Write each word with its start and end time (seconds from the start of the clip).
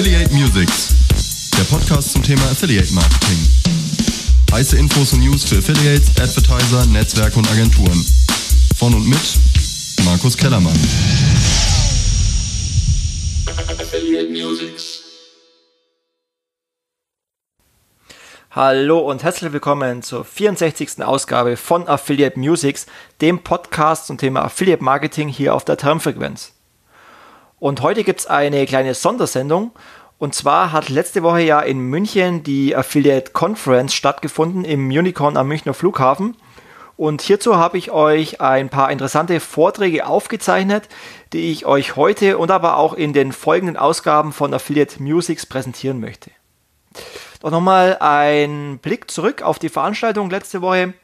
Affiliate 0.00 0.32
Musics, 0.32 0.94
der 1.58 1.64
Podcast 1.64 2.12
zum 2.12 2.22
Thema 2.22 2.40
Affiliate 2.44 2.90
Marketing. 2.94 3.36
Heiße 4.50 4.78
Infos 4.78 5.12
und 5.12 5.20
News 5.20 5.44
für 5.44 5.58
Affiliates, 5.58 6.08
Advertiser, 6.18 6.86
Netzwerke 6.86 7.36
und 7.36 7.46
Agenturen. 7.50 8.02
Von 8.78 8.94
und 8.94 9.06
mit 9.06 9.20
Markus 10.06 10.38
Kellermann. 10.38 10.72
Affiliate 13.78 14.30
Musics. 14.30 15.02
Hallo 18.52 19.00
und 19.00 19.22
herzlich 19.22 19.52
willkommen 19.52 20.02
zur 20.02 20.24
64. 20.24 21.04
Ausgabe 21.04 21.58
von 21.58 21.86
Affiliate 21.86 22.38
Musics, 22.38 22.86
dem 23.20 23.40
Podcast 23.40 24.06
zum 24.06 24.16
Thema 24.16 24.46
Affiliate 24.46 24.82
Marketing 24.82 25.28
hier 25.28 25.54
auf 25.54 25.66
der 25.66 25.76
Termfrequenz. 25.76 26.54
Und 27.60 27.82
heute 27.82 28.04
gibt 28.04 28.20
es 28.20 28.26
eine 28.26 28.64
kleine 28.64 28.94
Sondersendung. 28.94 29.70
Und 30.18 30.34
zwar 30.34 30.72
hat 30.72 30.88
letzte 30.88 31.22
Woche 31.22 31.42
ja 31.42 31.60
in 31.60 31.78
München 31.78 32.42
die 32.42 32.74
Affiliate 32.74 33.32
Conference 33.32 33.94
stattgefunden 33.94 34.64
im 34.64 34.88
Unicorn 34.88 35.36
am 35.36 35.48
Münchner 35.48 35.74
Flughafen. 35.74 36.36
Und 36.96 37.22
hierzu 37.22 37.56
habe 37.56 37.78
ich 37.78 37.90
euch 37.90 38.40
ein 38.40 38.70
paar 38.70 38.90
interessante 38.90 39.40
Vorträge 39.40 40.06
aufgezeichnet, 40.06 40.88
die 41.32 41.52
ich 41.52 41.64
euch 41.66 41.96
heute 41.96 42.38
und 42.38 42.50
aber 42.50 42.76
auch 42.76 42.94
in 42.94 43.12
den 43.12 43.32
folgenden 43.32 43.76
Ausgaben 43.76 44.32
von 44.32 44.52
Affiliate 44.52 45.02
Musics 45.02 45.46
präsentieren 45.46 46.00
möchte. 46.00 46.30
Doch 47.40 47.50
nochmal 47.50 47.96
ein 48.00 48.78
Blick 48.82 49.10
zurück 49.10 49.42
auf 49.42 49.58
die 49.58 49.70
Veranstaltung 49.70 50.28
letzte 50.28 50.60
Woche. 50.60 50.94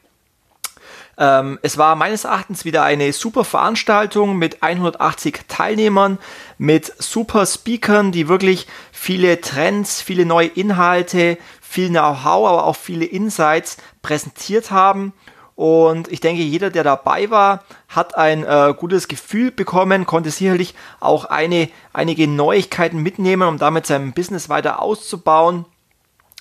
Ähm, 1.17 1.57
es 1.63 1.77
war 1.77 1.95
meines 1.95 2.25
Erachtens 2.25 2.63
wieder 2.63 2.83
eine 2.83 3.11
super 3.11 3.43
Veranstaltung 3.43 4.37
mit 4.37 4.61
180 4.61 5.41
Teilnehmern, 5.47 6.19
mit 6.57 6.93
super 7.01 7.45
Speakern, 7.45 8.11
die 8.11 8.27
wirklich 8.27 8.67
viele 8.91 9.41
Trends, 9.41 10.01
viele 10.01 10.25
neue 10.25 10.47
Inhalte, 10.47 11.37
viel 11.61 11.89
Know-how, 11.89 12.47
aber 12.47 12.65
auch 12.65 12.75
viele 12.75 13.05
Insights 13.05 13.77
präsentiert 14.01 14.71
haben. 14.71 15.13
Und 15.55 16.11
ich 16.11 16.19
denke, 16.19 16.43
jeder, 16.43 16.69
der 16.69 16.83
dabei 16.83 17.31
war, 17.31 17.63
hat 17.87 18.15
ein 18.15 18.43
äh, 18.43 18.75
gutes 18.77 19.07
Gefühl 19.07 19.49
bekommen, 19.49 20.05
konnte 20.05 20.29
sicherlich 20.29 20.75
auch 20.99 21.25
eine, 21.25 21.69
einige 21.93 22.27
Neuigkeiten 22.27 23.01
mitnehmen, 23.01 23.47
um 23.47 23.57
damit 23.57 23.87
sein 23.87 24.13
Business 24.13 24.49
weiter 24.49 24.83
auszubauen. 24.83 25.65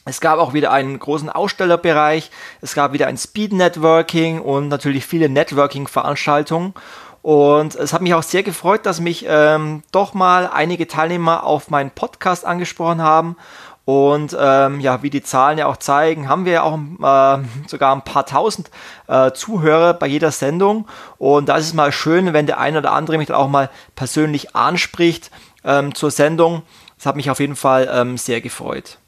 Es 0.09 0.21
gab 0.21 0.39
auch 0.39 0.55
wieder 0.55 0.71
einen 0.71 1.01
großen 1.01 1.29
Ausstellerbereich, 1.29 2.31
es 2.61 2.75
gab 2.75 2.93
wieder 2.93 3.09
ein 3.09 3.19
Speed 3.19 3.53
Networking 3.53 4.41
und 4.41 4.69
natürlich 4.69 5.05
viele 5.05 5.29
Networking-Veranstaltungen. 5.29 6.75
Und 7.23 7.75
es 7.75 7.93
hat 7.93 8.03
mich 8.03 8.15
auch 8.15 8.23
sehr 8.23 8.45
gefreut, 8.45 8.87
dass 8.87 9.01
mich 9.01 9.27
ähm, 9.29 9.83
doch 9.91 10.15
mal 10.15 10.49
einige 10.49 10.87
Teilnehmer 10.87 11.43
auf 11.43 11.71
meinen 11.71 11.91
Podcast 11.91 12.45
angesprochen 12.45 13.03
haben. 13.03 13.37
Und 13.85 14.37
ähm, 14.39 14.79
ja, 14.79 15.03
wie 15.03 15.11
die 15.11 15.25
Zahlen 15.25 15.59
ja 15.59 15.67
auch 15.67 15.77
zeigen, 15.77 16.29
haben 16.29 16.45
wir 16.45 16.53
ja 16.53 16.63
auch 16.63 16.77
äh, 16.77 17.45
sogar 17.67 17.93
ein 17.93 18.03
paar 18.03 18.27
tausend 18.27 18.71
äh, 19.09 19.33
Zuhörer 19.33 19.95
bei 19.95 20.07
jeder 20.07 20.31
Sendung. 20.31 20.87
Und 21.19 21.49
da 21.49 21.57
ist 21.57 21.67
es 21.67 21.75
mal 21.75 21.91
schön, 21.91 22.33
wenn 22.33 22.47
der 22.47 22.61
eine 22.61 22.79
oder 22.79 22.93
andere 22.93 23.19
mich 23.19 23.27
dann 23.27 23.37
auch 23.37 23.49
mal 23.49 23.71
persönlich 23.97 24.55
anspricht 24.55 25.33
ähm, 25.65 25.97
zur 25.97 26.13
Sendung. 26.13 26.63
Das 26.97 27.07
hat 27.07 27.17
mich 27.17 27.29
auf 27.29 27.41
jeden 27.41 27.57
Fall 27.57 27.91
ähm, 27.93 28.19
sehr 28.19 28.41
gefreut. 28.41 28.99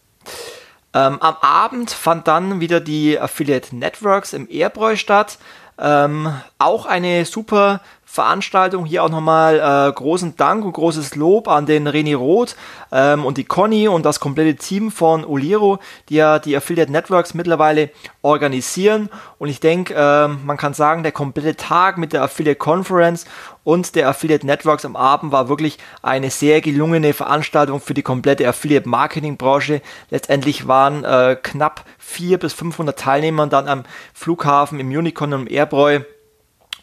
Ähm, 0.98 1.22
am 1.22 1.36
Abend 1.40 1.92
fand 1.92 2.26
dann 2.26 2.60
wieder 2.60 2.80
die 2.80 3.20
Affiliate 3.20 3.76
Networks 3.76 4.32
im 4.32 4.48
Airbräu 4.50 4.96
statt. 4.96 5.38
Ähm, 5.78 6.32
auch 6.58 6.86
eine 6.86 7.24
super 7.24 7.80
Veranstaltung. 8.10 8.86
Hier 8.86 9.04
auch 9.04 9.10
nochmal 9.10 9.60
äh, 9.60 9.92
großen 9.92 10.34
Dank 10.36 10.64
und 10.64 10.72
großes 10.72 11.14
Lob 11.14 11.46
an 11.46 11.66
den 11.66 11.86
René 11.86 12.16
Roth 12.16 12.56
ähm, 12.90 13.26
und 13.26 13.36
die 13.36 13.44
Conny 13.44 13.86
und 13.86 14.06
das 14.06 14.18
komplette 14.18 14.56
Team 14.56 14.90
von 14.90 15.26
Oliro, 15.26 15.78
die 16.08 16.14
ja 16.14 16.38
die 16.38 16.56
Affiliate 16.56 16.90
Networks 16.90 17.34
mittlerweile 17.34 17.90
organisieren. 18.22 19.10
Und 19.38 19.50
ich 19.50 19.60
denke, 19.60 19.94
äh, 19.94 20.26
man 20.26 20.56
kann 20.56 20.72
sagen, 20.72 21.02
der 21.02 21.12
komplette 21.12 21.54
Tag 21.54 21.98
mit 21.98 22.14
der 22.14 22.22
Affiliate 22.22 22.58
Conference 22.58 23.26
und 23.62 23.94
der 23.94 24.08
Affiliate 24.08 24.46
Networks 24.46 24.86
am 24.86 24.96
Abend 24.96 25.30
war 25.30 25.50
wirklich 25.50 25.76
eine 26.00 26.30
sehr 26.30 26.62
gelungene 26.62 27.12
Veranstaltung 27.12 27.78
für 27.78 27.92
die 27.92 28.02
komplette 28.02 28.48
Affiliate 28.48 28.88
Marketing 28.88 29.36
Branche. 29.36 29.82
Letztendlich 30.08 30.66
waren 30.66 31.04
äh, 31.04 31.36
knapp 31.40 31.84
400 31.98 32.40
bis 32.40 32.54
500 32.54 32.98
Teilnehmer 32.98 33.46
dann 33.48 33.68
am 33.68 33.82
Flughafen 34.14 34.80
im 34.80 34.88
Unicorn 34.88 35.34
und 35.34 35.42
im 35.42 35.52
Airbräu 35.52 36.00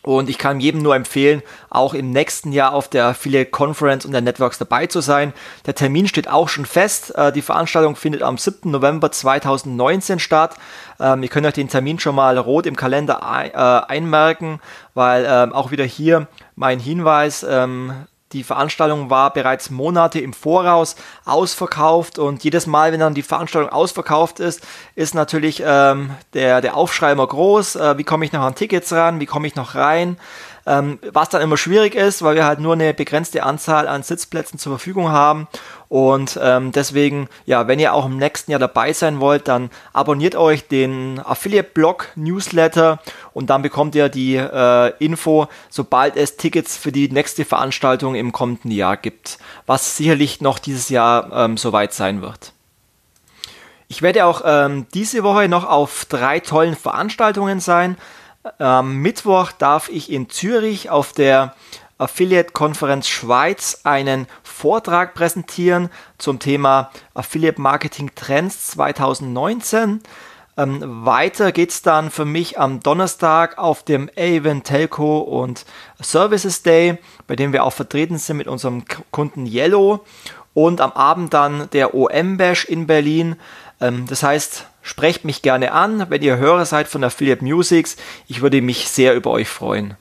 und 0.05 0.29
ich 0.29 0.37
kann 0.37 0.59
jedem 0.59 0.83
nur 0.83 0.95
empfehlen, 0.95 1.41
auch 1.71 1.95
im 1.95 2.11
nächsten 2.11 2.51
Jahr 2.51 2.73
auf 2.73 2.87
der 2.87 3.07
Affiliate 3.07 3.49
Conference 3.49 4.05
und 4.05 4.11
der 4.11 4.21
Networks 4.21 4.59
dabei 4.59 4.85
zu 4.85 5.01
sein. 5.01 5.33
Der 5.65 5.73
Termin 5.73 6.07
steht 6.07 6.27
auch 6.27 6.47
schon 6.47 6.67
fest. 6.67 7.15
Äh, 7.15 7.31
die 7.31 7.41
Veranstaltung 7.41 7.95
findet 7.95 8.21
am 8.21 8.37
7. 8.37 8.69
November 8.69 9.11
2019 9.11 10.19
statt. 10.19 10.57
Ähm, 10.99 11.23
ihr 11.23 11.29
könnt 11.29 11.47
euch 11.47 11.53
den 11.53 11.69
Termin 11.69 11.97
schon 11.97 12.13
mal 12.13 12.37
rot 12.37 12.67
im 12.67 12.75
Kalender 12.75 13.19
äh, 13.19 13.91
einmerken, 13.91 14.61
weil 14.93 15.25
ähm, 15.27 15.53
auch 15.53 15.71
wieder 15.71 15.85
hier 15.85 16.27
mein 16.55 16.79
Hinweis, 16.79 17.43
ähm, 17.49 17.91
die 18.35 18.43
Veranstaltung 18.43 19.09
war 19.09 19.31
bereits 19.31 19.69
Monate 19.69 20.19
im 20.19 20.33
Voraus 20.33 20.97
ausverkauft 21.23 22.19
und 22.19 22.43
jedes 22.43 22.67
Mal, 22.67 22.91
wenn 22.91 22.99
dann 22.99 23.13
die 23.13 23.21
Veranstaltung 23.21 23.71
ausverkauft 23.71 24.41
ist, 24.41 24.61
ist 24.95 25.15
natürlich 25.15 25.63
ähm, 25.65 26.11
der, 26.33 26.59
der 26.59 26.75
Aufschrei 26.75 27.13
immer 27.13 27.25
groß. 27.25 27.77
Äh, 27.77 27.97
wie 27.97 28.03
komme 28.03 28.25
ich 28.25 28.33
noch 28.33 28.41
an 28.41 28.53
Tickets 28.53 28.91
ran? 28.91 29.21
Wie 29.21 29.25
komme 29.25 29.47
ich 29.47 29.55
noch 29.55 29.75
rein? 29.75 30.17
Ähm, 30.67 30.97
was 31.11 31.29
dann 31.29 31.43
immer 31.43 31.57
schwierig 31.57 31.93
ist, 31.93 32.23
weil 32.23 32.35
wir 32.35 32.45
halt 32.45 32.59
nur 32.59 32.73
eine 32.73 32.93
begrenzte 32.93 33.43
Anzahl 33.43 33.87
an 33.87 34.01
Sitzplätzen 34.01 34.57
zur 34.57 34.73
Verfügung 34.73 35.09
haben. 35.09 35.47
Und 35.89 36.39
ähm, 36.41 36.71
deswegen, 36.71 37.29
ja, 37.45 37.67
wenn 37.67 37.79
ihr 37.79 37.93
auch 37.93 38.07
im 38.07 38.17
nächsten 38.17 38.49
Jahr 38.49 38.59
dabei 38.59 38.91
sein 38.91 39.19
wollt, 39.19 39.47
dann 39.47 39.69
abonniert 39.93 40.35
euch 40.35 40.67
den 40.67 41.21
Affiliate-Blog 41.23 42.07
Newsletter 42.15 42.99
und 43.33 43.51
dann 43.51 43.61
bekommt 43.61 43.93
ihr 43.93 44.09
die 44.09 44.37
äh, 44.37 44.93
Info, 44.97 45.47
sobald 45.69 46.17
es 46.17 46.37
Tickets 46.37 46.75
für 46.75 46.91
die 46.91 47.09
nächste 47.09 47.45
Veranstaltung 47.45 48.15
im 48.15 48.31
kommenden 48.31 48.71
Jahr 48.71 48.97
gibt, 48.97 49.37
was 49.67 49.97
sicherlich 49.97 50.41
noch 50.41 50.57
dieses 50.57 50.89
Jahr 50.89 51.31
ähm, 51.31 51.57
soweit 51.57 51.93
sein 51.93 52.23
wird. 52.23 52.53
Ich 53.87 54.01
werde 54.01 54.25
auch 54.25 54.41
ähm, 54.43 54.87
diese 54.93 55.23
Woche 55.23 55.47
noch 55.47 55.63
auf 55.63 56.05
drei 56.05 56.39
tollen 56.39 56.75
Veranstaltungen 56.75 57.59
sein. 57.59 57.97
Am 58.59 58.97
Mittwoch 58.97 59.51
darf 59.51 59.89
ich 59.89 60.11
in 60.11 60.29
Zürich 60.29 60.91
auf 60.91 61.13
der 61.13 61.55
Affiliate-Konferenz 61.97 63.07
Schweiz 63.07 63.81
einen 63.83 64.27
Vortrag 64.43 65.15
präsentieren 65.15 65.89
zum 66.19 66.37
Thema 66.37 66.91
Affiliate 67.15 67.59
Marketing 67.59 68.11
Trends 68.13 68.67
2019. 68.67 70.01
Ähm, 70.57 71.05
weiter 71.05 71.57
es 71.57 71.81
dann 71.81 72.11
für 72.11 72.25
mich 72.25 72.59
am 72.59 72.81
Donnerstag 72.81 73.57
auf 73.57 73.81
dem 73.83 74.11
Avon 74.15 74.61
Telco 74.61 75.19
und 75.19 75.65
Services 75.99 76.61
Day, 76.61 76.99
bei 77.25 77.35
dem 77.35 77.51
wir 77.51 77.63
auch 77.63 77.73
vertreten 77.73 78.19
sind 78.19 78.37
mit 78.37 78.47
unserem 78.47 78.83
Kunden 79.09 79.47
Yellow. 79.47 80.05
Und 80.53 80.81
am 80.81 80.93
Abend 80.93 81.33
dann 81.33 81.69
der 81.71 81.95
OM 81.95 82.37
Bash 82.37 82.63
in 82.63 82.87
Berlin. 82.87 83.35
Ähm, 83.81 84.05
das 84.07 84.23
heißt, 84.23 84.65
Sprecht 84.85 85.25
mich 85.25 85.41
gerne 85.41 85.71
an, 85.71 86.11
wenn 86.11 86.21
ihr 86.21 86.37
Hörer 86.37 86.63
seid 86.63 86.87
von 86.87 87.03
Affiliate 87.03 87.43
Musics. 87.43 87.95
Ich 88.27 88.41
würde 88.43 88.61
mich 88.61 88.87
sehr 88.87 89.15
über 89.15 89.31
euch 89.31 89.49
freuen. 89.49 89.95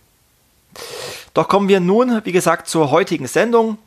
Doch 1.32 1.48
kommen 1.48 1.68
wir 1.68 1.80
nun, 1.80 2.20
wie 2.24 2.32
gesagt, 2.32 2.68
zur 2.68 2.90
heutigen 2.90 3.26
Sendung. 3.26 3.78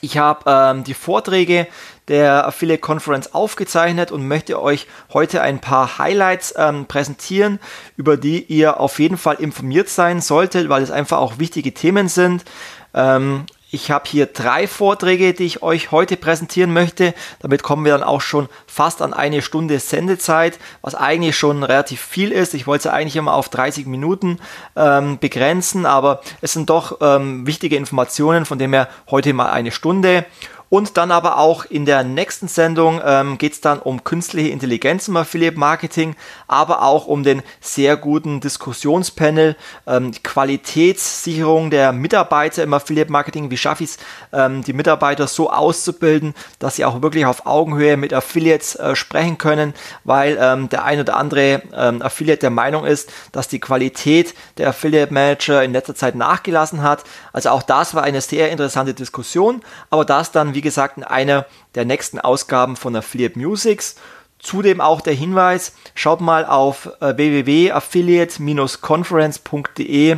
Ich 0.00 0.16
habe 0.16 0.44
ähm, 0.46 0.84
die 0.84 0.94
Vorträge 0.94 1.66
der 2.08 2.46
Affiliate 2.46 2.80
Conference 2.80 3.34
aufgezeichnet 3.34 4.10
und 4.10 4.26
möchte 4.26 4.58
euch 4.58 4.86
heute 5.12 5.42
ein 5.42 5.60
paar 5.60 5.98
Highlights 5.98 6.54
ähm, 6.56 6.86
präsentieren, 6.86 7.60
über 7.98 8.16
die 8.16 8.42
ihr 8.42 8.80
auf 8.80 8.98
jeden 8.98 9.18
Fall 9.18 9.36
informiert 9.36 9.90
sein 9.90 10.22
solltet, 10.22 10.70
weil 10.70 10.82
es 10.82 10.90
einfach 10.90 11.18
auch 11.18 11.38
wichtige 11.38 11.74
Themen 11.74 12.08
sind. 12.08 12.46
Ähm, 12.94 13.44
ich 13.70 13.90
habe 13.90 14.08
hier 14.08 14.26
drei 14.26 14.68
Vorträge, 14.68 15.34
die 15.34 15.44
ich 15.44 15.62
euch 15.62 15.90
heute 15.90 16.16
präsentieren 16.16 16.72
möchte. 16.72 17.14
Damit 17.40 17.64
kommen 17.64 17.84
wir 17.84 17.92
dann 17.92 18.04
auch 18.04 18.20
schon 18.20 18.48
fast 18.66 19.02
an 19.02 19.12
eine 19.12 19.42
Stunde 19.42 19.80
Sendezeit, 19.80 20.58
was 20.82 20.94
eigentlich 20.94 21.36
schon 21.36 21.64
relativ 21.64 22.00
viel 22.00 22.30
ist. 22.30 22.54
Ich 22.54 22.68
wollte 22.68 22.88
es 22.88 22.94
eigentlich 22.94 23.16
immer 23.16 23.34
auf 23.34 23.48
30 23.48 23.86
Minuten 23.86 24.38
ähm, 24.76 25.18
begrenzen, 25.18 25.84
aber 25.84 26.20
es 26.40 26.52
sind 26.52 26.70
doch 26.70 26.98
ähm, 27.00 27.44
wichtige 27.46 27.76
Informationen, 27.76 28.44
von 28.46 28.58
dem 28.58 28.72
her 28.72 28.88
heute 29.10 29.32
mal 29.32 29.50
eine 29.50 29.72
Stunde. 29.72 30.24
Und 30.68 30.96
dann 30.96 31.12
aber 31.12 31.38
auch 31.38 31.64
in 31.64 31.84
der 31.84 32.02
nächsten 32.02 32.48
Sendung 32.48 33.00
ähm, 33.04 33.38
geht 33.38 33.52
es 33.52 33.60
dann 33.60 33.78
um 33.78 34.02
künstliche 34.02 34.48
Intelligenz 34.48 35.06
im 35.06 35.16
Affiliate 35.16 35.56
Marketing, 35.56 36.16
aber 36.48 36.82
auch 36.82 37.06
um 37.06 37.22
den 37.22 37.42
sehr 37.60 37.96
guten 37.96 38.40
Diskussionspanel, 38.40 39.54
ähm, 39.86 40.10
Qualitätssicherung 40.24 41.70
der 41.70 41.92
Mitarbeiter 41.92 42.64
im 42.64 42.74
Affiliate 42.74 43.12
Marketing. 43.12 43.50
Wie 43.52 43.56
schaffe 43.56 43.84
ich 43.84 43.90
es, 43.90 43.98
ähm, 44.32 44.64
die 44.64 44.72
Mitarbeiter 44.72 45.28
so 45.28 45.52
auszubilden, 45.52 46.34
dass 46.58 46.76
sie 46.76 46.84
auch 46.84 47.00
wirklich 47.00 47.26
auf 47.26 47.46
Augenhöhe 47.46 47.96
mit 47.96 48.12
Affiliates 48.12 48.74
äh, 48.74 48.96
sprechen 48.96 49.38
können, 49.38 49.72
weil 50.02 50.36
ähm, 50.40 50.68
der 50.68 50.84
ein 50.84 50.98
oder 50.98 51.16
andere 51.16 51.62
ähm, 51.76 52.02
Affiliate 52.02 52.40
der 52.40 52.50
Meinung 52.50 52.84
ist, 52.84 53.12
dass 53.30 53.46
die 53.46 53.60
Qualität 53.60 54.34
der 54.58 54.70
Affiliate 54.70 55.14
Manager 55.14 55.62
in 55.62 55.72
letzter 55.72 55.94
Zeit 55.94 56.16
nachgelassen 56.16 56.82
hat. 56.82 57.04
Also 57.32 57.50
auch 57.50 57.62
das 57.62 57.94
war 57.94 58.02
eine 58.02 58.20
sehr 58.20 58.50
interessante 58.50 58.94
Diskussion, 58.94 59.62
aber 59.90 60.04
das 60.04 60.32
dann 60.32 60.55
wie 60.56 60.62
gesagt, 60.62 60.96
in 60.96 61.04
einer 61.04 61.46
der 61.76 61.84
nächsten 61.84 62.18
Ausgaben 62.18 62.74
von 62.74 62.96
Affiliate 62.96 63.38
Musics. 63.38 63.94
Zudem 64.38 64.80
auch 64.80 65.00
der 65.00 65.14
Hinweis, 65.14 65.72
schaut 65.94 66.20
mal 66.20 66.44
auf 66.44 66.90
äh, 67.00 67.16
www.affiliate-conference.de. 67.16 70.16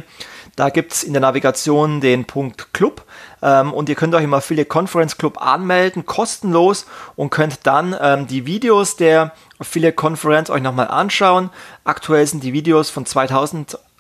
Da 0.57 0.71
gibt 0.71 0.93
es 0.93 1.05
in 1.05 1.13
der 1.13 1.23
Navigation 1.23 2.01
den 2.01 2.25
Punkt 2.25 2.73
Club 2.73 3.05
ähm, 3.43 3.73
und 3.73 3.89
ihr 3.89 3.95
könnt 3.95 4.13
euch 4.15 4.25
im 4.25 4.35
Affiliate 4.35 4.69
Conference 4.69 5.17
Club 5.17 5.41
anmelden, 5.41 6.05
kostenlos 6.05 6.87
und 7.15 7.31
könnt 7.31 7.65
dann 7.67 7.97
ähm, 8.01 8.27
die 8.27 8.45
Videos 8.45 8.97
der 8.97 9.33
Affiliate 9.59 9.95
Conference 9.95 10.51
euch 10.51 10.63
nochmal 10.63 10.89
anschauen. 10.89 11.51
Aktuell 11.85 12.27
sind 12.27 12.43
die 12.43 12.53
Videos 12.53 12.91
von 12.91 13.07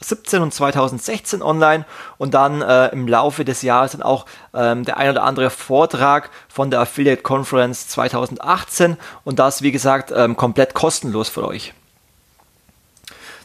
2017 0.00 0.42
und 0.42 0.54
2016 0.54 1.42
online 1.42 1.84
und 2.18 2.34
dann 2.34 2.62
äh, 2.62 2.88
im 2.88 3.08
Laufe 3.08 3.44
des 3.44 3.62
Jahres 3.62 3.92
dann 3.92 4.02
auch 4.02 4.26
ähm, 4.54 4.84
der 4.84 4.96
ein 4.96 5.10
oder 5.10 5.24
andere 5.24 5.50
Vortrag 5.50 6.30
von 6.48 6.70
der 6.70 6.80
Affiliate 6.80 7.22
Conference 7.22 7.88
2018 7.88 8.96
und 9.24 9.38
das, 9.38 9.62
wie 9.62 9.72
gesagt, 9.72 10.12
ähm, 10.14 10.36
komplett 10.36 10.74
kostenlos 10.74 11.28
für 11.28 11.46
euch. 11.46 11.74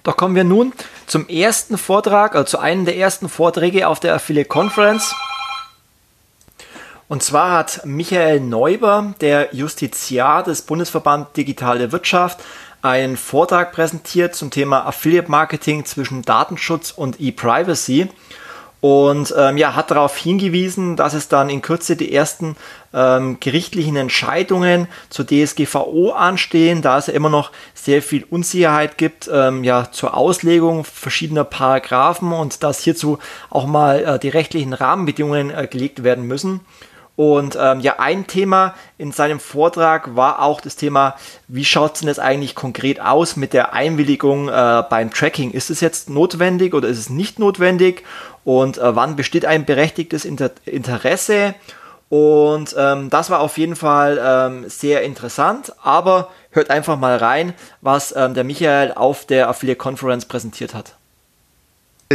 Doch 0.03 0.17
kommen 0.17 0.35
wir 0.35 0.43
nun 0.43 0.73
zum 1.07 1.27
ersten 1.27 1.77
Vortrag, 1.77 2.35
also 2.35 2.45
zu 2.45 2.59
einem 2.59 2.85
der 2.85 2.97
ersten 2.97 3.29
Vorträge 3.29 3.87
auf 3.87 3.99
der 3.99 4.13
Affiliate 4.13 4.49
Conference. 4.49 5.15
Und 7.07 7.23
zwar 7.23 7.51
hat 7.51 7.85
Michael 7.85 8.39
Neuber, 8.39 9.13
der 9.21 9.55
Justiziar 9.55 10.43
des 10.43 10.63
Bundesverband 10.63 11.35
Digitale 11.37 11.91
Wirtschaft, 11.91 12.39
einen 12.83 13.15
Vortrag 13.15 13.71
präsentiert 13.71 14.35
zum 14.35 14.51
Thema 14.51 14.85
Affiliate 14.85 15.31
Marketing 15.31 15.85
zwischen 15.85 16.21
Datenschutz 16.21 16.91
und 16.91 17.19
E-Privacy 17.19 18.09
und 18.81 19.33
ähm, 19.37 19.55
ja, 19.55 19.75
hat 19.75 19.91
darauf 19.91 20.17
hingewiesen, 20.17 20.97
dass 20.97 21.13
es 21.13 21.29
dann 21.29 21.49
in 21.49 21.61
Kürze 21.61 21.95
die 21.95 22.13
ersten 22.13 22.57
ähm, 22.93 23.37
gerichtlichen 23.39 23.95
Entscheidungen 23.95 24.89
zur 25.09 25.25
DSGVO 25.25 26.11
anstehen, 26.11 26.81
da 26.81 26.97
es 26.97 27.07
ja 27.07 27.13
immer 27.13 27.29
noch 27.29 27.53
sehr 27.73 28.01
viel 28.01 28.25
Unsicherheit 28.29 28.97
gibt 28.97 29.29
ähm, 29.31 29.63
ja, 29.63 29.89
zur 29.89 30.17
Auslegung 30.17 30.83
verschiedener 30.83 31.45
Paragraphen 31.45 32.33
und 32.33 32.63
dass 32.63 32.81
hierzu 32.81 33.19
auch 33.49 33.65
mal 33.65 34.03
äh, 34.03 34.19
die 34.19 34.27
rechtlichen 34.27 34.73
Rahmenbedingungen 34.73 35.51
äh, 35.51 35.67
gelegt 35.71 36.03
werden 36.03 36.25
müssen. 36.25 36.59
Und 37.15 37.55
ähm, 37.59 37.79
ja, 37.79 37.99
ein 37.99 38.25
Thema 38.25 38.73
in 38.97 39.11
seinem 39.11 39.39
Vortrag 39.39 40.15
war 40.15 40.41
auch 40.41 40.61
das 40.61 40.75
Thema, 40.75 41.15
wie 41.47 41.65
schaut 41.65 41.93
es 41.93 41.99
denn 41.99 42.07
jetzt 42.07 42.19
eigentlich 42.19 42.55
konkret 42.55 42.99
aus 42.99 43.35
mit 43.35 43.53
der 43.53 43.73
Einwilligung 43.73 44.49
äh, 44.49 44.83
beim 44.89 45.11
Tracking? 45.11 45.51
Ist 45.51 45.69
es 45.69 45.79
jetzt 45.79 46.09
notwendig 46.09 46.73
oder 46.73 46.87
ist 46.87 46.97
es 46.97 47.09
nicht 47.09 47.37
notwendig? 47.37 48.03
Und 48.43 48.79
äh, 48.79 48.95
wann 48.95 49.15
besteht 49.15 49.45
ein 49.45 49.65
berechtigtes 49.65 50.25
Inter 50.25 50.51
Interesse? 50.65 51.53
Und 52.09 52.75
ähm, 52.77 53.09
das 53.09 53.29
war 53.29 53.39
auf 53.39 53.57
jeden 53.57 53.75
Fall 53.75 54.19
ähm, 54.23 54.69
sehr 54.69 55.03
interessant, 55.03 55.73
aber 55.81 56.29
hört 56.51 56.69
einfach 56.69 56.97
mal 56.97 57.17
rein, 57.17 57.53
was 57.81 58.13
ähm, 58.15 58.33
der 58.33 58.43
Michael 58.43 58.93
auf 58.93 59.25
der 59.25 59.49
Affiliate 59.49 59.79
Conference 59.79 60.25
präsentiert 60.25 60.73
hat 60.73 60.95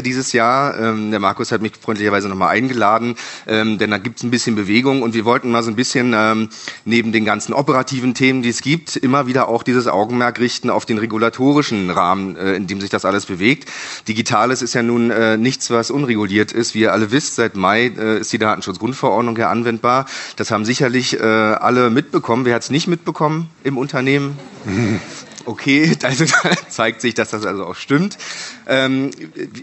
dieses 0.03 0.33
Jahr. 0.33 0.79
Ähm, 0.79 1.11
der 1.11 1.21
Markus 1.21 1.53
hat 1.53 1.63
mich 1.63 1.73
freundlicherweise 1.81 2.29
nochmal 2.29 2.51
eingeladen, 2.51 3.17
ähm, 3.47 3.79
denn 3.79 3.91
da 3.91 3.99
gibt 3.99 4.19
es 4.19 4.23
ein 4.23 4.31
bisschen 4.31 4.55
Bewegung 4.55 5.03
und 5.03 5.15
wir 5.15 5.25
wollten 5.25 5.51
mal 5.51 5.63
so 5.63 5.71
ein 5.71 5.77
bisschen 5.77 6.15
ähm, 6.17 6.49
neben 6.85 7.13
den 7.13 7.25
ganzen 7.25 7.53
operativen 7.53 8.15
Themen, 8.15 8.43
die 8.43 8.49
es 8.49 8.63
gibt, 8.63 8.97
immer 8.97 9.27
wieder 9.27 9.49
auch 9.49 9.63
dieses 9.63 9.87
Augenmerk 9.87 10.41
richten 10.41 10.71
auf 10.71 10.87
den 10.87 10.99
regulatorischen 10.99 11.91
Rahmen, 11.91 12.37
äh, 12.37 12.55
in 12.55 12.67
dem 12.67 12.81
sich 12.81 12.91
das 12.91 13.05
alles 13.05 13.27
bewegt. 13.27 13.69
Digitales 14.09 14.63
ist 14.63 14.75
ja 14.75 14.83
nun 14.83 15.11
äh, 15.11 15.37
nichts, 15.37 15.71
was 15.71 15.91
unreguliert 15.91 16.53
ist. 16.53 16.75
Wie 16.75 16.81
ihr 16.81 16.93
alle 16.93 17.11
wisst, 17.11 17.35
seit 17.37 17.57
Mai 17.57 17.87
äh, 17.87 18.19
ist 18.19 18.33
die 18.33 18.39
Datenschutzgrundverordnung 18.39 19.37
ja 19.37 19.51
anwendbar. 19.51 20.07
Das 20.37 20.51
haben 20.51 20.65
sicherlich 20.65 21.19
äh, 21.19 21.23
alle 21.23 21.91
mitbekommen. 21.91 22.45
Wer 22.45 22.55
hat 22.55 22.63
es 22.63 22.71
nicht 22.71 22.89
mitbekommen 22.89 23.51
im 23.65 23.77
Unternehmen? 23.77 24.39
Okay, 25.49 25.97
also 26.03 26.27
zeigt 26.69 27.01
sich, 27.01 27.15
dass 27.15 27.31
das 27.31 27.47
also 27.47 27.65
auch 27.65 27.75
stimmt. 27.75 28.19
Ähm, 28.67 29.11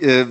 äh, 0.01 0.25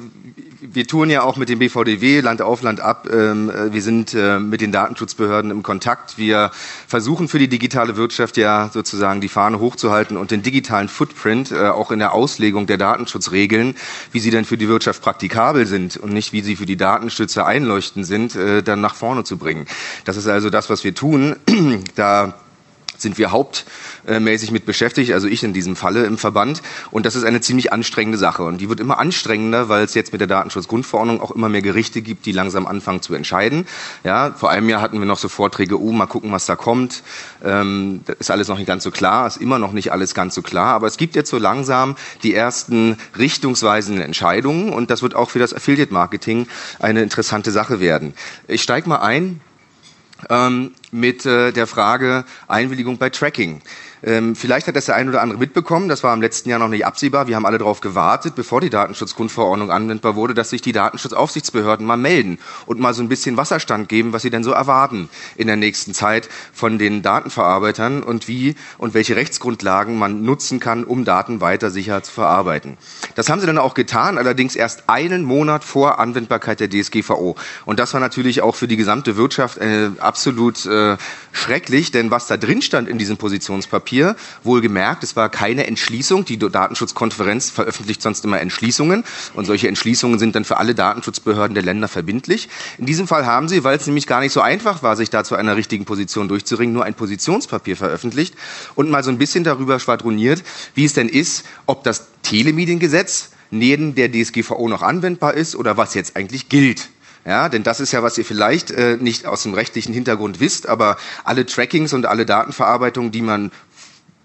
wir 0.61 0.87
tun 0.87 1.11
ja 1.11 1.23
auch 1.23 1.37
mit 1.37 1.49
dem 1.49 1.61
BVDW 1.61 2.21
Land 2.21 2.43
auf 2.43 2.62
Land 2.62 2.81
ab. 2.81 3.09
Ähm, 3.09 3.51
äh, 3.51 3.73
wir 3.73 3.81
sind 3.81 4.15
äh, 4.15 4.41
mit 4.41 4.61
den 4.61 4.73
Datenschutzbehörden 4.73 5.53
im 5.53 5.62
Kontakt. 5.62 6.19
Wir 6.19 6.51
versuchen 6.89 7.29
für 7.29 7.39
die 7.39 7.47
digitale 7.47 7.97
Wirtschaft 7.97 8.37
ja 8.37 8.69
sozusagen 8.73 9.21
die 9.21 9.29
Fahne 9.29 9.61
hochzuhalten 9.61 10.17
und 10.17 10.33
den 10.33 10.43
digitalen 10.43 10.89
Footprint 10.89 11.53
äh, 11.53 11.69
auch 11.69 11.93
in 11.93 12.00
der 12.00 12.15
Auslegung 12.15 12.67
der 12.67 12.79
Datenschutzregeln, 12.79 13.77
wie 14.11 14.19
sie 14.19 14.31
denn 14.31 14.45
für 14.45 14.59
die 14.59 14.67
Wirtschaft 14.67 15.03
praktikabel 15.03 15.67
sind 15.67 15.97
und 15.97 16.12
nicht 16.12 16.33
wie 16.33 16.41
sie 16.41 16.57
für 16.57 16.67
die 16.67 16.77
Datenschützer 16.77 17.47
einleuchtend 17.47 18.07
sind, 18.07 18.37
dann 18.65 18.81
nach 18.81 18.95
vorne 18.95 19.23
zu 19.23 19.37
bringen. 19.37 19.67
Das 20.05 20.17
ist 20.17 20.27
also 20.27 20.50
das, 20.50 20.69
was 20.69 20.83
wir 20.83 20.95
tun. 20.95 21.37
da 21.95 22.35
sind 23.05 23.19
wir 23.19 23.31
hauptmäßig 23.31 24.51
mit 24.51 24.67
beschäftigt, 24.67 25.12
also 25.12 25.29
ich 25.29 25.45
in 25.45 25.53
diesem 25.53 25.77
Falle 25.77 26.05
im 26.06 26.19
Verband. 26.19 26.61
Und 26.91 27.06
das 27.06 27.15
ist 27.15 27.23
eine 27.23 27.41
ziemlich 27.41 27.73
anstrengende 27.73 28.19
Sache. 28.19 28.43
Und 28.43 28.61
die 28.61 28.69
wird 28.69 28.81
immer 28.81 28.99
anstrengender, 28.99 29.69
weil 29.69 29.85
es 29.85 29.95
jetzt 29.95 30.11
mit 30.11 30.21
der 30.21 30.27
Datenschutzgrundverordnung 30.27 31.21
auch 31.21 31.31
immer 31.31 31.49
mehr 31.49 31.62
Gerichte 31.62 32.03
gibt, 32.03 32.27
die 32.27 32.33
langsam 32.33 32.67
anfangen 32.67 33.03
zu 33.03 33.15
entscheiden. 33.15 33.69
Ja, 34.03 34.33
vor 34.33 34.51
einem 34.51 34.69
Jahr 34.69 34.81
hatten 34.81 34.99
wir 34.99 35.06
noch 35.06 35.19
so 35.19 35.29
Vorträge, 35.29 35.81
oh, 35.81 35.93
mal 35.93 36.06
gucken, 36.06 36.33
was 36.33 36.47
da 36.47 36.56
kommt. 36.56 37.05
Ähm, 37.45 38.01
das 38.06 38.17
ist 38.19 38.31
alles 38.33 38.49
noch 38.49 38.59
nicht 38.59 38.67
ganz 38.67 38.83
so 38.83 38.91
klar, 38.91 39.27
ist 39.27 39.37
immer 39.37 39.61
noch 39.61 39.73
nicht 39.73 39.93
alles 39.93 40.15
ganz 40.15 40.35
so 40.35 40.43
klar. 40.43 40.75
Aber 40.75 40.89
es 40.89 40.97
gibt 40.97 41.15
jetzt 41.15 41.31
so 41.31 41.39
langsam 41.39 41.95
die 42.25 42.35
ersten 42.35 42.97
richtungsweisenden 43.17 44.03
Entscheidungen. 44.03 44.73
Und 44.73 44.91
das 44.91 45.03
wird 45.03 45.15
auch 45.15 45.31
für 45.31 45.39
das 45.39 45.55
Affiliate-Marketing 45.55 46.49
eine 46.81 47.03
interessante 47.03 47.50
Sache 47.53 47.79
werden. 47.79 48.15
Ich 48.49 48.62
steige 48.62 48.89
mal 48.89 48.99
ein 48.99 49.41
ähm, 50.31 50.73
mit 50.91 51.26
äh, 51.26 51.53
der 51.53 51.67
Frage 51.67 52.25
Einwilligung 52.49 52.99
bei 52.99 53.11
Tracking. 53.11 53.61
Ähm, 54.06 54.37
vielleicht 54.37 54.67
hat 54.67 54.77
das 54.77 54.85
der 54.85 54.97
ein 54.97 55.09
oder 55.09 55.23
andere 55.23 55.39
mitbekommen. 55.39 55.89
Das 55.89 56.03
war 56.03 56.12
im 56.12 56.21
letzten 56.21 56.51
Jahr 56.51 56.59
noch 56.59 56.69
nicht 56.69 56.85
absehbar. 56.85 57.27
Wir 57.27 57.37
haben 57.37 57.47
alle 57.47 57.56
darauf 57.56 57.81
gewartet, 57.81 58.35
bevor 58.35 58.61
die 58.61 58.69
Datenschutzgrundverordnung 58.69 59.71
anwendbar 59.71 60.15
wurde, 60.15 60.35
dass 60.35 60.51
sich 60.51 60.61
die 60.61 60.73
Datenschutzaufsichtsbehörden 60.73 61.87
mal 61.87 61.97
melden 61.97 62.39
und 62.67 62.81
mal 62.81 62.93
so 62.93 63.03
ein 63.03 63.09
bisschen 63.09 63.39
Wasserstand 63.39 63.89
geben, 63.89 64.12
was 64.12 64.23
sie 64.23 64.31
denn 64.31 64.45
so 64.45 64.51
erwarten 64.51 65.09
in 65.37 65.47
der 65.47 65.56
nächsten 65.56 65.95
Zeit 65.95 66.29
von 66.53 66.79
den 66.79 67.01
Datenverarbeitern 67.01 68.03
und 68.03 68.29
wie 68.29 68.56
und 68.77 68.93
welche 68.93 69.17
Rechtsgrundlagen 69.17 69.99
man 69.99 70.23
nutzen 70.23 70.61
kann, 70.61 70.85
um 70.85 71.07
Daten 71.07 71.41
weiter 71.41 71.71
sicher 71.71 72.03
zu 72.03 72.12
verarbeiten. 72.12 72.77
Das 73.15 73.31
haben 73.31 73.41
sie 73.41 73.47
dann 73.47 73.59
auch 73.59 73.73
getan, 73.73 74.19
allerdings 74.19 74.55
erst 74.55 74.88
einen 74.88 75.25
Monat 75.25 75.64
vor 75.64 75.99
Anwendbarkeit 75.99 76.61
der 76.61 76.69
DSGVO. 76.69 77.37
Und 77.64 77.78
das 77.78 77.95
war 77.95 78.00
natürlich 78.00 78.43
auch 78.43 78.55
für 78.55 78.69
die 78.69 78.76
gesamte 78.76 79.17
Wirtschaft 79.17 79.59
äh, 79.59 79.90
absolut 79.99 80.67
äh, 80.67 80.99
schrecklich, 81.33 81.90
denn 81.90 82.11
was 82.11 82.26
da 82.26 82.37
drin 82.37 82.61
stand 82.61 82.88
in 82.88 82.99
diesem 82.99 83.17
Positionspapier, 83.17 83.94
Papier. 83.95 84.17
Wohlgemerkt, 84.43 85.05
es 85.05 85.15
war 85.15 85.29
keine 85.29 85.69
Entschließung. 85.69 86.25
Die 86.25 86.37
Datenschutzkonferenz 86.37 87.51
veröffentlicht 87.51 88.03
sonst 88.03 88.25
immer 88.25 88.41
Entschließungen. 88.41 89.05
Und 89.35 89.45
solche 89.45 89.69
Entschließungen 89.69 90.19
sind 90.19 90.35
dann 90.35 90.45
für 90.45 90.57
alle 90.57 90.75
Datenschutzbehörden 90.75 91.55
der 91.55 91.63
Länder 91.63 91.87
verbindlich. 91.87 92.49
In 92.79 92.87
diesem 92.87 93.07
Fall 93.07 93.25
haben 93.25 93.49
sie, 93.49 93.63
weil 93.63 93.77
es 93.77 93.87
nämlich 93.87 94.09
gar 94.09 94.21
nicht 94.21 94.33
so 94.33 94.41
einfach 94.41 94.83
war, 94.83 94.97
sich 94.97 95.11
da 95.11 95.23
zu 95.23 95.37
einer 95.37 95.57
richtigen 95.57 95.85
Position 95.85 96.27
durchzuringen, 96.27 96.75
nur 96.75 96.85
ein 96.85 96.95
Positionspapier 96.95 97.77
veröffentlicht 97.77 98.35
und 98.75 98.91
mal 98.91 99.05
so 99.05 99.11
ein 99.11 99.19
bisschen 99.19 99.45
darüber 99.45 99.79
schwadroniert, 99.79 100.43
wie 100.75 100.85
es 100.85 100.95
denn 100.95 101.09
ist, 101.09 101.45
ob 101.67 101.85
das 101.85 102.09
Telemediengesetz 102.23 103.31
neben 103.51 103.95
der 103.95 104.11
DSGVO 104.11 104.69
noch 104.69 104.83
anwendbar 104.83 105.35
ist 105.35 105.55
oder 105.55 105.77
was 105.77 105.95
jetzt 105.95 106.17
eigentlich 106.17 106.49
gilt. 106.49 106.89
Ja, 107.27 107.49
denn 107.49 107.63
das 107.63 107.81
ist 107.81 107.93
ja, 107.93 108.03
was 108.03 108.19
ihr 108.19 108.25
vielleicht 108.25 108.71
äh, 108.71 108.99
nicht 108.99 109.25
aus 109.25 109.45
dem 109.45 109.55
rechtlichen 109.55 109.95
Hintergrund 109.95 110.41
wisst, 110.41 110.69
aber 110.69 110.99
alle 111.25 111.47
Trackings 111.47 111.95
und 111.95 112.05
alle 112.05 112.27
Datenverarbeitungen, 112.27 113.13
die 113.13 113.23
man 113.23 113.51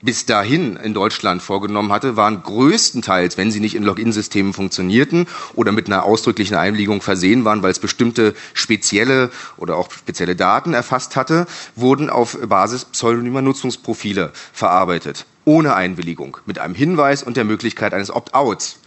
bis 0.02 0.26
dahin 0.26 0.78
in 0.78 0.94
Deutschland 0.94 1.42
vorgenommen 1.42 1.92
hatte, 1.92 2.16
waren 2.16 2.42
größtenteils, 2.44 3.38
wenn 3.38 3.52
sie 3.52 3.60
nicht 3.60 3.76
in 3.76 3.84
Login-Systemen 3.84 4.54
funktionierten 4.54 5.28
oder 5.56 5.72
mit 5.72 5.88
einer 5.88 6.04
ausdrücklichen 6.04 6.56
Einwilligung 6.56 7.02
versehen 7.02 7.46
waren, 7.46 7.64
weil 7.64 7.72
es 7.72 7.80
bestimmte 7.80 8.34
spezielle 8.54 9.30
oder 9.58 9.76
auch 9.76 9.92
spezielle 9.92 10.36
Daten 10.36 10.74
erfasst 10.74 11.16
hatte, 11.16 11.48
wurden 11.76 12.10
auf 12.10 12.38
Basis 12.48 12.86
pseudonymer 12.86 13.42
Nutzungsprofile 13.42 14.32
verarbeitet, 14.54 15.26
ohne 15.46 15.76
Einwilligung, 15.76 16.38
mit 16.46 16.60
einem 16.60 16.76
Hinweis 16.76 17.24
und 17.24 17.38
der 17.38 17.46
Möglichkeit 17.46 17.94
eines 17.94 18.12
Opt-outs. 18.12 18.80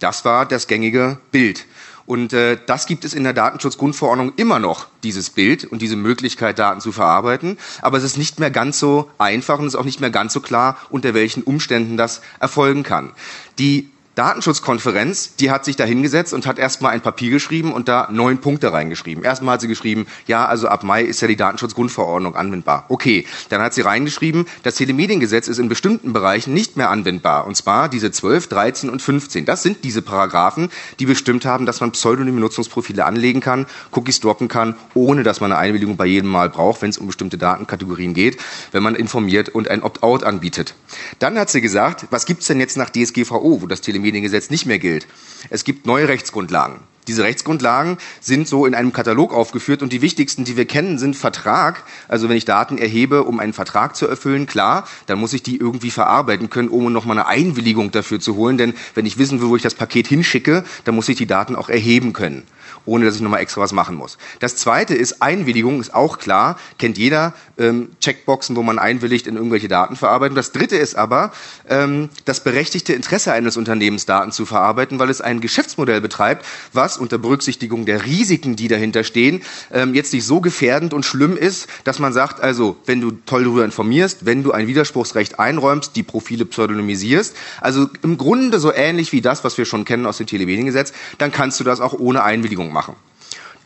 Das 0.00 0.24
war 0.24 0.46
das 0.46 0.66
gängige 0.66 1.18
Bild. 1.30 1.66
Und 2.06 2.32
äh, 2.32 2.58
das 2.66 2.86
gibt 2.86 3.04
es 3.04 3.14
in 3.14 3.24
der 3.24 3.32
Datenschutzgrundverordnung 3.32 4.34
immer 4.36 4.58
noch, 4.58 4.88
dieses 5.02 5.30
Bild 5.30 5.64
und 5.64 5.80
diese 5.80 5.96
Möglichkeit, 5.96 6.58
Daten 6.58 6.80
zu 6.80 6.92
verarbeiten. 6.92 7.58
Aber 7.80 7.96
es 7.96 8.04
ist 8.04 8.18
nicht 8.18 8.38
mehr 8.40 8.50
ganz 8.50 8.78
so 8.78 9.10
einfach 9.18 9.58
und 9.58 9.66
es 9.66 9.74
ist 9.74 9.80
auch 9.80 9.84
nicht 9.84 10.00
mehr 10.00 10.10
ganz 10.10 10.32
so 10.32 10.40
klar, 10.40 10.76
unter 10.90 11.14
welchen 11.14 11.42
Umständen 11.42 11.96
das 11.96 12.20
erfolgen 12.40 12.82
kann. 12.82 13.12
Die 13.58 13.90
Datenschutzkonferenz, 14.14 15.34
die 15.36 15.50
hat 15.50 15.64
sich 15.64 15.74
da 15.74 15.84
hingesetzt 15.84 16.32
und 16.34 16.46
hat 16.46 16.58
erstmal 16.58 16.92
ein 16.92 17.00
Papier 17.00 17.30
geschrieben 17.30 17.72
und 17.72 17.88
da 17.88 18.08
neun 18.12 18.38
Punkte 18.38 18.72
reingeschrieben. 18.72 19.24
Erstmal 19.24 19.54
hat 19.54 19.60
sie 19.60 19.68
geschrieben, 19.68 20.06
ja, 20.28 20.46
also 20.46 20.68
ab 20.68 20.84
Mai 20.84 21.02
ist 21.02 21.20
ja 21.20 21.26
die 21.26 21.36
Datenschutzgrundverordnung 21.36 22.36
anwendbar. 22.36 22.84
Okay, 22.88 23.26
dann 23.48 23.60
hat 23.60 23.74
sie 23.74 23.80
reingeschrieben, 23.80 24.46
das 24.62 24.76
Telemediengesetz 24.76 25.48
ist 25.48 25.58
in 25.58 25.68
bestimmten 25.68 26.12
Bereichen 26.12 26.54
nicht 26.54 26.76
mehr 26.76 26.90
anwendbar. 26.90 27.44
Und 27.46 27.56
zwar 27.56 27.88
diese 27.88 28.12
12, 28.12 28.46
13 28.46 28.90
und 28.90 29.02
15. 29.02 29.46
Das 29.46 29.64
sind 29.64 29.82
diese 29.82 30.00
Paragraphen, 30.00 30.70
die 31.00 31.06
bestimmt 31.06 31.44
haben, 31.44 31.66
dass 31.66 31.80
man 31.80 31.90
pseudonyme 31.90 32.38
Nutzungsprofile 32.38 33.04
anlegen 33.04 33.40
kann, 33.40 33.66
Cookies 33.90 34.20
droppen 34.20 34.46
kann, 34.46 34.76
ohne 34.94 35.24
dass 35.24 35.40
man 35.40 35.50
eine 35.50 35.60
Einwilligung 35.60 35.96
bei 35.96 36.06
jedem 36.06 36.30
Mal 36.30 36.50
braucht, 36.50 36.82
wenn 36.82 36.90
es 36.90 36.98
um 36.98 37.08
bestimmte 37.08 37.36
Datenkategorien 37.36 38.14
geht, 38.14 38.38
wenn 38.70 38.84
man 38.84 38.94
informiert 38.94 39.48
und 39.48 39.66
ein 39.68 39.82
Opt-out 39.82 40.22
anbietet. 40.22 40.76
Dann 41.18 41.36
hat 41.36 41.50
sie 41.50 41.60
gesagt, 41.60 42.06
was 42.10 42.26
gibt's 42.26 42.46
denn 42.46 42.60
jetzt 42.60 42.76
nach 42.76 42.90
DSGVO, 42.90 43.60
wo 43.60 43.66
das 43.66 43.80
Telemediengesetz 43.80 44.03
Mediengesetz 44.04 44.50
nicht 44.50 44.66
mehr 44.66 44.78
gilt. 44.78 45.06
Es 45.50 45.64
gibt 45.64 45.86
neue 45.86 46.08
Rechtsgrundlagen. 46.08 46.80
Diese 47.06 47.22
Rechtsgrundlagen 47.22 47.98
sind 48.20 48.48
so 48.48 48.64
in 48.64 48.74
einem 48.74 48.92
Katalog 48.92 49.34
aufgeführt 49.34 49.82
und 49.82 49.92
die 49.92 50.00
wichtigsten, 50.00 50.44
die 50.44 50.56
wir 50.56 50.64
kennen, 50.64 50.98
sind 50.98 51.16
Vertrag. 51.16 51.84
Also 52.08 52.28
wenn 52.28 52.36
ich 52.36 52.46
Daten 52.46 52.78
erhebe, 52.78 53.24
um 53.24 53.40
einen 53.40 53.52
Vertrag 53.52 53.94
zu 53.94 54.06
erfüllen, 54.06 54.46
klar, 54.46 54.88
dann 55.06 55.18
muss 55.18 55.34
ich 55.34 55.42
die 55.42 55.56
irgendwie 55.56 55.90
verarbeiten 55.90 56.48
können, 56.48 56.68
um 56.68 56.90
nochmal 56.92 57.18
eine 57.18 57.26
Einwilligung 57.26 57.90
dafür 57.90 58.20
zu 58.20 58.36
holen. 58.36 58.56
Denn 58.56 58.74
wenn 58.94 59.04
ich 59.04 59.18
wissen 59.18 59.40
will, 59.40 59.48
wo 59.48 59.56
ich 59.56 59.62
das 59.62 59.74
Paket 59.74 60.06
hinschicke, 60.06 60.64
dann 60.84 60.94
muss 60.94 61.08
ich 61.08 61.16
die 61.16 61.26
Daten 61.26 61.56
auch 61.56 61.68
erheben 61.68 62.14
können 62.14 62.44
ohne 62.86 63.04
dass 63.04 63.16
ich 63.16 63.20
nochmal 63.20 63.40
extra 63.40 63.60
was 63.60 63.72
machen 63.72 63.96
muss. 63.96 64.18
Das 64.40 64.56
zweite 64.56 64.94
ist 64.94 65.22
Einwilligung, 65.22 65.80
ist 65.80 65.94
auch 65.94 66.18
klar, 66.18 66.58
kennt 66.78 66.98
jeder, 66.98 67.34
ähm, 67.58 67.90
Checkboxen, 68.00 68.56
wo 68.56 68.62
man 68.62 68.78
einwilligt 68.78 69.26
in 69.26 69.36
irgendwelche 69.36 69.68
Datenverarbeitung. 69.68 70.34
Das 70.34 70.52
dritte 70.52 70.76
ist 70.76 70.94
aber 70.94 71.32
ähm, 71.68 72.10
das 72.24 72.42
berechtigte 72.42 72.92
Interesse 72.92 73.32
eines 73.32 73.56
Unternehmens, 73.56 74.06
Daten 74.06 74.32
zu 74.32 74.46
verarbeiten, 74.46 74.98
weil 74.98 75.10
es 75.10 75.20
ein 75.20 75.40
Geschäftsmodell 75.40 76.00
betreibt, 76.00 76.44
was 76.72 76.98
unter 76.98 77.18
Berücksichtigung 77.18 77.86
der 77.86 78.04
Risiken, 78.04 78.56
die 78.56 78.68
dahinter 78.68 79.04
stehen, 79.04 79.42
ähm, 79.72 79.94
jetzt 79.94 80.12
nicht 80.12 80.24
so 80.24 80.40
gefährdend 80.40 80.92
und 80.92 81.04
schlimm 81.04 81.36
ist, 81.36 81.68
dass 81.84 81.98
man 81.98 82.12
sagt, 82.12 82.40
also 82.40 82.76
wenn 82.86 83.00
du 83.00 83.12
toll 83.12 83.44
darüber 83.44 83.64
informierst, 83.64 84.26
wenn 84.26 84.42
du 84.42 84.52
ein 84.52 84.66
Widerspruchsrecht 84.66 85.38
einräumst, 85.38 85.96
die 85.96 86.02
Profile 86.02 86.44
pseudonymisierst, 86.44 87.36
also 87.60 87.88
im 88.02 88.18
Grunde 88.18 88.60
so 88.60 88.72
ähnlich 88.72 89.12
wie 89.12 89.20
das, 89.20 89.44
was 89.44 89.56
wir 89.58 89.64
schon 89.64 89.84
kennen 89.84 90.06
aus 90.06 90.18
dem 90.18 90.26
Telemediengesetz, 90.26 90.92
dann 91.18 91.32
kannst 91.32 91.60
du 91.60 91.64
das 91.64 91.80
auch 91.80 91.94
ohne 91.94 92.22
Einwilligung 92.22 92.72
machen. 92.74 92.96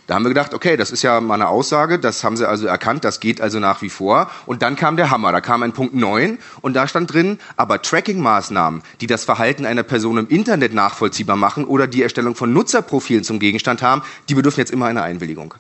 Da 0.08 0.14
haben 0.14 0.24
wir 0.24 0.30
gedacht, 0.30 0.54
okay, 0.54 0.78
das 0.78 0.90
ist 0.90 1.02
ja 1.02 1.20
mal 1.20 1.34
eine 1.34 1.48
Aussage, 1.48 1.98
das 1.98 2.24
haben 2.24 2.38
sie 2.38 2.48
also 2.48 2.66
erkannt, 2.66 3.04
das 3.04 3.20
geht 3.20 3.42
also 3.42 3.58
nach 3.58 3.82
wie 3.82 3.90
vor. 3.90 4.30
Und 4.46 4.62
dann 4.62 4.74
kam 4.74 4.96
der 4.96 5.10
Hammer, 5.10 5.32
da 5.32 5.42
kam 5.42 5.62
ein 5.62 5.72
Punkt 5.72 5.94
9 5.94 6.38
und 6.62 6.72
da 6.72 6.88
stand 6.88 7.12
drin, 7.12 7.38
aber 7.58 7.82
Tracking-Maßnahmen, 7.82 8.80
die 9.02 9.06
das 9.06 9.24
Verhalten 9.24 9.66
einer 9.66 9.82
Person 9.82 10.16
im 10.16 10.28
Internet 10.28 10.72
nachvollziehbar 10.72 11.36
machen 11.36 11.66
oder 11.66 11.86
die 11.86 12.02
Erstellung 12.02 12.34
von 12.36 12.54
Nutzerprofilen 12.54 13.22
zum 13.22 13.38
Gegenstand 13.38 13.82
haben, 13.82 14.00
die 14.30 14.34
bedürfen 14.34 14.60
jetzt 14.60 14.70
immer 14.70 14.86
einer 14.86 15.02
Einwilligung. 15.02 15.52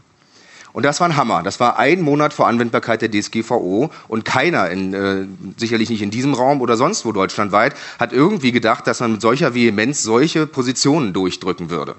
Und 0.72 0.84
das 0.84 0.98
war 1.00 1.08
ein 1.08 1.16
Hammer. 1.16 1.42
Das 1.42 1.60
war 1.60 1.78
ein 1.78 2.00
Monat 2.00 2.32
vor 2.32 2.46
Anwendbarkeit 2.46 3.02
der 3.02 3.10
DSGVO 3.10 3.90
und 4.08 4.24
keiner, 4.24 4.70
in, 4.70 4.94
äh, 4.94 5.26
sicherlich 5.58 5.90
nicht 5.90 6.00
in 6.00 6.10
diesem 6.10 6.32
Raum 6.32 6.62
oder 6.62 6.78
sonst 6.78 7.04
wo 7.04 7.12
deutschlandweit, 7.12 7.74
hat 7.98 8.14
irgendwie 8.14 8.52
gedacht, 8.52 8.86
dass 8.86 9.00
man 9.00 9.12
mit 9.12 9.20
solcher 9.20 9.52
Vehemenz 9.54 10.02
solche 10.02 10.46
Positionen 10.46 11.12
durchdrücken 11.12 11.68
würde. 11.68 11.96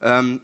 Ähm, 0.00 0.42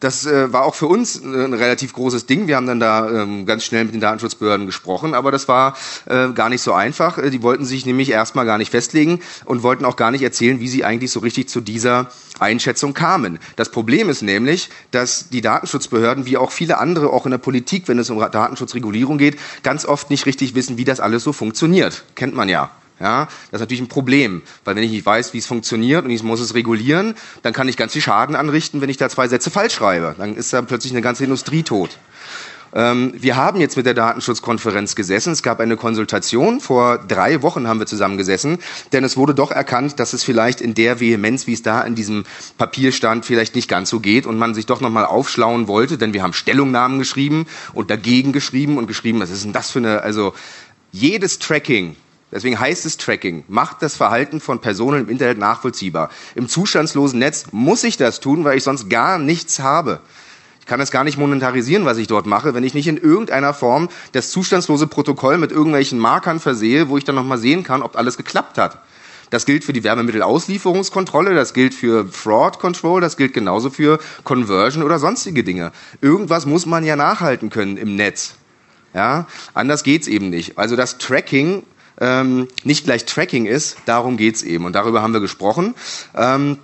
das 0.00 0.26
äh, 0.26 0.52
war 0.52 0.64
auch 0.64 0.74
für 0.74 0.86
uns 0.86 1.16
äh, 1.16 1.26
ein 1.26 1.54
relativ 1.54 1.92
großes 1.92 2.26
Ding. 2.26 2.46
Wir 2.46 2.56
haben 2.56 2.66
dann 2.66 2.80
da 2.80 3.10
ähm, 3.10 3.46
ganz 3.46 3.64
schnell 3.64 3.84
mit 3.84 3.94
den 3.94 4.00
Datenschutzbehörden 4.00 4.66
gesprochen, 4.66 5.14
aber 5.14 5.32
das 5.32 5.48
war 5.48 5.76
äh, 6.06 6.28
gar 6.30 6.48
nicht 6.48 6.62
so 6.62 6.72
einfach. 6.72 7.18
Äh, 7.18 7.30
die 7.30 7.42
wollten 7.42 7.64
sich 7.64 7.84
nämlich 7.84 8.10
erstmal 8.10 8.46
gar 8.46 8.58
nicht 8.58 8.70
festlegen 8.70 9.20
und 9.44 9.62
wollten 9.62 9.84
auch 9.84 9.96
gar 9.96 10.10
nicht 10.10 10.22
erzählen, 10.22 10.60
wie 10.60 10.68
sie 10.68 10.84
eigentlich 10.84 11.10
so 11.10 11.20
richtig 11.20 11.48
zu 11.48 11.60
dieser 11.60 12.10
Einschätzung 12.38 12.94
kamen. 12.94 13.38
Das 13.56 13.70
Problem 13.70 14.08
ist 14.08 14.22
nämlich, 14.22 14.70
dass 14.92 15.30
die 15.30 15.40
Datenschutzbehörden, 15.40 16.26
wie 16.26 16.36
auch 16.36 16.52
viele 16.52 16.78
andere, 16.78 17.10
auch 17.10 17.24
in 17.24 17.32
der 17.32 17.38
Politik, 17.38 17.88
wenn 17.88 17.98
es 17.98 18.10
um 18.10 18.18
Datenschutzregulierung 18.18 19.18
geht, 19.18 19.38
ganz 19.62 19.84
oft 19.84 20.10
nicht 20.10 20.26
richtig 20.26 20.54
wissen, 20.54 20.78
wie 20.78 20.84
das 20.84 21.00
alles 21.00 21.24
so 21.24 21.32
funktioniert. 21.32 22.04
Kennt 22.14 22.34
man 22.34 22.48
ja. 22.48 22.70
Ja, 23.00 23.26
das 23.26 23.58
ist 23.58 23.60
natürlich 23.60 23.80
ein 23.80 23.88
Problem, 23.88 24.42
weil 24.64 24.74
wenn 24.74 24.82
ich 24.82 24.90
nicht 24.90 25.06
weiß, 25.06 25.32
wie 25.32 25.38
es 25.38 25.46
funktioniert 25.46 26.04
und 26.04 26.10
ich 26.10 26.24
muss 26.24 26.40
es 26.40 26.54
regulieren, 26.54 27.14
dann 27.42 27.52
kann 27.52 27.68
ich 27.68 27.76
ganz 27.76 27.92
viel 27.92 28.02
Schaden 28.02 28.34
anrichten, 28.34 28.80
wenn 28.80 28.88
ich 28.88 28.96
da 28.96 29.08
zwei 29.08 29.28
Sätze 29.28 29.50
falsch 29.50 29.74
schreibe. 29.74 30.16
Dann 30.18 30.34
ist 30.34 30.52
da 30.52 30.62
plötzlich 30.62 30.92
eine 30.92 31.02
ganze 31.02 31.22
Industrie 31.22 31.62
tot. 31.62 31.98
Ähm, 32.74 33.12
wir 33.16 33.36
haben 33.36 33.60
jetzt 33.60 33.76
mit 33.76 33.86
der 33.86 33.94
Datenschutzkonferenz 33.94 34.94
gesessen. 34.94 35.32
Es 35.32 35.42
gab 35.42 35.60
eine 35.60 35.76
Konsultation. 35.76 36.60
Vor 36.60 36.98
drei 36.98 37.42
Wochen 37.42 37.66
haben 37.66 37.78
wir 37.78 37.86
zusammen 37.86 38.18
gesessen, 38.18 38.58
denn 38.92 39.04
es 39.04 39.16
wurde 39.16 39.34
doch 39.34 39.50
erkannt, 39.50 39.98
dass 40.00 40.12
es 40.12 40.24
vielleicht 40.24 40.60
in 40.60 40.74
der 40.74 41.00
Vehemenz, 41.00 41.46
wie 41.46 41.54
es 41.54 41.62
da 41.62 41.82
in 41.82 41.94
diesem 41.94 42.24
Papier 42.58 42.92
stand, 42.92 43.24
vielleicht 43.24 43.54
nicht 43.54 43.68
ganz 43.68 43.90
so 43.90 44.00
geht 44.00 44.26
und 44.26 44.38
man 44.38 44.54
sich 44.54 44.66
doch 44.66 44.80
nochmal 44.80 45.06
aufschlauen 45.06 45.68
wollte, 45.68 45.98
denn 45.98 46.12
wir 46.12 46.22
haben 46.22 46.32
Stellungnahmen 46.32 46.98
geschrieben 46.98 47.46
und 47.72 47.90
dagegen 47.90 48.32
geschrieben 48.32 48.76
und 48.76 48.86
geschrieben, 48.86 49.20
was 49.20 49.30
ist 49.30 49.44
denn 49.44 49.52
das 49.52 49.70
für 49.70 49.78
eine, 49.78 50.02
also 50.02 50.34
jedes 50.92 51.38
Tracking 51.38 51.96
Deswegen 52.30 52.60
heißt 52.60 52.84
es 52.84 52.98
Tracking. 52.98 53.44
Macht 53.48 53.82
das 53.82 53.96
Verhalten 53.96 54.40
von 54.40 54.60
Personen 54.60 55.04
im 55.04 55.08
Internet 55.08 55.38
nachvollziehbar. 55.38 56.10
Im 56.34 56.48
zustandslosen 56.48 57.18
Netz 57.18 57.46
muss 57.52 57.84
ich 57.84 57.96
das 57.96 58.20
tun, 58.20 58.44
weil 58.44 58.58
ich 58.58 58.64
sonst 58.64 58.90
gar 58.90 59.18
nichts 59.18 59.60
habe. 59.60 60.00
Ich 60.60 60.66
kann 60.66 60.78
das 60.78 60.90
gar 60.90 61.04
nicht 61.04 61.16
monetarisieren, 61.16 61.86
was 61.86 61.96
ich 61.96 62.08
dort 62.08 62.26
mache, 62.26 62.52
wenn 62.52 62.64
ich 62.64 62.74
nicht 62.74 62.86
in 62.86 62.98
irgendeiner 62.98 63.54
Form 63.54 63.88
das 64.12 64.30
zustandslose 64.30 64.86
Protokoll 64.86 65.38
mit 65.38 65.50
irgendwelchen 65.50 65.98
Markern 65.98 66.40
versehe, 66.40 66.90
wo 66.90 66.98
ich 66.98 67.04
dann 67.04 67.14
nochmal 67.14 67.38
sehen 67.38 67.62
kann, 67.62 67.80
ob 67.80 67.96
alles 67.96 68.18
geklappt 68.18 68.58
hat. 68.58 68.82
Das 69.30 69.46
gilt 69.46 69.64
für 69.64 69.72
die 69.72 69.84
Wärmemittelauslieferungskontrolle, 69.84 71.34
das 71.34 71.54
gilt 71.54 71.74
für 71.74 72.06
Fraud 72.08 72.58
Control, 72.58 73.00
das 73.00 73.16
gilt 73.16 73.34
genauso 73.34 73.70
für 73.70 73.98
Conversion 74.24 74.82
oder 74.82 74.98
sonstige 74.98 75.44
Dinge. 75.44 75.72
Irgendwas 76.00 76.46
muss 76.46 76.66
man 76.66 76.84
ja 76.84 76.96
nachhalten 76.96 77.50
können 77.50 77.76
im 77.78 77.96
Netz. 77.96 78.36
Ja, 78.94 79.26
anders 79.52 79.82
geht's 79.82 80.06
eben 80.06 80.30
nicht. 80.30 80.56
Also 80.56 80.76
das 80.76 80.98
Tracking 80.98 81.62
ähm, 82.00 82.48
nicht 82.64 82.84
gleich 82.84 83.04
Tracking 83.04 83.46
ist, 83.46 83.76
darum 83.86 84.16
geht's 84.16 84.42
eben. 84.42 84.64
Und 84.64 84.74
darüber 84.74 85.02
haben 85.02 85.12
wir 85.12 85.20
gesprochen. 85.20 85.74
Ähm, 86.14 86.58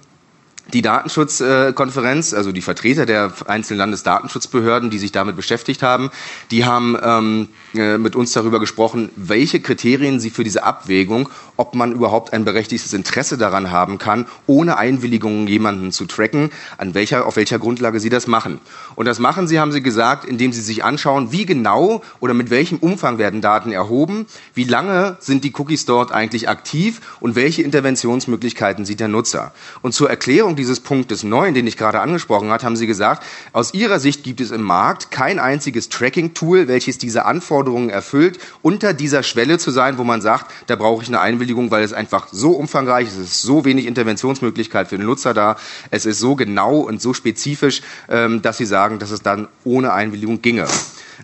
die 0.73 0.81
Datenschutzkonferenz, 0.81 2.33
also 2.33 2.51
die 2.51 2.63
Vertreter 2.63 3.05
der 3.05 3.33
einzelnen 3.47 3.79
Landesdatenschutzbehörden, 3.79 4.89
die 4.89 4.99
sich 4.99 5.13
damit 5.13 5.37
beschäftigt 5.37 5.83
haben, 5.83 6.11
die 6.51 6.65
haben 6.65 6.97
ähm, 7.03 7.49
äh, 7.75 7.99
mit 7.99 8.17
uns 8.17 8.33
darüber 8.33 8.61
gesprochen, 8.61 9.11
welche 9.15 9.61
Kriterien 9.61 10.21
sie 10.21 10.31
für 10.31 10.43
diese 10.43 10.65
Abwägung, 10.65 11.29
ob 11.57 11.75
man 11.75 11.93
überhaupt 11.93 12.33
ein 12.33 12.45
berechtigtes 12.45 12.93
Interesse 12.93 13.39
daran 13.39 13.71
haben 13.71 13.99
kann, 13.99 14.27
ohne 14.47 14.77
Einwilligung 14.77 15.47
jemanden 15.47 15.93
zu 15.93 16.07
tracken, 16.07 16.51
an 16.79 16.95
welcher, 16.95 17.27
auf 17.27 17.37
welcher 17.37 17.59
Grundlage 17.59 18.01
sie 18.01 18.11
das 18.11 18.27
machen. 18.27 18.61
Und 18.97 19.07
das 19.07 19.19
machen 19.19 19.47
sie, 19.47 19.61
haben 19.61 19.73
sie 19.73 19.83
gesagt, 19.83 20.25
indem 20.25 20.53
sie 20.53 20.61
sich 20.61 20.85
anschauen, 20.85 21.33
wie 21.33 21.47
genau 21.47 22.03
oder 22.21 22.35
mit 22.35 22.51
welchem 22.51 22.79
Umfang 22.79 23.19
werden 23.19 23.41
Daten 23.41 23.73
erhoben, 23.73 24.27
wie 24.55 24.65
lange 24.65 25.17
sind 25.21 25.45
die 25.45 25.53
Cookies 25.55 25.85
dort 25.87 26.13
eigentlich 26.13 26.49
aktiv 26.49 27.01
und 27.21 27.37
welche 27.37 27.63
Interventionsmöglichkeiten 27.63 28.85
sieht 28.85 29.01
der 29.01 29.09
Nutzer. 29.09 29.53
Und 29.83 29.93
zur 29.93 30.11
Erklärung 30.11 30.57
dieses 30.57 30.81
Punktes 30.81 31.23
9, 31.23 31.55
den 31.55 31.67
ich 31.67 31.77
gerade 31.77 32.01
angesprochen 32.01 32.51
habe, 32.51 32.65
haben 32.65 32.77
Sie 32.77 32.87
gesagt, 32.87 33.25
aus 33.53 33.75
Ihrer 33.75 34.01
Sicht 34.01 34.23
gibt 34.23 34.41
es 34.41 34.51
im 34.51 34.63
Markt 34.63 35.11
kein 35.11 35.39
einziges 35.39 35.89
Tracking-Tool, 35.89 36.69
welches 36.69 36.99
diese 36.99 37.25
Anforderungen 37.25 37.91
erfüllt, 37.91 38.39
unter 38.63 38.95
dieser 38.95 39.23
Schwelle 39.23 39.59
zu 39.59 39.71
sein, 39.71 39.99
wo 39.99 40.05
man 40.05 40.21
sagt, 40.21 40.51
da 40.67 40.77
brauche 40.77 41.03
ich 41.03 41.09
eine 41.09 41.21
Einwilligung, 41.21 41.44
weil 41.71 41.83
es 41.83 41.93
einfach 41.93 42.29
so 42.31 42.53
umfangreich 42.53 43.09
ist, 43.09 43.17
es 43.17 43.31
ist 43.33 43.43
so 43.43 43.65
wenig 43.65 43.87
Interventionsmöglichkeit 43.87 44.89
für 44.89 44.97
den 44.97 45.07
Nutzer 45.07 45.35
da, 45.35 45.57
es 45.91 46.07
ist 46.07 46.19
so 46.19 46.35
genau 46.35 46.79
und 46.79 47.01
so 47.01 47.15
spezifisch, 47.15 47.83
ähm, 48.09 48.43
dass 48.43 48.59
Sie 48.59 48.67
sagen, 48.67 48.99
dass 48.99 49.11
es 49.11 49.23
dann 49.23 49.49
ohne 49.65 49.93
Einwilligung 49.93 50.43
ginge. 50.43 50.67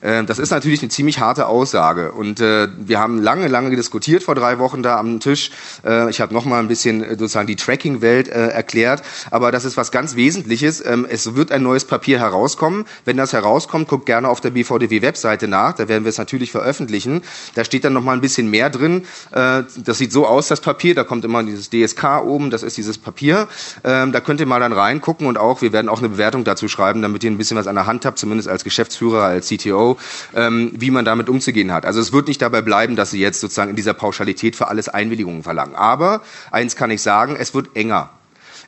Äh, 0.00 0.24
das 0.24 0.38
ist 0.38 0.50
natürlich 0.50 0.80
eine 0.82 0.88
ziemlich 0.88 1.20
harte 1.20 1.46
Aussage. 1.46 2.12
Und 2.12 2.40
äh, 2.40 2.68
wir 2.78 2.98
haben 2.98 3.20
lange, 3.22 3.48
lange 3.48 3.74
diskutiert 3.74 4.22
vor 4.22 4.34
drei 4.34 4.58
Wochen 4.58 4.82
da 4.82 4.98
am 4.98 5.20
Tisch. 5.20 5.50
Äh, 5.84 6.10
ich 6.10 6.20
habe 6.20 6.34
noch 6.34 6.44
mal 6.44 6.58
ein 6.58 6.68
bisschen 6.68 7.02
äh, 7.02 7.10
sozusagen 7.10 7.46
die 7.46 7.56
Tracking-Welt 7.56 8.28
äh, 8.28 8.48
erklärt. 8.48 9.02
Aber 9.30 9.52
das 9.52 9.64
ist 9.64 9.76
was 9.76 9.90
ganz 9.90 10.16
Wesentliches. 10.16 10.84
Ähm, 10.84 11.06
es 11.08 11.34
wird 11.34 11.52
ein 11.52 11.62
neues 11.62 11.84
Papier 11.84 12.18
herauskommen. 12.18 12.84
Wenn 13.04 13.16
das 13.16 13.32
herauskommt, 13.32 13.88
guckt 13.88 14.06
gerne 14.06 14.28
auf 14.28 14.40
der 14.40 14.50
BVDW-Webseite 14.50 15.48
nach. 15.48 15.74
Da 15.74 15.88
werden 15.88 16.04
wir 16.04 16.10
es 16.10 16.18
natürlich 16.18 16.50
veröffentlichen. 16.50 17.22
Da 17.54 17.64
steht 17.64 17.84
dann 17.84 17.92
noch 17.92 18.02
mal 18.02 18.12
ein 18.12 18.20
bisschen 18.20 18.50
mehr 18.50 18.70
drin. 18.70 19.04
Äh, 19.32 19.64
das 19.76 19.98
sieht 19.98 20.12
so 20.12 20.26
aus, 20.26 20.48
das 20.48 20.60
Papier. 20.60 20.94
Da 20.94 21.04
kommt 21.04 21.24
immer 21.24 21.42
dieses 21.42 21.70
DSK 21.70 22.22
oben. 22.24 22.50
Das 22.50 22.62
ist 22.62 22.76
dieses 22.76 22.98
Papier. 22.98 23.48
Ähm, 23.84 24.12
da 24.12 24.20
könnt 24.20 24.40
ihr 24.40 24.46
mal 24.46 24.60
dann 24.60 24.72
reingucken 24.72 25.26
und 25.26 25.38
auch, 25.38 25.62
wir 25.62 25.72
werden 25.72 25.88
auch 25.88 25.98
eine 25.98 26.10
Bewertung 26.10 26.44
dazu 26.44 26.68
schreiben, 26.68 27.02
damit 27.02 27.24
ihr 27.24 27.30
ein 27.30 27.38
bisschen 27.38 27.56
was 27.56 27.66
an 27.66 27.74
der 27.74 27.86
Hand 27.86 28.04
habt, 28.04 28.18
zumindest 28.18 28.48
als 28.48 28.64
Geschäftsführer, 28.64 29.24
als 29.24 29.48
CTO 29.48 29.89
ähm, 30.34 30.72
wie 30.74 30.90
man 30.90 31.04
damit 31.04 31.28
umzugehen 31.28 31.72
hat. 31.72 31.86
Also 31.86 32.00
es 32.00 32.12
wird 32.12 32.28
nicht 32.28 32.42
dabei 32.42 32.62
bleiben, 32.62 32.96
dass 32.96 33.10
sie 33.10 33.20
jetzt 33.20 33.40
sozusagen 33.40 33.70
in 33.70 33.76
dieser 33.76 33.94
Pauschalität 33.94 34.56
für 34.56 34.68
alles 34.68 34.88
Einwilligungen 34.88 35.42
verlangen. 35.42 35.74
Aber 35.74 36.22
eins 36.50 36.76
kann 36.76 36.90
ich 36.90 37.02
sagen, 37.02 37.36
es 37.38 37.54
wird 37.54 37.74
enger. 37.74 38.10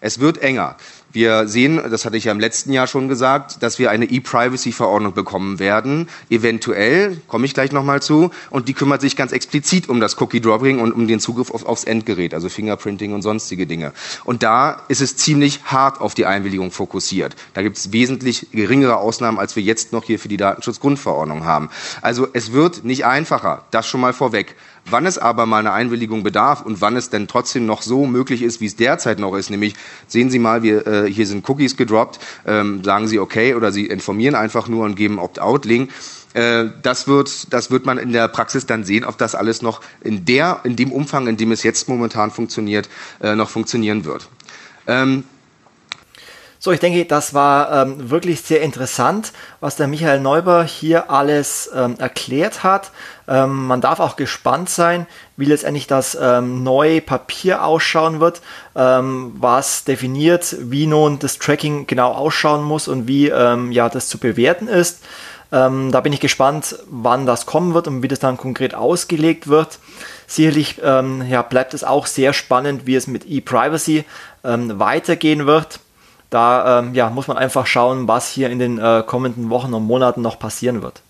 Es 0.04 0.18
wird 0.18 0.38
enger. 0.38 0.74
Wir 1.12 1.46
sehen, 1.46 1.80
das 1.90 2.04
hatte 2.04 2.16
ich 2.16 2.24
ja 2.24 2.32
im 2.32 2.40
letzten 2.40 2.72
Jahr 2.72 2.88
schon 2.88 3.06
gesagt, 3.06 3.62
dass 3.62 3.78
wir 3.78 3.90
eine 3.92 4.06
E-Privacy-Verordnung 4.06 5.14
bekommen 5.14 5.60
werden. 5.60 6.08
Eventuell, 6.28 7.18
komme 7.28 7.46
ich 7.46 7.54
gleich 7.54 7.70
nochmal 7.70 8.02
zu, 8.02 8.32
und 8.50 8.66
die 8.66 8.72
kümmert 8.72 9.00
sich 9.00 9.14
ganz 9.14 9.30
explizit 9.30 9.88
um 9.88 10.00
das 10.00 10.20
Cookie-Dropping 10.20 10.80
und 10.80 10.92
um 10.92 11.06
den 11.06 11.20
Zugriff 11.20 11.52
auf, 11.52 11.66
aufs 11.66 11.84
Endgerät, 11.84 12.34
also 12.34 12.48
Fingerprinting 12.48 13.12
und 13.12 13.22
sonstige 13.22 13.66
Dinge. 13.66 13.92
Und 14.24 14.42
da 14.42 14.82
ist 14.88 15.02
es 15.02 15.16
ziemlich 15.16 15.60
hart 15.66 16.00
auf 16.00 16.14
die 16.14 16.26
Einwilligung 16.26 16.72
fokussiert. 16.72 17.36
Da 17.54 17.62
gibt 17.62 17.76
es 17.76 17.92
wesentlich 17.92 18.48
geringere 18.50 18.96
Ausnahmen, 18.96 19.38
als 19.38 19.54
wir 19.54 19.62
jetzt 19.62 19.92
noch 19.92 20.02
hier 20.02 20.18
für 20.18 20.28
die 20.28 20.36
Datenschutzgrundverordnung 20.36 21.44
haben. 21.44 21.68
Also 22.00 22.26
es 22.32 22.52
wird 22.52 22.84
nicht 22.84 23.04
einfacher, 23.04 23.66
das 23.70 23.86
schon 23.86 24.00
mal 24.00 24.12
vorweg. 24.12 24.56
Wann 24.86 25.06
es 25.06 25.16
aber 25.16 25.46
mal 25.46 25.58
eine 25.58 25.72
Einwilligung 25.72 26.22
bedarf 26.22 26.62
und 26.62 26.80
wann 26.80 26.96
es 26.96 27.08
denn 27.08 27.28
trotzdem 27.28 27.66
noch 27.66 27.82
so 27.82 28.04
möglich 28.04 28.42
ist, 28.42 28.60
wie 28.60 28.66
es 28.66 28.76
derzeit 28.76 29.18
noch 29.18 29.34
ist, 29.36 29.48
nämlich 29.48 29.74
sehen 30.08 30.30
Sie 30.30 30.38
mal, 30.38 30.62
wir, 30.62 30.86
äh, 30.86 31.10
hier 31.10 31.26
sind 31.26 31.48
Cookies 31.48 31.76
gedroppt, 31.76 32.18
ähm, 32.46 32.82
sagen 32.82 33.06
Sie 33.06 33.18
okay 33.18 33.54
oder 33.54 33.70
Sie 33.70 33.86
informieren 33.86 34.34
einfach 34.34 34.68
nur 34.68 34.84
und 34.84 34.96
geben 34.96 35.18
Opt-out-Link. 35.18 35.90
Äh, 36.34 36.64
das 36.82 37.06
wird, 37.06 37.52
das 37.52 37.70
wird 37.70 37.86
man 37.86 37.98
in 37.98 38.12
der 38.12 38.26
Praxis 38.28 38.66
dann 38.66 38.84
sehen, 38.84 39.04
ob 39.04 39.18
das 39.18 39.34
alles 39.34 39.62
noch 39.62 39.82
in 40.02 40.24
der, 40.24 40.60
in 40.64 40.76
dem 40.76 40.90
Umfang, 40.90 41.26
in 41.28 41.36
dem 41.36 41.52
es 41.52 41.62
jetzt 41.62 41.88
momentan 41.88 42.30
funktioniert, 42.30 42.88
äh, 43.20 43.36
noch 43.36 43.50
funktionieren 43.50 44.04
wird. 44.04 44.28
Ähm, 44.86 45.24
so, 46.64 46.70
ich 46.70 46.78
denke, 46.78 47.04
das 47.06 47.34
war 47.34 47.82
ähm, 47.82 48.08
wirklich 48.08 48.42
sehr 48.42 48.60
interessant, 48.62 49.32
was 49.58 49.74
der 49.74 49.88
Michael 49.88 50.20
Neuber 50.20 50.62
hier 50.62 51.10
alles 51.10 51.68
ähm, 51.74 51.96
erklärt 51.98 52.62
hat. 52.62 52.92
Ähm, 53.26 53.66
man 53.66 53.80
darf 53.80 53.98
auch 53.98 54.14
gespannt 54.14 54.70
sein, 54.70 55.08
wie 55.36 55.46
letztendlich 55.46 55.88
das 55.88 56.16
ähm, 56.20 56.62
neue 56.62 57.00
Papier 57.00 57.64
ausschauen 57.64 58.20
wird, 58.20 58.42
ähm, 58.76 59.32
was 59.40 59.82
definiert, 59.82 60.54
wie 60.60 60.86
nun 60.86 61.18
das 61.18 61.40
Tracking 61.40 61.88
genau 61.88 62.12
ausschauen 62.12 62.62
muss 62.62 62.86
und 62.86 63.08
wie 63.08 63.26
ähm, 63.26 63.72
ja, 63.72 63.88
das 63.88 64.06
zu 64.08 64.18
bewerten 64.18 64.68
ist. 64.68 65.02
da 65.50 66.00
bin 66.00 66.14
ich 66.14 66.20
gespannt, 66.20 66.78
wann 66.88 67.26
das 67.26 67.44
kommen 67.44 67.74
wird 67.74 67.86
und 67.86 68.02
wie 68.02 68.08
das 68.08 68.20
dann 68.20 68.38
konkret 68.38 68.74
ausgelegt 68.74 69.48
wird. 69.48 69.80
Sicherlich 70.26 70.78
ja, 70.78 71.42
bleibt 71.42 71.74
es 71.74 71.84
auch 71.84 72.06
sehr 72.06 72.32
spannend, 72.32 72.86
wie 72.86 72.94
es 72.94 73.06
mit 73.06 73.26
E-Privacy 73.26 74.06
weitergehen 74.42 75.44
wird. 75.44 75.78
Da 76.32 76.78
ähm, 76.78 76.94
ja, 76.94 77.10
muss 77.10 77.28
man 77.28 77.36
einfach 77.36 77.66
schauen, 77.66 78.08
was 78.08 78.30
hier 78.30 78.48
in 78.48 78.58
den 78.58 78.78
äh, 78.78 79.04
kommenden 79.06 79.50
Wochen 79.50 79.74
und 79.74 79.84
Monaten 79.86 80.22
noch 80.22 80.38
passieren 80.38 80.82
wird. 80.82 81.02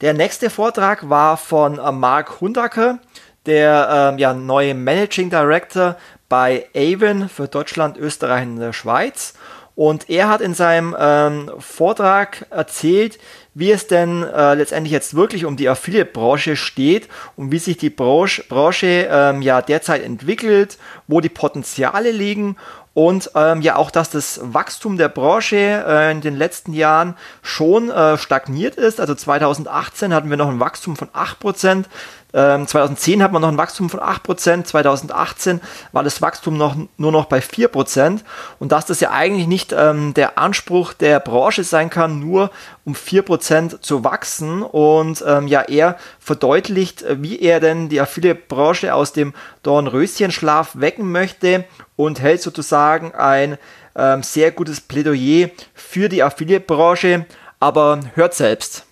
Der 0.00 0.14
nächste 0.14 0.48
Vortrag 0.48 1.10
war 1.10 1.36
von 1.36 1.78
äh, 1.78 1.92
Mark 1.92 2.40
Hundacke, 2.40 2.98
der 3.44 4.14
äh, 4.16 4.20
ja, 4.20 4.32
neue 4.32 4.74
Managing 4.74 5.28
Director 5.28 5.96
bei 6.30 6.64
Avon 6.74 7.28
für 7.28 7.46
Deutschland, 7.46 7.98
Österreich 7.98 8.46
und 8.46 8.56
der 8.56 8.72
Schweiz. 8.72 9.34
Und 9.74 10.08
er 10.08 10.30
hat 10.30 10.40
in 10.40 10.54
seinem 10.54 10.96
ähm, 10.98 11.50
Vortrag 11.58 12.46
erzählt, 12.48 13.18
wie 13.52 13.70
es 13.70 13.86
denn 13.86 14.22
äh, 14.22 14.54
letztendlich 14.54 14.92
jetzt 14.92 15.14
wirklich 15.14 15.44
um 15.44 15.56
die 15.56 15.68
Affiliate-Branche 15.68 16.56
steht 16.56 17.08
und 17.36 17.52
wie 17.52 17.58
sich 17.58 17.76
die 17.76 17.90
Branche, 17.90 18.44
Branche 18.48 19.08
ähm, 19.10 19.42
ja 19.42 19.60
derzeit 19.60 20.02
entwickelt, 20.02 20.78
wo 21.06 21.20
die 21.20 21.28
Potenziale 21.28 22.12
liegen 22.12 22.56
und 23.00 23.30
ähm, 23.34 23.62
ja 23.62 23.76
auch, 23.76 23.90
dass 23.90 24.10
das 24.10 24.40
Wachstum 24.42 24.98
der 24.98 25.08
Branche 25.08 25.56
äh, 25.56 26.12
in 26.12 26.20
den 26.20 26.36
letzten 26.36 26.74
Jahren 26.74 27.16
schon 27.40 27.88
äh, 27.88 28.18
stagniert 28.18 28.74
ist. 28.74 29.00
Also 29.00 29.14
2018 29.14 30.12
hatten 30.12 30.28
wir 30.28 30.36
noch 30.36 30.50
ein 30.50 30.60
Wachstum 30.60 30.96
von 30.96 31.08
8%, 31.08 31.86
ähm, 32.32 32.66
2010 32.66 33.22
hat 33.22 33.32
man 33.32 33.42
noch 33.42 33.48
ein 33.48 33.58
Wachstum 33.58 33.90
von 33.90 34.00
8%, 34.00 34.64
2018 34.64 35.60
war 35.92 36.04
das 36.04 36.22
Wachstum 36.22 36.56
noch, 36.56 36.76
nur 36.96 37.12
noch 37.12 37.26
bei 37.26 37.40
4% 37.40 38.20
und 38.58 38.72
dass 38.72 38.86
das 38.86 39.00
ja 39.00 39.10
eigentlich 39.10 39.46
nicht 39.46 39.74
ähm, 39.76 40.14
der 40.14 40.38
Anspruch 40.38 40.92
der 40.92 41.20
Branche 41.20 41.64
sein 41.64 41.90
kann, 41.90 42.20
nur 42.20 42.50
um 42.84 42.94
4% 42.94 43.80
zu 43.80 44.04
wachsen. 44.04 44.62
Und 44.62 45.24
ähm, 45.26 45.46
ja, 45.46 45.62
er 45.62 45.96
verdeutlicht, 46.18 47.04
wie 47.08 47.40
er 47.40 47.60
denn 47.60 47.88
die 47.88 48.00
Affiliate-Branche 48.00 48.94
aus 48.94 49.12
dem 49.12 49.34
Dornröschenschlaf 49.62 50.72
wecken 50.74 51.10
möchte 51.10 51.64
und 51.96 52.20
hält 52.20 52.42
sozusagen 52.42 53.14
ein 53.14 53.58
ähm, 53.96 54.22
sehr 54.22 54.50
gutes 54.52 54.80
Plädoyer 54.80 55.50
für 55.74 56.08
die 56.08 56.22
Affiliate-Branche, 56.22 57.26
aber 57.58 58.00
hört 58.14 58.34
selbst 58.34 58.86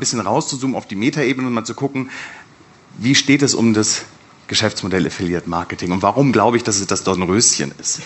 ein 0.00 0.08
bisschen 0.08 0.20
rauszuzoomen 0.20 0.76
auf 0.76 0.88
die 0.88 0.96
Metaebene 0.96 1.46
und 1.46 1.52
mal 1.52 1.64
zu 1.64 1.74
gucken, 1.74 2.10
wie 2.96 3.14
steht 3.14 3.42
es 3.42 3.54
um 3.54 3.74
das 3.74 4.02
Geschäftsmodell 4.48 5.06
Affiliate 5.06 5.48
Marketing 5.48 5.92
und 5.92 6.02
warum 6.02 6.32
glaube 6.32 6.56
ich, 6.56 6.64
dass 6.64 6.80
es 6.80 6.86
das 6.86 7.04
Dornröschen 7.04 7.72
ist. 7.78 8.00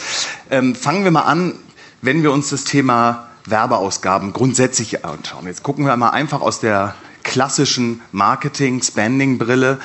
Ähm, 0.50 0.74
fangen 0.74 1.04
wir 1.04 1.12
mal 1.12 1.22
an, 1.22 1.54
wenn 2.02 2.22
wir 2.24 2.32
uns 2.32 2.50
das 2.50 2.64
Thema 2.64 3.28
Werbeausgaben 3.46 4.32
grundsätzlich 4.32 5.04
anschauen. 5.04 5.46
Jetzt 5.46 5.62
gucken 5.62 5.86
wir 5.86 5.96
mal 5.96 6.10
einfach 6.10 6.40
aus 6.40 6.60
der 6.60 6.96
klassischen 7.22 8.02
Marketing-Spending-Brille, 8.12 9.78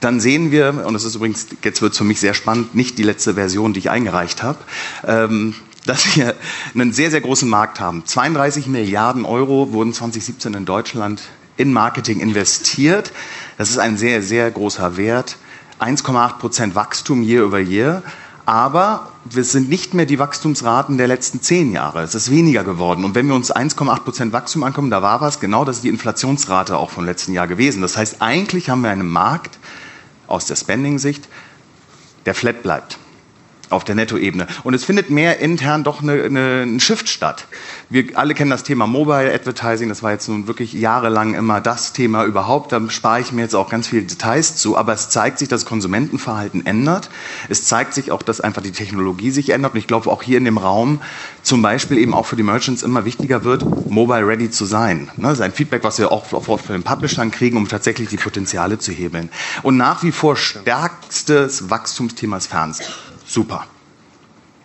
dann 0.00 0.20
sehen 0.20 0.50
wir, 0.50 0.84
und 0.86 0.94
das 0.94 1.04
ist 1.04 1.16
übrigens, 1.16 1.46
jetzt 1.62 1.82
wird 1.82 1.92
es 1.92 1.98
für 1.98 2.04
mich 2.04 2.20
sehr 2.20 2.32
spannend, 2.32 2.74
nicht 2.74 2.96
die 2.96 3.02
letzte 3.02 3.34
Version, 3.34 3.74
die 3.74 3.80
ich 3.80 3.90
eingereicht 3.90 4.42
habe, 4.42 4.58
ähm, 5.06 5.54
dass 5.86 6.16
wir 6.16 6.34
einen 6.74 6.92
sehr, 6.92 7.10
sehr 7.10 7.20
großen 7.20 7.48
Markt 7.48 7.80
haben. 7.80 8.04
32 8.04 8.66
Milliarden 8.66 9.24
Euro 9.24 9.72
wurden 9.72 9.92
2017 9.92 10.54
in 10.54 10.64
Deutschland 10.64 11.22
in 11.56 11.72
Marketing 11.72 12.20
investiert. 12.20 13.12
Das 13.58 13.70
ist 13.70 13.78
ein 13.78 13.96
sehr, 13.96 14.22
sehr 14.22 14.50
großer 14.50 14.96
Wert. 14.96 15.36
1,8 15.80 16.38
Prozent 16.38 16.74
Wachstum 16.74 17.22
year 17.22 17.46
over 17.46 17.60
year. 17.60 18.02
Aber 18.44 19.10
wir 19.24 19.42
sind 19.42 19.68
nicht 19.68 19.92
mehr 19.92 20.06
die 20.06 20.18
Wachstumsraten 20.18 20.98
der 20.98 21.08
letzten 21.08 21.42
zehn 21.42 21.72
Jahre. 21.72 22.02
Es 22.02 22.14
ist 22.14 22.30
weniger 22.30 22.62
geworden. 22.62 23.04
Und 23.04 23.14
wenn 23.14 23.26
wir 23.26 23.34
uns 23.34 23.54
1,8 23.54 24.00
Prozent 24.00 24.32
Wachstum 24.32 24.62
ankommen, 24.62 24.90
da 24.90 25.02
war 25.02 25.20
was, 25.20 25.40
genau 25.40 25.64
das 25.64 25.76
ist 25.76 25.82
die 25.82 25.88
Inflationsrate 25.88 26.76
auch 26.76 26.90
vom 26.90 27.04
letzten 27.04 27.32
Jahr 27.32 27.48
gewesen. 27.48 27.82
Das 27.82 27.96
heißt, 27.96 28.22
eigentlich 28.22 28.70
haben 28.70 28.82
wir 28.82 28.90
einen 28.90 29.08
Markt 29.08 29.58
aus 30.28 30.46
der 30.46 30.56
Spending-Sicht, 30.56 31.28
der 32.24 32.34
flat 32.34 32.62
bleibt 32.62 32.98
auf 33.70 33.84
der 33.84 33.94
Nettoebene. 33.94 34.46
Und 34.64 34.74
es 34.74 34.84
findet 34.84 35.10
mehr 35.10 35.38
intern 35.40 35.84
doch 35.84 36.02
eine, 36.02 36.22
eine, 36.24 36.62
ein 36.62 36.80
Shift 36.80 37.08
statt. 37.08 37.46
Wir 37.88 38.16
alle 38.18 38.34
kennen 38.34 38.50
das 38.50 38.62
Thema 38.62 38.86
Mobile 38.86 39.32
Advertising, 39.32 39.88
das 39.88 40.02
war 40.02 40.12
jetzt 40.12 40.28
nun 40.28 40.46
wirklich 40.46 40.72
jahrelang 40.72 41.34
immer 41.34 41.60
das 41.60 41.92
Thema 41.92 42.24
überhaupt. 42.24 42.72
Da 42.72 42.80
spare 42.90 43.20
ich 43.20 43.32
mir 43.32 43.42
jetzt 43.42 43.54
auch 43.54 43.68
ganz 43.68 43.88
viele 43.88 44.02
Details 44.02 44.56
zu, 44.56 44.76
aber 44.76 44.92
es 44.92 45.08
zeigt 45.08 45.38
sich, 45.38 45.48
dass 45.48 45.64
Konsumentenverhalten 45.64 46.66
ändert. 46.66 47.10
Es 47.48 47.64
zeigt 47.64 47.94
sich 47.94 48.10
auch, 48.10 48.22
dass 48.22 48.40
einfach 48.40 48.62
die 48.62 48.72
Technologie 48.72 49.30
sich 49.30 49.50
ändert. 49.50 49.74
Und 49.74 49.78
ich 49.78 49.86
glaube 49.86 50.10
auch 50.10 50.22
hier 50.22 50.38
in 50.38 50.44
dem 50.44 50.58
Raum 50.58 51.00
zum 51.42 51.62
Beispiel 51.62 51.98
eben 51.98 52.12
auch 52.12 52.26
für 52.26 52.36
die 52.36 52.42
Merchants 52.42 52.82
immer 52.82 53.04
wichtiger 53.04 53.44
wird, 53.44 53.64
mobile 53.88 54.26
ready 54.26 54.50
zu 54.50 54.64
sein. 54.64 55.08
Ne, 55.16 55.28
das 55.28 55.34
ist 55.34 55.40
ein 55.42 55.52
Feedback, 55.52 55.84
was 55.84 55.98
wir 55.98 56.10
auch 56.10 56.26
für 56.26 56.72
den 56.72 56.82
Publishern 56.82 57.30
kriegen, 57.30 57.56
um 57.56 57.68
tatsächlich 57.68 58.08
die 58.08 58.16
Potenziale 58.16 58.78
zu 58.78 58.90
hebeln. 58.90 59.30
Und 59.62 59.76
nach 59.76 60.02
wie 60.02 60.12
vor 60.12 60.36
stärkstes 60.36 61.70
Wachstumsthema 61.70 62.38
ist 62.38 62.48
Fernsehen. 62.48 62.88
Super. 63.36 63.66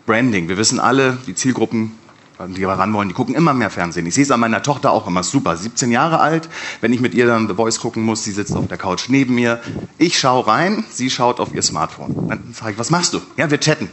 Branding. 0.06 0.48
Wir 0.48 0.56
wissen 0.56 0.80
alle, 0.80 1.18
die 1.28 1.36
Zielgruppen, 1.36 1.92
die 2.40 2.62
wir 2.62 2.70
ran 2.70 2.94
wollen, 2.94 3.10
die 3.10 3.14
gucken 3.14 3.36
immer 3.36 3.54
mehr 3.54 3.70
Fernsehen. 3.70 4.06
Ich 4.06 4.14
sehe 4.16 4.24
es 4.24 4.32
an 4.32 4.40
meiner 4.40 4.64
Tochter 4.64 4.94
auch 4.94 5.08
immer 5.08 5.24
super. 5.24 5.58
17 5.58 5.92
Jahre 5.92 6.22
alt, 6.22 6.48
wenn 6.80 6.94
ich 6.94 7.02
mit 7.02 7.14
ihr 7.14 7.28
dann 7.28 7.50
The 7.50 7.56
Voice 7.56 7.82
gucken 7.82 8.02
muss, 8.02 8.24
sie 8.24 8.32
sitzt 8.32 8.56
auf 8.56 8.70
der 8.70 8.78
Couch 8.78 9.10
neben 9.10 9.36
mir. 9.36 9.60
Ich 9.98 10.18
schaue 10.18 10.48
rein, 10.48 10.86
sie 10.90 11.10
schaut 11.10 11.42
auf 11.42 11.54
ihr 11.54 11.64
Smartphone. 11.64 12.30
Dann 12.30 12.54
frage 12.54 12.72
ich, 12.72 12.80
was 12.80 12.92
machst 12.92 13.14
du? 13.14 13.20
Ja, 13.36 13.52
wir 13.52 13.60
chatten 13.60 13.90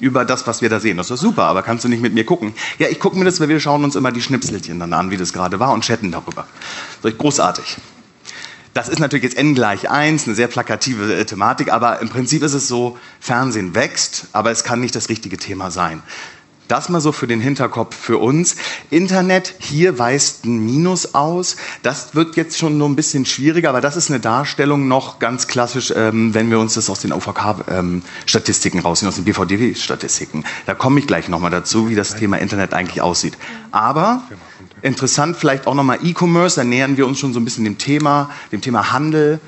über 0.00 0.24
das, 0.24 0.46
was 0.46 0.62
wir 0.62 0.70
da 0.70 0.80
sehen. 0.80 0.96
Das 0.96 1.10
ist 1.10 1.20
super, 1.20 1.42
aber 1.42 1.60
kannst 1.60 1.84
du 1.84 1.90
nicht 1.90 2.00
mit 2.00 2.14
mir 2.14 2.24
gucken? 2.24 2.54
Ja, 2.78 2.88
ich 2.88 3.00
gucke 3.00 3.18
mir 3.18 3.26
das, 3.26 3.40
weil 3.40 3.50
wir 3.50 3.60
schauen 3.60 3.84
uns 3.84 3.94
immer 3.94 4.10
die 4.10 4.22
Schnipselchen 4.22 4.80
dann 4.80 4.94
an, 4.94 5.10
wie 5.10 5.18
das 5.18 5.34
gerade 5.34 5.60
war 5.60 5.74
und 5.74 5.84
chatten 5.84 6.10
darüber. 6.10 6.46
Großartig. 7.02 7.76
Das 8.74 8.88
ist 8.88 8.98
natürlich 8.98 9.22
jetzt 9.22 9.36
n 9.36 9.54
gleich 9.54 9.88
1, 9.88 10.26
eine 10.26 10.34
sehr 10.34 10.48
plakative 10.48 11.14
äh, 11.14 11.24
Thematik, 11.24 11.72
aber 11.72 12.00
im 12.00 12.08
Prinzip 12.08 12.42
ist 12.42 12.54
es 12.54 12.66
so, 12.66 12.98
Fernsehen 13.20 13.76
wächst, 13.76 14.26
aber 14.32 14.50
es 14.50 14.64
kann 14.64 14.80
nicht 14.80 14.96
das 14.96 15.08
richtige 15.08 15.38
Thema 15.38 15.70
sein. 15.70 16.02
Das 16.68 16.88
mal 16.88 17.00
so 17.00 17.12
für 17.12 17.26
den 17.26 17.40
Hinterkopf 17.40 17.94
für 17.94 18.18
uns. 18.18 18.56
Internet, 18.90 19.54
hier 19.58 19.98
weist 19.98 20.46
ein 20.46 20.64
Minus 20.64 21.14
aus. 21.14 21.56
Das 21.82 22.14
wird 22.14 22.36
jetzt 22.36 22.56
schon 22.56 22.78
nur 22.78 22.88
ein 22.88 22.96
bisschen 22.96 23.26
schwieriger, 23.26 23.68
aber 23.68 23.82
das 23.82 23.96
ist 23.96 24.10
eine 24.10 24.18
Darstellung 24.18 24.88
noch 24.88 25.18
ganz 25.18 25.46
klassisch, 25.46 25.92
ähm, 25.94 26.32
wenn 26.32 26.50
wir 26.50 26.58
uns 26.58 26.74
das 26.74 26.88
aus 26.88 27.00
den 27.00 27.12
OVK-Statistiken 27.12 28.78
ähm, 28.78 28.84
rausnehmen, 28.84 29.10
aus 29.10 29.16
den 29.16 29.24
BVDW-Statistiken. 29.24 30.44
Da 30.64 30.74
komme 30.74 31.00
ich 31.00 31.06
gleich 31.06 31.28
nochmal 31.28 31.50
dazu, 31.50 31.90
wie 31.90 31.94
das 31.94 32.16
Thema 32.16 32.38
Internet 32.38 32.72
eigentlich 32.72 33.02
aussieht. 33.02 33.36
Aber 33.70 34.22
interessant 34.80 35.36
vielleicht 35.36 35.66
auch 35.66 35.74
nochmal 35.74 35.98
E-Commerce, 36.02 36.56
da 36.56 36.64
nähern 36.64 36.96
wir 36.96 37.06
uns 37.06 37.18
schon 37.18 37.34
so 37.34 37.40
ein 37.40 37.44
bisschen 37.44 37.64
dem 37.64 37.76
Thema, 37.76 38.30
dem 38.52 38.62
Thema 38.62 38.92
Handel, 38.92 39.40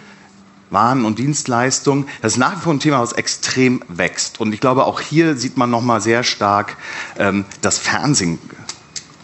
waren 0.77 1.07
und 1.07 1.19
Dienstleistungen. 1.19 2.07
Das 2.21 2.35
ist 2.35 2.39
nach 2.39 2.55
wie 2.57 2.61
vor 2.61 2.75
ein 2.75 2.81
Thema, 2.81 3.01
was 3.01 3.12
extrem 3.12 3.83
wächst. 3.89 4.41
Und 4.41 4.53
ich 4.53 4.61
glaube, 4.61 4.85
auch 4.85 5.01
hier 5.01 5.35
sieht 5.35 5.57
man 5.57 5.71
nochmal 5.71 6.03
sehr 6.03 6.23
stark 6.23 6.77
ähm, 7.19 7.47
das 7.62 7.79
Fernsehen 7.79 8.39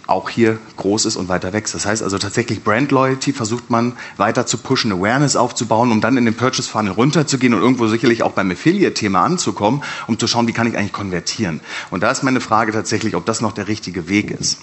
auch 0.06 0.30
hier 0.30 0.58
groß 0.76 1.04
ist 1.06 1.16
und 1.16 1.28
weiter 1.28 1.52
wächst. 1.52 1.74
Das 1.74 1.86
heißt 1.86 2.02
also 2.02 2.18
tatsächlich 2.18 2.64
Brand 2.64 2.90
Loyalty 2.90 3.32
versucht 3.32 3.70
man 3.70 3.92
weiter 4.16 4.46
zu 4.46 4.58
pushen, 4.58 4.92
Awareness 4.92 5.36
aufzubauen, 5.36 5.92
um 5.92 6.00
dann 6.00 6.16
in 6.16 6.24
den 6.24 6.34
Purchase 6.34 6.70
Funnel 6.70 6.92
runterzugehen 6.92 7.54
und 7.54 7.60
irgendwo 7.60 7.86
sicherlich 7.86 8.22
auch 8.22 8.32
beim 8.32 8.50
Affiliate-Thema 8.50 9.22
anzukommen, 9.22 9.82
um 10.06 10.18
zu 10.18 10.26
schauen, 10.26 10.48
wie 10.48 10.52
kann 10.52 10.66
ich 10.66 10.76
eigentlich 10.76 10.92
konvertieren. 10.92 11.60
Und 11.90 12.02
da 12.02 12.10
ist 12.10 12.22
meine 12.22 12.40
Frage 12.40 12.72
tatsächlich, 12.72 13.14
ob 13.14 13.26
das 13.26 13.40
noch 13.40 13.52
der 13.52 13.68
richtige 13.68 14.08
Weg 14.08 14.30
ist. 14.30 14.58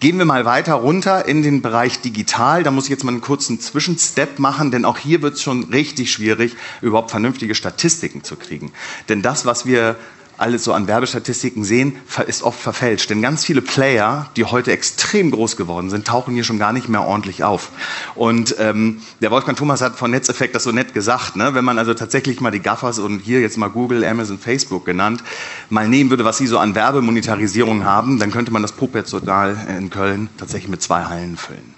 Gehen 0.00 0.18
wir 0.18 0.24
mal 0.24 0.44
weiter 0.44 0.74
runter 0.74 1.26
in 1.26 1.42
den 1.42 1.62
Bereich 1.62 2.00
digital. 2.00 2.62
Da 2.62 2.70
muss 2.70 2.84
ich 2.84 2.90
jetzt 2.90 3.04
mal 3.04 3.12
einen 3.12 3.20
kurzen 3.20 3.60
Zwischenstep 3.60 4.38
machen, 4.38 4.70
denn 4.70 4.84
auch 4.84 4.98
hier 4.98 5.22
wird 5.22 5.34
es 5.34 5.42
schon 5.42 5.64
richtig 5.64 6.12
schwierig, 6.12 6.56
überhaupt 6.82 7.10
vernünftige 7.10 7.54
Statistiken 7.54 8.24
zu 8.24 8.36
kriegen. 8.36 8.72
Denn 9.08 9.22
das, 9.22 9.46
was 9.46 9.66
wir 9.66 9.96
alles 10.38 10.64
so 10.64 10.72
an 10.72 10.86
Werbestatistiken 10.86 11.64
sehen, 11.64 11.96
ist 12.26 12.42
oft 12.42 12.60
verfälscht. 12.60 13.10
Denn 13.10 13.22
ganz 13.22 13.44
viele 13.44 13.62
Player, 13.62 14.30
die 14.36 14.44
heute 14.44 14.72
extrem 14.72 15.30
groß 15.30 15.56
geworden 15.56 15.90
sind, 15.90 16.06
tauchen 16.06 16.34
hier 16.34 16.44
schon 16.44 16.58
gar 16.58 16.72
nicht 16.72 16.88
mehr 16.88 17.02
ordentlich 17.02 17.44
auf. 17.44 17.70
Und 18.14 18.56
ähm, 18.58 19.00
der 19.20 19.30
Wolfgang 19.30 19.56
Thomas 19.56 19.80
hat 19.80 19.96
von 19.96 20.10
Netzeffekt 20.10 20.54
das 20.54 20.64
so 20.64 20.72
nett 20.72 20.94
gesagt. 20.94 21.36
Ne? 21.36 21.54
Wenn 21.54 21.64
man 21.64 21.78
also 21.78 21.94
tatsächlich 21.94 22.40
mal 22.40 22.50
die 22.50 22.60
Gaffers 22.60 22.98
und 22.98 23.20
hier 23.20 23.40
jetzt 23.40 23.58
mal 23.58 23.68
Google, 23.68 24.04
Amazon, 24.04 24.38
Facebook 24.38 24.84
genannt, 24.84 25.22
mal 25.70 25.88
nehmen 25.88 26.10
würde, 26.10 26.24
was 26.24 26.38
sie 26.38 26.46
so 26.46 26.58
an 26.58 26.74
Werbemonetarisierung 26.74 27.84
haben, 27.84 28.18
dann 28.18 28.30
könnte 28.30 28.52
man 28.52 28.62
das 28.62 28.72
Puppet-Total 28.72 29.56
in 29.78 29.90
Köln 29.90 30.28
tatsächlich 30.38 30.70
mit 30.70 30.82
zwei 30.82 31.04
Hallen 31.04 31.36
füllen. 31.36 31.73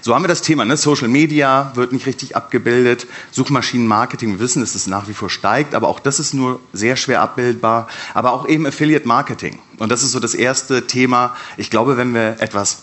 So 0.00 0.14
haben 0.14 0.22
wir 0.22 0.28
das 0.28 0.42
Thema, 0.42 0.64
ne? 0.64 0.76
Social 0.76 1.08
Media 1.08 1.72
wird 1.74 1.92
nicht 1.92 2.06
richtig 2.06 2.36
abgebildet, 2.36 3.06
Suchmaschinenmarketing, 3.30 4.32
wir 4.32 4.40
wissen, 4.40 4.60
dass 4.60 4.74
es 4.74 4.86
nach 4.86 5.08
wie 5.08 5.14
vor 5.14 5.30
steigt, 5.30 5.74
aber 5.74 5.88
auch 5.88 6.00
das 6.00 6.20
ist 6.20 6.34
nur 6.34 6.60
sehr 6.72 6.96
schwer 6.96 7.20
abbildbar, 7.20 7.88
aber 8.14 8.32
auch 8.32 8.48
eben 8.48 8.66
Affiliate 8.66 9.06
Marketing. 9.06 9.58
Und 9.78 9.90
das 9.90 10.02
ist 10.02 10.12
so 10.12 10.20
das 10.20 10.34
erste 10.34 10.86
Thema. 10.86 11.36
Ich 11.56 11.70
glaube, 11.70 11.96
wenn 11.96 12.14
wir 12.14 12.36
etwas 12.40 12.82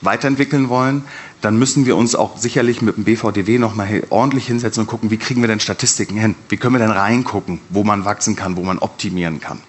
weiterentwickeln 0.00 0.68
wollen, 0.68 1.04
dann 1.40 1.58
müssen 1.58 1.86
wir 1.86 1.96
uns 1.96 2.14
auch 2.14 2.36
sicherlich 2.36 2.82
mit 2.82 2.96
dem 2.96 3.04
BVDW 3.04 3.58
nochmal 3.58 4.02
ordentlich 4.10 4.46
hinsetzen 4.46 4.82
und 4.82 4.86
gucken, 4.86 5.10
wie 5.10 5.16
kriegen 5.16 5.40
wir 5.40 5.48
denn 5.48 5.60
Statistiken 5.60 6.16
hin? 6.16 6.34
Wie 6.48 6.56
können 6.56 6.74
wir 6.74 6.80
denn 6.80 6.90
reingucken, 6.90 7.60
wo 7.68 7.84
man 7.84 8.04
wachsen 8.04 8.36
kann, 8.36 8.56
wo 8.56 8.62
man 8.62 8.78
optimieren 8.78 9.40
kann? 9.40 9.60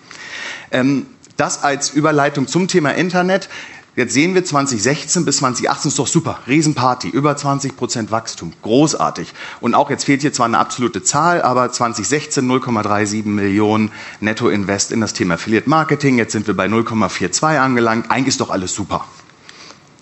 Ähm, 0.71 1.05
das 1.37 1.63
als 1.63 1.89
Überleitung 1.89 2.47
zum 2.47 2.67
Thema 2.67 2.91
Internet. 2.91 3.49
Jetzt 3.95 4.13
sehen 4.15 4.33
wir 4.33 4.43
2016 4.43 5.23
bis 5.23 5.37
2018 5.37 5.89
ist 5.89 5.99
doch 5.99 6.07
super, 6.07 6.39
Riesenparty, 6.47 7.09
über 7.09 7.37
20 7.37 7.77
Prozent 7.77 8.09
Wachstum, 8.09 8.51
großartig. 8.63 9.31
Und 9.61 9.75
auch 9.75 9.91
jetzt 9.91 10.05
fehlt 10.05 10.21
hier 10.21 10.33
zwar 10.33 10.47
eine 10.47 10.57
absolute 10.57 11.03
Zahl, 11.03 11.43
aber 11.43 11.71
2016 11.71 12.43
0,37 12.49 13.25
Millionen 13.25 13.91
Netto-Invest 14.19 14.91
in 14.91 14.99
das 14.99 15.13
Thema 15.13 15.35
Affiliate 15.35 15.69
Marketing. 15.69 16.17
Jetzt 16.17 16.31
sind 16.31 16.47
wir 16.47 16.55
bei 16.55 16.65
0,42 16.65 17.59
angelangt. 17.59 18.09
Eigentlich 18.09 18.29
ist 18.29 18.41
doch 18.41 18.49
alles 18.49 18.73
super. 18.73 19.05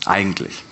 Eigentlich. 0.05 0.63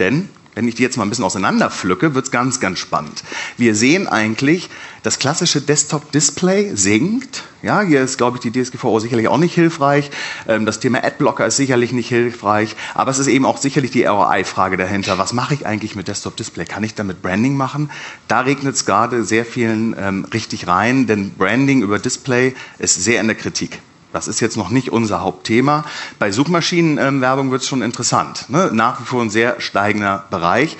Denn 0.00 0.28
wenn 0.54 0.68
ich 0.68 0.74
die 0.74 0.82
jetzt 0.82 0.96
mal 0.96 1.04
ein 1.04 1.08
bisschen 1.08 1.24
auseinanderpflücke, 1.24 2.14
wird 2.14 2.26
es 2.26 2.30
ganz, 2.30 2.60
ganz 2.60 2.78
spannend. 2.78 3.24
Wir 3.56 3.74
sehen 3.74 4.06
eigentlich, 4.06 4.68
das 5.02 5.18
klassische 5.18 5.60
Desktop-Display 5.60 6.76
sinkt. 6.76 7.44
Ja, 7.62 7.80
hier 7.80 8.02
ist, 8.02 8.18
glaube 8.18 8.36
ich, 8.36 8.42
die 8.42 8.52
DSGVO 8.52 9.00
sicherlich 9.00 9.28
auch 9.28 9.38
nicht 9.38 9.54
hilfreich. 9.54 10.10
Ähm, 10.46 10.66
das 10.66 10.78
Thema 10.78 11.02
Adblocker 11.02 11.46
ist 11.46 11.56
sicherlich 11.56 11.92
nicht 11.92 12.08
hilfreich. 12.08 12.76
Aber 12.94 13.10
es 13.10 13.18
ist 13.18 13.28
eben 13.28 13.46
auch 13.46 13.56
sicherlich 13.56 13.90
die 13.90 14.04
ROI-Frage 14.04 14.76
dahinter. 14.76 15.18
Was 15.18 15.32
mache 15.32 15.54
ich 15.54 15.66
eigentlich 15.66 15.96
mit 15.96 16.08
Desktop-Display? 16.08 16.66
Kann 16.66 16.84
ich 16.84 16.94
damit 16.94 17.22
Branding 17.22 17.56
machen? 17.56 17.90
Da 18.28 18.40
regnet 18.40 18.74
es 18.74 18.84
gerade 18.84 19.24
sehr 19.24 19.44
vielen 19.44 19.96
ähm, 19.98 20.26
richtig 20.32 20.66
rein, 20.66 21.06
denn 21.06 21.30
Branding 21.30 21.82
über 21.82 21.98
Display 21.98 22.54
ist 22.78 23.02
sehr 23.02 23.20
in 23.20 23.26
der 23.26 23.36
Kritik. 23.36 23.80
Das 24.12 24.28
ist 24.28 24.40
jetzt 24.40 24.56
noch 24.56 24.70
nicht 24.70 24.92
unser 24.92 25.20
Hauptthema. 25.20 25.84
Bei 26.18 26.30
Suchmaschinenwerbung 26.30 27.50
wird 27.50 27.62
es 27.62 27.68
schon 27.68 27.82
interessant. 27.82 28.48
Ne? 28.50 28.70
Nach 28.72 29.00
wie 29.00 29.04
vor 29.04 29.22
ein 29.22 29.30
sehr 29.30 29.60
steigender 29.60 30.24
Bereich. 30.30 30.76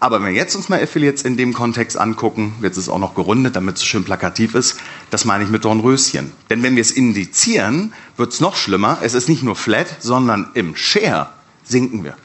Aber 0.00 0.20
wenn 0.20 0.32
wir 0.32 0.34
jetzt 0.34 0.56
uns 0.56 0.68
mal 0.68 0.82
Affiliates 0.82 1.22
in 1.22 1.36
dem 1.36 1.52
Kontext 1.52 1.96
angucken, 1.96 2.54
jetzt 2.60 2.76
ist 2.76 2.84
es 2.84 2.88
auch 2.88 2.98
noch 2.98 3.14
gerundet, 3.14 3.54
damit 3.54 3.76
es 3.76 3.84
schön 3.84 4.02
plakativ 4.02 4.56
ist, 4.56 4.80
das 5.10 5.24
meine 5.24 5.44
ich 5.44 5.50
mit 5.50 5.64
Dornröschen. 5.64 6.32
Denn 6.50 6.64
wenn 6.64 6.74
wir 6.74 6.80
es 6.80 6.90
indizieren, 6.90 7.92
wird 8.16 8.32
es 8.32 8.40
noch 8.40 8.56
schlimmer. 8.56 8.98
Es 9.02 9.14
ist 9.14 9.28
nicht 9.28 9.44
nur 9.44 9.54
flat, 9.54 9.86
sondern 10.00 10.50
im 10.54 10.74
Share 10.74 11.28
sinken 11.62 12.02
wir. 12.02 12.16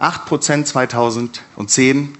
8% 0.00 0.64
2010, 0.64 2.14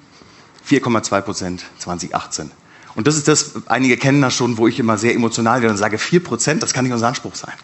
4,2% 0.69 1.61
2018. 1.79 2.51
Und 2.99 3.07
das 3.07 3.15
ist 3.15 3.29
das, 3.29 3.53
einige 3.67 3.97
kennen 3.97 4.21
das 4.23 4.35
schon, 4.35 4.59
wo 4.59 4.67
ich 4.67 4.81
immer 4.81 4.99
sehr 4.99 5.15
emotional 5.15 5.63
werde 5.63 5.71
und 5.71 5.79
sage, 5.79 5.99
4%, 5.99 6.59
das 6.59 6.73
kann 6.73 6.83
nicht 6.85 6.93
unser 6.93 7.07
Anspruch 7.07 7.37
sein. 7.37 7.55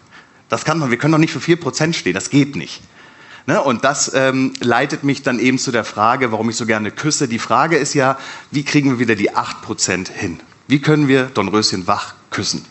Das 0.47 0.63
kann 0.63 0.79
man, 0.79 0.91
wir 0.91 0.97
können 0.97 1.11
doch 1.11 1.19
nicht 1.19 1.33
für 1.33 1.39
4% 1.39 1.91
stehen, 1.91 2.13
das 2.13 2.29
geht 2.29 2.55
nicht. 2.55 2.81
Ne? 3.45 3.61
Und 3.61 3.83
das 3.83 4.13
ähm, 4.13 4.53
leitet 4.61 5.03
mich 5.03 5.23
dann 5.23 5.39
eben 5.39 5.59
zu 5.59 5.73
der 5.73 5.83
Frage, 5.83 6.31
warum 6.31 6.49
ich 6.49 6.55
so 6.55 6.65
gerne 6.65 6.89
küsse. 6.89 7.27
Die 7.27 7.37
Frage 7.37 7.75
ist 7.75 7.93
ja, 7.95 8.17
wie 8.51 8.63
kriegen 8.63 8.91
wir 8.91 8.99
wieder 8.99 9.15
die 9.15 9.31
8% 9.31 10.09
hin? 10.09 10.39
Wie 10.69 10.79
können 10.79 11.09
wir 11.09 11.25
Dornröschen 11.25 11.85
wach 11.85 12.15
küssen? 12.29 12.63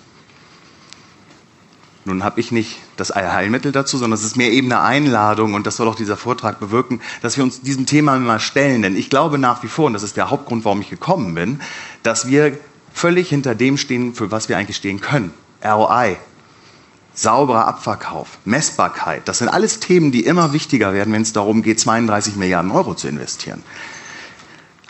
Nun 2.07 2.23
habe 2.23 2.39
ich 2.41 2.53
nicht 2.53 2.81
das 2.97 3.15
Heilmittel 3.15 3.73
dazu, 3.73 3.97
sondern 3.97 4.19
es 4.19 4.25
ist 4.25 4.37
mehr 4.37 4.53
eben 4.53 4.71
eine 4.71 4.83
Einladung 4.83 5.55
und 5.55 5.67
das 5.67 5.77
soll 5.77 5.89
auch 5.89 5.95
dieser 5.95 6.19
Vortrag 6.19 6.61
bewirken, 6.61 7.01
dass 7.23 7.37
wir 7.37 7.45
uns 7.45 7.63
diesem 7.63 7.87
Thema 7.87 8.19
mal 8.19 8.41
stellen. 8.41 8.83
Denn 8.83 8.97
ich 8.97 9.09
glaube 9.09 9.39
nach 9.39 9.63
wie 9.63 9.69
vor, 9.69 9.87
und 9.87 9.95
das 9.95 10.03
ist 10.03 10.17
der 10.17 10.31
Hauptgrund, 10.31 10.65
warum 10.65 10.83
ich 10.83 10.91
gekommen 10.91 11.35
bin, 11.35 11.61
dass 12.03 12.29
wir 12.29 12.59
völlig 12.93 13.31
hinter 13.31 13.55
dem 13.55 13.79
stehen, 13.79 14.15
für 14.15 14.31
was 14.31 14.49
wir 14.51 14.59
eigentlich 14.59 14.77
stehen 14.77 15.01
können. 15.01 15.33
ROI, 15.65 16.17
sauberer 17.15 17.67
Abverkauf, 17.67 18.39
Messbarkeit, 18.45 19.27
das 19.27 19.39
sind 19.39 19.49
alles 19.49 19.81
Themen, 19.81 20.13
die 20.13 20.27
immer 20.27 20.53
wichtiger 20.53 20.93
werden, 20.93 21.13
wenn 21.15 21.23
es 21.23 21.33
darum 21.33 21.63
geht, 21.63 21.81
32 21.81 22.37
Milliarden 22.37 22.71
Euro 22.71 22.95
zu 22.95 23.09
investieren. 23.09 23.63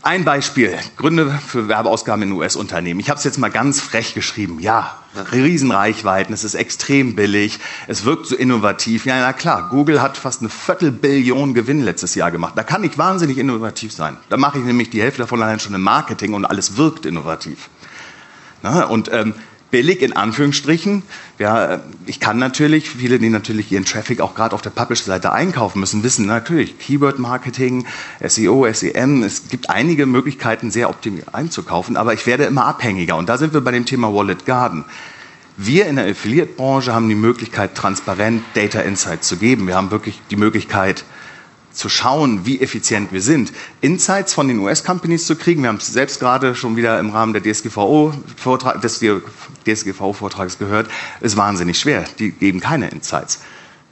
Ein 0.05 0.27
Beispiel, 0.27 0.77
Gründe 0.99 1.31
für 1.31 1.67
Werbeausgaben 1.67 2.25
in 2.25 2.33
US-Unternehmen. 2.33 3.01
Ich 3.01 3.09
habe 3.09 3.17
es 3.17 3.25
jetzt 3.25 3.39
mal 3.39 3.51
ganz 3.51 3.81
frech 3.81 4.13
geschrieben. 4.13 4.61
Ja, 4.61 4.99
Riesenreichweiten, 5.33 6.35
es 6.35 6.45
ist 6.45 6.53
extrem 6.53 7.17
billig, 7.17 7.59
es 7.89 8.05
wirkt 8.05 8.27
so 8.27 8.37
innovativ. 8.37 9.07
Ja, 9.07 9.19
na 9.19 9.33
klar, 9.33 9.71
Google 9.71 10.03
hat 10.03 10.19
fast 10.19 10.43
eine 10.43 10.51
Viertelbillion 10.51 11.55
Gewinn 11.55 11.81
letztes 11.81 12.15
Jahr 12.17 12.31
gemacht. 12.31 12.53
Da 12.55 12.65
kann 12.65 12.85
ich 12.85 12.99
wahnsinnig 12.99 13.39
innovativ 13.39 13.95
sein. 13.95 14.19
Da 14.29 14.37
mache 14.37 14.59
ich 14.59 14.65
nämlich 14.67 14.91
die 14.91 15.01
Hälfte 15.01 15.23
davon 15.23 15.43
allein 15.43 15.59
schon 15.59 15.73
im 15.73 15.81
Marketing 15.81 16.35
und 16.35 16.45
alles 16.45 16.77
wirkt 16.77 17.07
innovativ. 17.07 17.71
Na, 18.63 18.85
und 18.85 19.11
ähm, 19.11 19.33
billig 19.75 20.03
in 20.03 20.13
Anführungsstrichen. 20.13 21.03
Ja, 21.41 21.81
ich 22.07 22.21
kann 22.21 22.39
natürlich, 22.39 22.89
viele, 22.89 23.19
die 23.19 23.29
natürlich 23.29 23.73
ihren 23.73 23.85
Traffic 23.85 24.21
auch 24.21 24.37
gerade 24.37 24.55
auf 24.55 24.63
der 24.63 24.71
Publisher-Seite 24.71 25.33
einkaufen 25.33 25.81
müssen, 25.81 26.05
wissen 26.05 26.27
natürlich 26.27 26.79
Keyword-Marketing, 26.79 27.85
SEO, 28.25 28.73
SEM, 28.73 29.25
es 29.25 29.49
gibt 29.49 29.71
einige 29.71 30.07
Möglichkeiten, 30.07 30.71
sehr 30.71 30.89
optimiert 30.91 31.35
einzukaufen, 31.35 31.97
aber 31.97 32.15
ich 32.15 32.25
werde 32.25 32.45
immer 32.45 32.67
abhängiger. 32.67 33.17
Und 33.17 33.29
da 33.29 33.37
sind 33.37 33.53
wir 33.53 33.63
bei 33.63 33.73
dem 33.73 33.85
Thema 33.85 34.15
Wallet 34.15 34.47
Garden. 34.47 34.85
Wir 35.57 35.87
in 35.87 35.97
der 35.97 36.09
Affiliate-Branche 36.09 36.95
haben 36.95 37.09
die 37.09 37.17
Möglichkeit, 37.17 37.75
transparent 37.75 38.45
Data 38.55 38.79
Insights 38.81 39.27
zu 39.27 39.39
geben. 39.39 39.67
Wir 39.67 39.75
haben 39.75 39.91
wirklich 39.91 40.23
die 40.31 40.37
Möglichkeit, 40.37 41.05
zu 41.75 41.89
schauen, 41.89 42.47
wie 42.47 42.61
effizient 42.61 43.13
wir 43.13 43.21
sind, 43.21 43.53
Insights 43.81 44.33
von 44.33 44.49
den 44.49 44.61
US-Companies 44.61 45.27
zu 45.27 45.37
kriegen. 45.37 45.63
Wir 45.63 45.69
haben 45.69 45.79
es 45.79 45.89
selbst 45.89 46.21
gerade 46.21 46.55
schon 46.55 46.77
wieder 46.77 46.99
im 47.01 47.11
Rahmen 47.11 47.33
der 47.33 47.43
DSGVO-Vortrag, 47.43 48.81
des 48.81 49.01
DSGVO-Vortrags 49.65 50.59
gehört, 50.59 50.89
ist 51.21 51.37
wahnsinnig 51.37 51.79
schwer. 51.79 52.05
Die 52.19 52.31
geben 52.31 52.61
keine 52.61 52.89
Insights. 52.89 53.41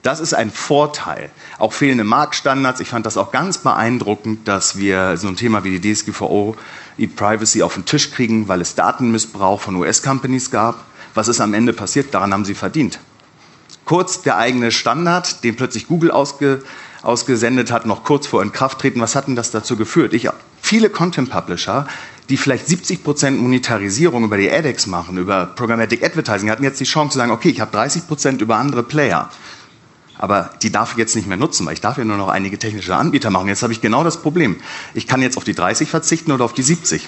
Das 0.03 0.19
ist 0.19 0.35
ein 0.35 0.51
Vorteil. 0.51 1.31
Auch 1.59 1.73
fehlende 1.73 2.03
Marktstandards. 2.03 2.81
Ich 2.81 2.89
fand 2.89 3.07
das 3.07 3.17
auch 3.17 3.31
ganz 3.31 3.59
beeindruckend, 3.59 4.49
dass 4.49 4.77
wir 4.77 5.17
so 5.17 5.29
ein 5.29 5.37
Thema 5.37 5.63
wie 5.63 5.79
die 5.79 5.95
DSGVO, 5.95 6.57
E-Privacy 6.99 7.63
auf 7.63 7.75
den 7.75 7.85
Tisch 7.85 8.11
kriegen, 8.11 8.49
weil 8.49 8.61
es 8.61 8.75
Datenmissbrauch 8.75 9.61
von 9.61 9.77
US-Companies 9.77 10.51
gab. 10.51 10.85
Was 11.15 11.29
ist 11.29 11.41
am 11.41 11.55
Ende 11.55 11.73
passiert? 11.73 12.13
Daran 12.15 12.33
haben 12.33 12.45
sie 12.45 12.55
verdient. 12.55 12.99
Kurz 13.85 14.23
der 14.23 14.39
eigene 14.39 14.73
Standard, 14.73 15.45
den 15.45 15.57
plötzlich 15.57 15.87
Google 15.87 16.11
ausge, 16.11 16.63
ausgesendet 17.03 17.71
hat, 17.71 17.87
noch 17.87 18.03
kurz 18.05 18.27
vor 18.27 18.43
Inkrafttreten. 18.43 19.01
Was 19.01 19.15
hat 19.15 19.29
denn 19.29 19.37
das 19.37 19.51
dazu 19.53 19.77
geführt? 19.77 20.15
Ich, 20.15 20.29
viele 20.61 20.91
Content 20.91 21.31
Publisher, 21.31 21.87
die 22.33 22.39
vielleicht 22.39 22.67
70 22.67 23.05
Prozent 23.05 23.39
Monetarisierung 23.39 24.25
über 24.25 24.39
die 24.39 24.51
AdEx 24.51 24.87
machen, 24.87 25.19
über 25.19 25.45
Programmatic 25.45 26.03
Advertising, 26.03 26.51
hatten 26.51 26.65
jetzt 26.65 26.81
die 26.81 26.85
Chance 26.85 27.13
zu 27.13 27.19
sagen, 27.19 27.31
okay, 27.31 27.51
ich 27.51 27.61
habe 27.61 27.71
30 27.71 28.09
Prozent 28.09 28.41
über 28.41 28.57
andere 28.57 28.83
Player. 28.83 29.29
Aber 30.17 30.49
die 30.63 30.73
darf 30.73 30.93
ich 30.93 30.97
jetzt 30.97 31.15
nicht 31.15 31.29
mehr 31.29 31.37
nutzen, 31.37 31.67
weil 31.67 31.75
ich 31.75 31.83
darf 31.83 31.99
ja 31.99 32.07
nur 32.07 32.17
noch 32.17 32.29
einige 32.29 32.59
technische 32.59 32.97
Anbieter 32.97 33.29
machen. 33.29 33.49
Jetzt 33.49 33.63
habe 33.63 33.75
ich 33.75 33.83
genau 33.83 34.03
das 34.03 34.23
Problem. 34.23 34.57
Ich 34.95 35.07
kann 35.07 35.21
jetzt 35.21 35.37
auf 35.37 35.45
die 35.45 35.53
30 35.53 35.91
verzichten 35.91 36.33
oder 36.33 36.47
auf 36.47 36.55
die 36.55 36.63
70. 36.63 37.07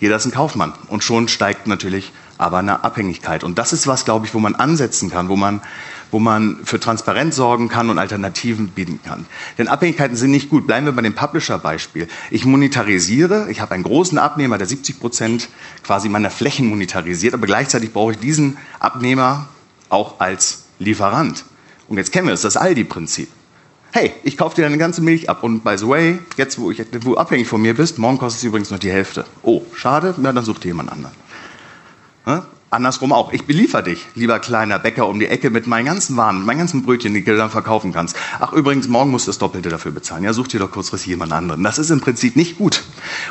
Jeder 0.00 0.16
ist 0.16 0.24
ein 0.24 0.32
Kaufmann. 0.32 0.72
Und 0.88 1.04
schon 1.04 1.28
steigt 1.28 1.68
natürlich 1.68 2.12
aber 2.36 2.58
eine 2.58 2.82
Abhängigkeit. 2.82 3.44
Und 3.44 3.60
das 3.60 3.72
ist 3.72 3.86
was, 3.86 4.04
glaube 4.04 4.26
ich, 4.26 4.34
wo 4.34 4.40
man 4.40 4.56
ansetzen 4.56 5.08
kann, 5.08 5.28
wo 5.28 5.36
man 5.36 5.60
wo 6.12 6.20
man 6.20 6.58
für 6.64 6.78
Transparenz 6.78 7.34
sorgen 7.34 7.68
kann 7.68 7.90
und 7.90 7.98
Alternativen 7.98 8.68
bieten 8.68 9.00
kann. 9.02 9.26
Denn 9.58 9.66
Abhängigkeiten 9.66 10.14
sind 10.14 10.30
nicht 10.30 10.50
gut. 10.50 10.66
Bleiben 10.66 10.86
wir 10.86 10.92
bei 10.92 11.02
dem 11.02 11.14
Publisher-Beispiel. 11.14 12.06
Ich 12.30 12.44
monetarisiere, 12.44 13.50
ich 13.50 13.60
habe 13.60 13.72
einen 13.74 13.82
großen 13.82 14.18
Abnehmer, 14.18 14.58
der 14.58 14.68
70 14.68 15.00
Prozent 15.00 15.48
quasi 15.82 16.08
meiner 16.08 16.30
Flächen 16.30 16.68
monetarisiert, 16.68 17.34
aber 17.34 17.46
gleichzeitig 17.46 17.92
brauche 17.92 18.12
ich 18.12 18.18
diesen 18.18 18.58
Abnehmer 18.78 19.48
auch 19.88 20.20
als 20.20 20.66
Lieferant. 20.78 21.44
Und 21.88 21.96
jetzt 21.96 22.12
kennen 22.12 22.26
wir 22.26 22.34
es, 22.34 22.42
das 22.42 22.56
Aldi-Prinzip. 22.56 23.28
Hey, 23.92 24.12
ich 24.22 24.36
kaufe 24.36 24.56
dir 24.56 24.62
deine 24.62 24.78
ganze 24.78 25.02
Milch 25.02 25.28
ab 25.28 25.42
und 25.42 25.64
by 25.64 25.76
the 25.76 25.88
way, 25.88 26.18
jetzt 26.36 26.58
wo, 26.58 26.70
ich, 26.70 26.78
wo 26.92 26.98
du 26.98 27.16
abhängig 27.16 27.46
von 27.46 27.60
mir 27.60 27.74
bist, 27.74 27.98
morgen 27.98 28.18
kostet 28.18 28.38
es 28.38 28.44
übrigens 28.44 28.70
noch 28.70 28.78
die 28.78 28.90
Hälfte. 28.90 29.24
Oh, 29.42 29.62
schade, 29.74 30.14
na 30.18 30.32
dann 30.32 30.44
such 30.44 30.58
dir 30.58 30.68
jemand 30.68 30.92
anderen. 30.92 31.14
Andersrum 32.72 33.12
auch. 33.12 33.32
Ich 33.32 33.44
beliefer 33.44 33.82
dich, 33.82 34.06
lieber 34.14 34.38
kleiner 34.38 34.78
Bäcker 34.78 35.06
um 35.06 35.20
die 35.20 35.26
Ecke 35.26 35.50
mit 35.50 35.66
meinen 35.66 35.84
ganzen 35.84 36.16
Waren, 36.16 36.42
meinen 36.44 36.58
ganzen 36.58 36.82
Brötchen, 36.82 37.12
die 37.12 37.22
du 37.22 37.36
dann 37.36 37.50
verkaufen 37.50 37.92
kannst. 37.92 38.16
Ach, 38.40 38.52
übrigens, 38.54 38.88
morgen 38.88 39.10
musst 39.10 39.26
du 39.26 39.30
das 39.30 39.38
Doppelte 39.38 39.68
dafür 39.68 39.92
bezahlen. 39.92 40.24
Ja, 40.24 40.32
such 40.32 40.48
dir 40.48 40.58
doch 40.58 40.70
kurzfristig 40.70 41.10
jemand 41.10 41.32
anderen. 41.32 41.62
Das 41.62 41.78
ist 41.78 41.90
im 41.90 42.00
Prinzip 42.00 42.34
nicht 42.34 42.56
gut. 42.56 42.82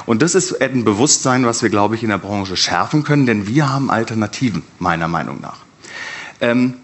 Und 0.06 0.22
das 0.22 0.36
ist 0.36 0.62
ein 0.62 0.84
Bewusstsein, 0.84 1.44
was 1.44 1.64
wir, 1.64 1.72
glaube 1.72 1.96
ich, 1.96 2.04
in 2.04 2.10
der 2.10 2.20
Branche 2.20 2.56
schärfen 2.56 3.04
können, 3.04 3.26
denn 3.26 3.48
wir 3.48 3.68
haben 3.68 3.90
Alternativen, 3.90 4.62
meiner 4.78 5.08
Meinung 5.08 5.42
nach. 5.42 5.58
Ähm, 6.40 6.76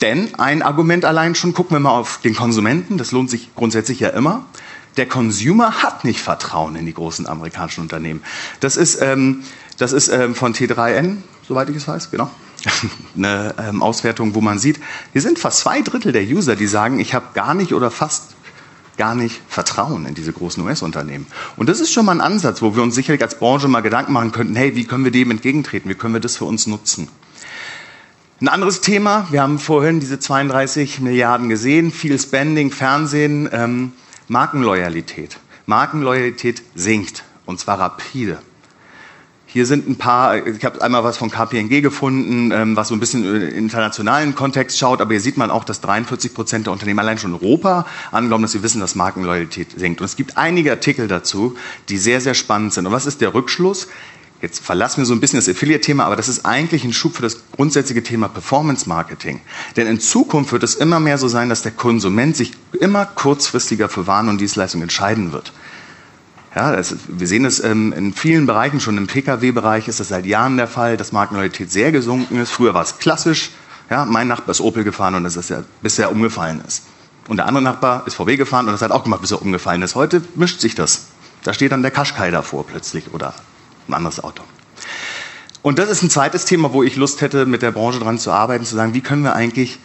denn 0.00 0.34
ein 0.34 0.62
Argument 0.62 1.04
allein 1.04 1.36
schon, 1.36 1.54
gucken 1.54 1.76
wir 1.76 1.80
mal 1.80 1.90
auf 1.90 2.18
den 2.24 2.34
Konsumenten, 2.34 2.98
das 2.98 3.12
lohnt 3.12 3.30
sich 3.30 3.54
grundsätzlich 3.54 4.00
ja 4.00 4.08
immer. 4.08 4.44
Der 4.96 5.06
Consumer 5.06 5.82
hat 5.82 6.04
nicht 6.04 6.20
Vertrauen 6.20 6.76
in 6.76 6.86
die 6.86 6.94
großen 6.94 7.26
amerikanischen 7.26 7.80
Unternehmen. 7.80 8.22
Das 8.60 8.76
ist, 8.76 9.00
ähm, 9.00 9.42
das 9.78 9.92
ist 9.92 10.08
ähm, 10.08 10.34
von 10.34 10.54
T3N, 10.54 11.16
soweit 11.46 11.68
ich 11.68 11.76
es 11.76 11.88
weiß, 11.88 12.10
genau. 12.10 12.30
Eine 13.16 13.54
ähm, 13.58 13.82
Auswertung, 13.82 14.34
wo 14.34 14.40
man 14.40 14.58
sieht, 14.58 14.80
hier 15.12 15.20
sind 15.20 15.38
fast 15.38 15.60
zwei 15.60 15.82
Drittel 15.82 16.12
der 16.12 16.22
User, 16.22 16.56
die 16.56 16.66
sagen, 16.66 16.98
ich 16.98 17.14
habe 17.14 17.26
gar 17.34 17.54
nicht 17.54 17.74
oder 17.74 17.90
fast 17.90 18.34
gar 18.96 19.14
nicht 19.14 19.40
Vertrauen 19.48 20.06
in 20.06 20.14
diese 20.14 20.32
großen 20.32 20.62
US-Unternehmen. 20.64 21.26
Und 21.56 21.68
das 21.68 21.80
ist 21.80 21.92
schon 21.92 22.06
mal 22.06 22.12
ein 22.12 22.20
Ansatz, 22.20 22.62
wo 22.62 22.76
wir 22.76 22.82
uns 22.82 22.94
sicherlich 22.94 23.22
als 23.22 23.38
Branche 23.38 23.68
mal 23.68 23.80
Gedanken 23.80 24.12
machen 24.12 24.32
könnten, 24.32 24.54
hey, 24.54 24.76
wie 24.76 24.84
können 24.84 25.04
wir 25.04 25.10
dem 25.10 25.30
entgegentreten, 25.30 25.90
wie 25.90 25.94
können 25.94 26.14
wir 26.14 26.20
das 26.20 26.36
für 26.36 26.44
uns 26.44 26.66
nutzen? 26.66 27.08
Ein 28.40 28.48
anderes 28.48 28.80
Thema, 28.80 29.26
wir 29.30 29.42
haben 29.42 29.58
vorhin 29.58 30.00
diese 30.00 30.18
32 30.18 31.00
Milliarden 31.00 31.48
gesehen, 31.48 31.90
viel 31.90 32.18
Spending, 32.18 32.70
Fernsehen, 32.70 33.48
ähm, 33.52 33.92
Markenloyalität. 34.28 35.38
Markenloyalität 35.66 36.62
sinkt 36.74 37.24
und 37.46 37.58
zwar 37.58 37.78
rapide. 37.78 38.38
Hier 39.54 39.66
sind 39.66 39.88
ein 39.88 39.94
paar, 39.94 40.44
ich 40.48 40.64
habe 40.64 40.82
einmal 40.82 41.04
was 41.04 41.16
von 41.16 41.30
KPNG 41.30 41.80
gefunden, 41.80 42.50
ähm, 42.50 42.74
was 42.74 42.88
so 42.88 42.94
ein 42.94 42.98
bisschen 42.98 43.24
in 43.24 43.50
internationalen 43.52 44.34
Kontext 44.34 44.76
schaut, 44.80 45.00
aber 45.00 45.12
hier 45.12 45.20
sieht 45.20 45.36
man 45.36 45.52
auch, 45.52 45.62
dass 45.62 45.80
43 45.80 46.34
Prozent 46.34 46.66
der 46.66 46.72
Unternehmen 46.72 46.98
allein 46.98 47.18
schon 47.18 47.32
in 47.32 47.40
Europa 47.40 47.86
anglauben, 48.10 48.42
dass 48.42 48.50
sie 48.50 48.64
wissen, 48.64 48.80
dass 48.80 48.96
Markenloyalität 48.96 49.68
sinkt. 49.78 50.00
Und 50.00 50.06
es 50.06 50.16
gibt 50.16 50.36
einige 50.36 50.72
Artikel 50.72 51.06
dazu, 51.06 51.56
die 51.88 51.98
sehr, 51.98 52.20
sehr 52.20 52.34
spannend 52.34 52.74
sind. 52.74 52.86
Und 52.86 52.92
was 52.92 53.06
ist 53.06 53.20
der 53.20 53.32
Rückschluss? 53.32 53.86
Jetzt 54.42 54.58
verlassen 54.58 55.02
wir 55.02 55.06
so 55.06 55.14
ein 55.14 55.20
bisschen 55.20 55.38
das 55.38 55.48
Affiliate-Thema, 55.48 56.04
aber 56.04 56.16
das 56.16 56.28
ist 56.28 56.44
eigentlich 56.44 56.82
ein 56.82 56.92
Schub 56.92 57.14
für 57.14 57.22
das 57.22 57.44
grundsätzliche 57.54 58.02
Thema 58.02 58.26
Performance 58.26 58.88
Marketing. 58.88 59.40
Denn 59.76 59.86
in 59.86 60.00
Zukunft 60.00 60.50
wird 60.50 60.64
es 60.64 60.74
immer 60.74 60.98
mehr 60.98 61.16
so 61.16 61.28
sein, 61.28 61.48
dass 61.48 61.62
der 61.62 61.70
Konsument 61.70 62.36
sich 62.36 62.54
immer 62.80 63.06
kurzfristiger 63.06 63.88
für 63.88 64.08
Waren 64.08 64.28
und 64.28 64.40
Dienstleistungen 64.40 64.82
entscheiden 64.82 65.30
wird. 65.30 65.52
Ja, 66.54 66.74
das, 66.74 66.94
wir 67.08 67.26
sehen 67.26 67.44
es 67.44 67.62
ähm, 67.64 67.92
in 67.92 68.12
vielen 68.12 68.46
Bereichen, 68.46 68.78
schon 68.78 68.96
im 68.96 69.08
Pkw-Bereich 69.08 69.88
ist 69.88 69.98
das 69.98 70.08
seit 70.08 70.24
Jahren 70.24 70.56
der 70.56 70.68
Fall, 70.68 70.96
dass 70.96 71.10
Markenloyalität 71.10 71.72
sehr 71.72 71.90
gesunken 71.90 72.38
ist. 72.40 72.52
Früher 72.52 72.74
war 72.74 72.82
es 72.82 72.98
klassisch, 72.98 73.50
ja, 73.90 74.04
mein 74.04 74.28
Nachbar 74.28 74.50
ist 74.50 74.60
Opel 74.60 74.84
gefahren 74.84 75.16
und 75.16 75.24
das 75.24 75.36
ist 75.36 75.50
ja, 75.50 75.64
bis 75.82 75.98
er 75.98 76.12
umgefallen 76.12 76.62
ist. 76.66 76.84
Und 77.26 77.38
der 77.38 77.46
andere 77.46 77.64
Nachbar 77.64 78.06
ist 78.06 78.14
VW 78.14 78.36
gefahren 78.36 78.66
und 78.66 78.72
das 78.72 78.82
hat 78.82 78.92
auch 78.92 79.02
gemacht, 79.02 79.22
bis 79.22 79.32
er 79.32 79.42
umgefallen 79.42 79.82
ist. 79.82 79.96
Heute 79.96 80.22
mischt 80.36 80.60
sich 80.60 80.74
das. 80.76 81.06
Da 81.42 81.54
steht 81.54 81.72
dann 81.72 81.82
der 81.82 81.90
Kaschkai 81.90 82.30
davor 82.30 82.66
plötzlich 82.66 83.12
oder 83.12 83.34
ein 83.88 83.94
anderes 83.94 84.22
Auto. 84.22 84.44
Und 85.62 85.78
das 85.78 85.90
ist 85.90 86.02
ein 86.02 86.10
zweites 86.10 86.44
Thema, 86.44 86.72
wo 86.72 86.82
ich 86.82 86.96
Lust 86.96 87.20
hätte, 87.20 87.46
mit 87.46 87.62
der 87.62 87.72
Branche 87.72 87.98
dran 87.98 88.18
zu 88.18 88.30
arbeiten, 88.30 88.64
zu 88.64 88.76
sagen, 88.76 88.94
wie 88.94 89.00
können 89.00 89.22
wir 89.22 89.34
eigentlich 89.34 89.78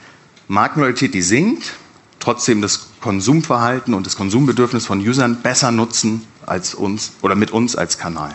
Markenloyalität, 0.48 1.14
die 1.14 1.22
sinkt, 1.22 1.74
trotzdem 2.20 2.62
das 2.62 2.90
Konsumverhalten 3.02 3.94
und 3.94 4.06
das 4.06 4.18
Konsumbedürfnis 4.18 4.86
von 4.86 5.00
Usern 5.00 5.42
besser 5.42 5.72
nutzen 5.72 6.28
als 6.50 6.74
uns 6.74 7.14
oder 7.22 7.36
mit 7.36 7.52
uns 7.52 7.76
als 7.76 7.98
Kanal. 7.98 8.34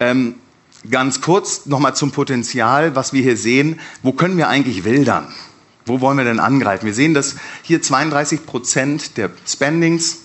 Ähm, 0.00 0.36
ganz 0.90 1.20
kurz 1.20 1.66
nochmal 1.66 1.94
zum 1.94 2.10
Potenzial, 2.10 2.96
was 2.96 3.12
wir 3.12 3.22
hier 3.22 3.36
sehen. 3.36 3.80
Wo 4.02 4.12
können 4.12 4.36
wir 4.36 4.48
eigentlich 4.48 4.84
wildern? 4.84 5.32
Wo 5.84 6.00
wollen 6.00 6.16
wir 6.16 6.24
denn 6.24 6.40
angreifen? 6.40 6.86
Wir 6.86 6.94
sehen, 6.94 7.14
dass 7.14 7.36
hier 7.62 7.82
32 7.82 8.46
Prozent 8.46 9.16
der 9.16 9.30
Spendings 9.46 10.21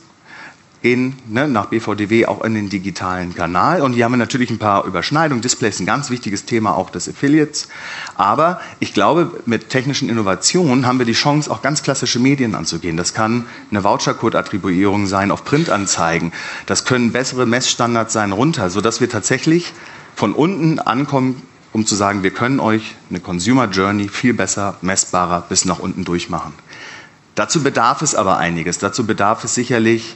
gehen 0.81 1.15
ne, 1.27 1.47
nach 1.47 1.65
BVDW 1.67 2.27
auch 2.27 2.43
in 2.43 2.53
den 2.53 2.69
digitalen 2.69 3.33
Kanal. 3.33 3.81
Und 3.81 3.93
hier 3.93 4.05
haben 4.05 4.13
wir 4.13 4.17
natürlich 4.17 4.49
ein 4.49 4.59
paar 4.59 4.85
Überschneidungen. 4.85 5.41
Display 5.41 5.69
ist 5.69 5.79
ein 5.79 5.85
ganz 5.85 6.09
wichtiges 6.09 6.45
Thema 6.45 6.75
auch 6.75 6.89
des 6.89 7.09
Affiliates. 7.09 7.67
Aber 8.15 8.61
ich 8.79 8.93
glaube, 8.93 9.31
mit 9.45 9.69
technischen 9.69 10.09
Innovationen 10.09 10.85
haben 10.85 10.99
wir 10.99 11.05
die 11.05 11.13
Chance, 11.13 11.49
auch 11.51 11.61
ganz 11.61 11.83
klassische 11.83 12.19
Medien 12.19 12.55
anzugehen. 12.55 12.95
Das 12.95 13.13
kann 13.13 13.45
eine 13.71 13.83
Vouchercode-Attribuierung 13.83 15.07
sein 15.07 15.31
auf 15.31 15.43
Printanzeigen. 15.43 16.31
Das 16.67 16.85
können 16.85 17.11
bessere 17.11 17.45
Messstandards 17.45 18.13
sein 18.13 18.31
runter, 18.31 18.69
sodass 18.69 19.01
wir 19.01 19.09
tatsächlich 19.09 19.73
von 20.15 20.33
unten 20.33 20.79
ankommen, 20.79 21.41
um 21.73 21.85
zu 21.85 21.95
sagen, 21.95 22.23
wir 22.23 22.31
können 22.31 22.59
euch 22.59 22.95
eine 23.09 23.19
Consumer 23.19 23.65
Journey 23.65 24.07
viel 24.07 24.33
besser, 24.33 24.77
messbarer 24.81 25.45
bis 25.47 25.65
nach 25.65 25.79
unten 25.79 26.05
durchmachen. 26.05 26.53
Dazu 27.35 27.61
bedarf 27.61 28.01
es 28.01 28.15
aber 28.15 28.37
einiges. 28.37 28.79
Dazu 28.79 29.05
bedarf 29.05 29.43
es 29.43 29.53
sicherlich 29.53 30.15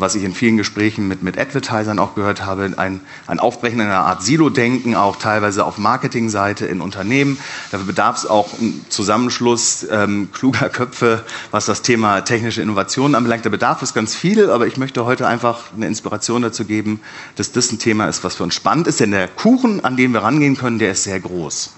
was 0.00 0.14
ich 0.14 0.24
in 0.24 0.34
vielen 0.34 0.56
Gesprächen 0.56 1.08
mit, 1.08 1.22
mit 1.22 1.38
Advertisern 1.38 1.98
auch 1.98 2.14
gehört 2.14 2.44
habe, 2.44 2.72
ein, 2.76 3.00
ein 3.26 3.40
Aufbrechen 3.40 3.80
einer 3.80 4.00
Art 4.00 4.22
Silo-Denken, 4.22 4.94
auch 4.94 5.16
teilweise 5.16 5.64
auf 5.64 5.78
Marketingseite 5.78 6.66
in 6.66 6.80
Unternehmen. 6.80 7.38
Dafür 7.70 7.86
bedarf 7.86 8.18
es 8.18 8.26
auch 8.26 8.58
einen 8.58 8.84
Zusammenschluss 8.88 9.86
ähm, 9.90 10.30
kluger 10.32 10.68
Köpfe, 10.68 11.24
was 11.50 11.66
das 11.66 11.82
Thema 11.82 12.20
technische 12.20 12.62
Innovation 12.62 13.14
anbelangt. 13.14 13.44
Da 13.44 13.50
bedarf 13.50 13.82
es 13.82 13.94
ganz 13.94 14.14
viel, 14.14 14.50
aber 14.50 14.66
ich 14.66 14.76
möchte 14.76 15.04
heute 15.04 15.26
einfach 15.26 15.72
eine 15.74 15.86
Inspiration 15.86 16.42
dazu 16.42 16.64
geben, 16.64 17.00
dass 17.36 17.52
das 17.52 17.72
ein 17.72 17.78
Thema 17.78 18.06
ist, 18.06 18.24
was 18.24 18.36
für 18.36 18.44
uns 18.44 18.54
spannend 18.54 18.86
ist. 18.86 19.00
Denn 19.00 19.10
der 19.10 19.28
Kuchen, 19.28 19.84
an 19.84 19.96
dem 19.96 20.12
wir 20.12 20.22
rangehen 20.22 20.56
können, 20.56 20.78
der 20.78 20.92
ist 20.92 21.04
sehr 21.04 21.20
groß. 21.20 21.74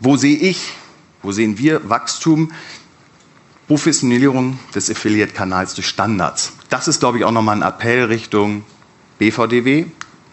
Wo 0.00 0.16
sehe 0.16 0.36
ich, 0.36 0.72
wo 1.22 1.30
sehen 1.30 1.58
wir 1.58 1.88
Wachstum? 1.88 2.50
Professionalisierung 3.68 4.58
des 4.74 4.90
Affiliate-Kanals 4.90 5.74
durch 5.74 5.86
Standards. 5.86 6.52
Das 6.68 6.88
ist, 6.88 7.00
glaube 7.00 7.18
ich, 7.18 7.24
auch 7.24 7.30
nochmal 7.30 7.56
ein 7.56 7.62
Appell 7.62 8.04
Richtung 8.04 8.64
BVDW, 9.18 9.86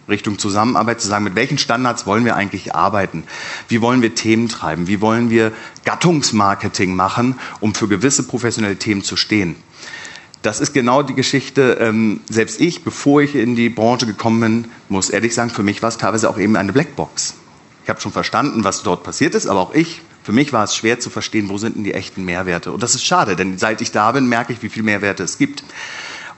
Richtung 0.08 0.38
Zusammenarbeit, 0.38 1.00
zu 1.00 1.08
sagen, 1.08 1.24
mit 1.24 1.36
welchen 1.36 1.56
Standards 1.56 2.06
wollen 2.06 2.24
wir 2.24 2.34
eigentlich 2.34 2.74
arbeiten? 2.74 3.24
Wie 3.68 3.80
wollen 3.80 4.02
wir 4.02 4.14
Themen 4.14 4.48
treiben? 4.48 4.88
Wie 4.88 5.00
wollen 5.00 5.30
wir 5.30 5.52
Gattungsmarketing 5.84 6.94
machen, 6.94 7.38
um 7.60 7.74
für 7.74 7.88
gewisse 7.88 8.24
professionelle 8.24 8.76
Themen 8.76 9.02
zu 9.02 9.16
stehen? 9.16 9.54
Das 10.42 10.60
ist 10.60 10.72
genau 10.72 11.02
die 11.02 11.14
Geschichte. 11.14 11.78
Ähm, 11.80 12.20
selbst 12.28 12.60
ich, 12.60 12.82
bevor 12.82 13.22
ich 13.22 13.34
in 13.34 13.56
die 13.56 13.68
Branche 13.68 14.06
gekommen 14.06 14.40
bin, 14.40 14.64
muss 14.88 15.10
ehrlich 15.10 15.34
sagen, 15.34 15.50
für 15.50 15.62
mich 15.62 15.82
war 15.82 15.90
es 15.90 15.98
teilweise 15.98 16.28
auch 16.28 16.38
eben 16.38 16.56
eine 16.56 16.72
Blackbox. 16.72 17.34
Ich 17.84 17.90
habe 17.90 18.00
schon 18.00 18.12
verstanden, 18.12 18.64
was 18.64 18.82
dort 18.82 19.04
passiert 19.04 19.34
ist, 19.34 19.46
aber 19.46 19.60
auch 19.60 19.74
ich 19.74 20.00
für 20.30 20.34
mich 20.36 20.52
war 20.52 20.62
es 20.62 20.76
schwer 20.76 21.00
zu 21.00 21.10
verstehen, 21.10 21.48
wo 21.48 21.58
sind 21.58 21.74
denn 21.74 21.82
die 21.82 21.92
echten 21.92 22.24
Mehrwerte. 22.24 22.70
Und 22.70 22.84
das 22.84 22.94
ist 22.94 23.04
schade, 23.04 23.34
denn 23.34 23.58
seit 23.58 23.80
ich 23.80 23.90
da 23.90 24.12
bin, 24.12 24.28
merke 24.28 24.52
ich, 24.52 24.62
wie 24.62 24.68
viele 24.68 24.84
Mehrwerte 24.84 25.24
es 25.24 25.38
gibt. 25.38 25.64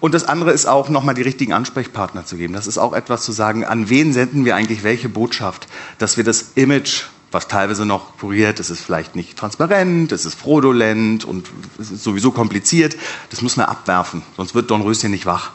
Und 0.00 0.14
das 0.14 0.24
andere 0.24 0.50
ist 0.52 0.64
auch, 0.64 0.88
nochmal 0.88 1.14
die 1.14 1.20
richtigen 1.20 1.52
Ansprechpartner 1.52 2.24
zu 2.24 2.38
geben. 2.38 2.54
Das 2.54 2.66
ist 2.66 2.78
auch 2.78 2.94
etwas 2.94 3.22
zu 3.22 3.32
sagen, 3.32 3.66
an 3.66 3.90
wen 3.90 4.14
senden 4.14 4.46
wir 4.46 4.56
eigentlich 4.56 4.82
welche 4.82 5.10
Botschaft, 5.10 5.68
dass 5.98 6.16
wir 6.16 6.24
das 6.24 6.52
Image, 6.54 7.02
was 7.32 7.48
teilweise 7.48 7.84
noch 7.84 8.16
kuriert, 8.16 8.60
es 8.60 8.70
ist 8.70 8.80
vielleicht 8.80 9.14
nicht 9.14 9.36
transparent, 9.36 10.10
es 10.10 10.24
ist 10.24 10.36
fraudulent 10.36 11.26
und 11.26 11.50
es 11.78 11.90
ist 11.90 12.02
sowieso 12.02 12.30
kompliziert, 12.30 12.96
das 13.28 13.42
müssen 13.42 13.60
wir 13.60 13.68
abwerfen, 13.68 14.22
sonst 14.38 14.54
wird 14.54 14.70
Don 14.70 14.80
Röschen 14.80 15.10
nicht 15.10 15.26
wach. 15.26 15.50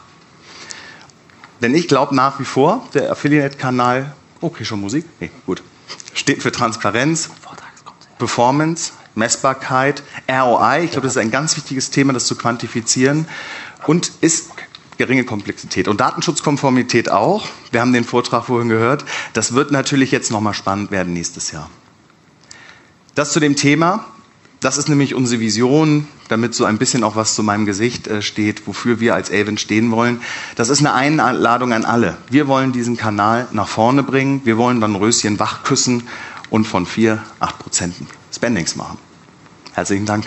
Denn 1.60 1.74
ich 1.74 1.88
glaube 1.88 2.14
nach 2.14 2.38
wie 2.38 2.44
vor, 2.44 2.86
der 2.94 3.10
Affiliate-Kanal, 3.10 4.14
okay, 4.40 4.64
schon 4.64 4.80
Musik? 4.80 5.06
Nee, 5.18 5.32
gut, 5.44 5.60
steht 6.14 6.40
für 6.40 6.52
Transparenz, 6.52 7.30
Performance, 8.18 8.92
Messbarkeit, 9.14 10.02
ROI. 10.28 10.84
Ich 10.84 10.92
glaube, 10.92 11.06
das 11.06 11.16
ist 11.16 11.22
ein 11.22 11.30
ganz 11.30 11.56
wichtiges 11.56 11.90
Thema, 11.90 12.12
das 12.12 12.26
zu 12.26 12.36
quantifizieren. 12.36 13.26
Und 13.86 14.12
ist 14.20 14.50
geringe 14.98 15.24
Komplexität. 15.24 15.88
Und 15.88 16.00
Datenschutzkonformität 16.00 17.10
auch. 17.10 17.46
Wir 17.70 17.80
haben 17.80 17.92
den 17.92 18.04
Vortrag 18.04 18.44
vorhin 18.44 18.68
gehört. 18.68 19.04
Das 19.32 19.54
wird 19.54 19.70
natürlich 19.70 20.10
jetzt 20.10 20.30
nochmal 20.30 20.54
spannend 20.54 20.90
werden 20.90 21.12
nächstes 21.12 21.52
Jahr. 21.52 21.70
Das 23.14 23.32
zu 23.32 23.40
dem 23.40 23.56
Thema. 23.56 24.04
Das 24.60 24.76
ist 24.76 24.88
nämlich 24.88 25.14
unsere 25.14 25.40
Vision, 25.40 26.08
damit 26.26 26.52
so 26.52 26.64
ein 26.64 26.78
bisschen 26.78 27.04
auch 27.04 27.14
was 27.14 27.36
zu 27.36 27.44
meinem 27.44 27.64
Gesicht 27.64 28.08
äh, 28.08 28.22
steht, 28.22 28.66
wofür 28.66 28.98
wir 28.98 29.14
als 29.14 29.30
Avon 29.30 29.56
stehen 29.56 29.92
wollen. 29.92 30.20
Das 30.56 30.68
ist 30.68 30.80
eine 30.80 30.94
Einladung 30.94 31.72
an 31.72 31.84
alle. 31.84 32.16
Wir 32.28 32.48
wollen 32.48 32.72
diesen 32.72 32.96
Kanal 32.96 33.46
nach 33.52 33.68
vorne 33.68 34.02
bringen. 34.02 34.40
Wir 34.42 34.56
wollen 34.56 34.80
dann 34.80 34.96
Röschen 34.96 35.38
wach 35.38 35.62
küssen 35.62 36.08
und 36.50 36.64
von 36.64 36.86
4, 36.86 37.22
8 37.40 37.58
Prozent 37.58 37.94
Spendings 38.32 38.76
machen. 38.76 38.98
Herzlichen 39.72 40.06
Dank. 40.06 40.26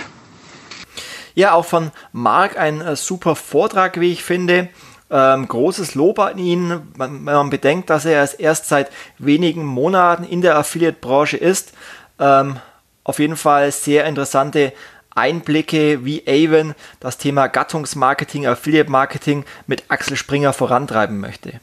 Ja, 1.33 1.53
auch 1.53 1.65
von 1.65 1.91
Marc 2.11 2.57
ein 2.57 2.81
äh, 2.81 2.95
super 2.95 3.35
Vortrag, 3.35 3.99
wie 3.99 4.11
ich 4.11 4.23
finde. 4.23 4.69
Ähm, 5.09 5.47
großes 5.47 5.95
Lob 5.95 6.19
an 6.19 6.37
ihn, 6.37 6.81
wenn 6.95 7.23
man 7.23 7.49
bedenkt, 7.49 7.89
dass 7.89 8.05
er 8.05 8.39
erst 8.39 8.67
seit 8.67 8.89
wenigen 9.17 9.65
Monaten 9.65 10.23
in 10.23 10.41
der 10.41 10.57
Affiliate-Branche 10.57 11.37
ist. 11.37 11.73
Ähm, 12.19 12.57
auf 13.03 13.19
jeden 13.19 13.35
Fall 13.35 13.71
sehr 13.71 14.05
interessante 14.05 14.73
Einblicke, 15.13 16.05
wie 16.05 16.23
Avon 16.25 16.75
das 16.99 17.17
Thema 17.17 17.47
Gattungsmarketing, 17.47 18.47
Affiliate 18.47 18.89
Marketing 18.89 19.43
mit 19.67 19.83
Axel 19.89 20.15
Springer 20.15 20.53
vorantreiben 20.53 21.19
möchte. 21.19 21.59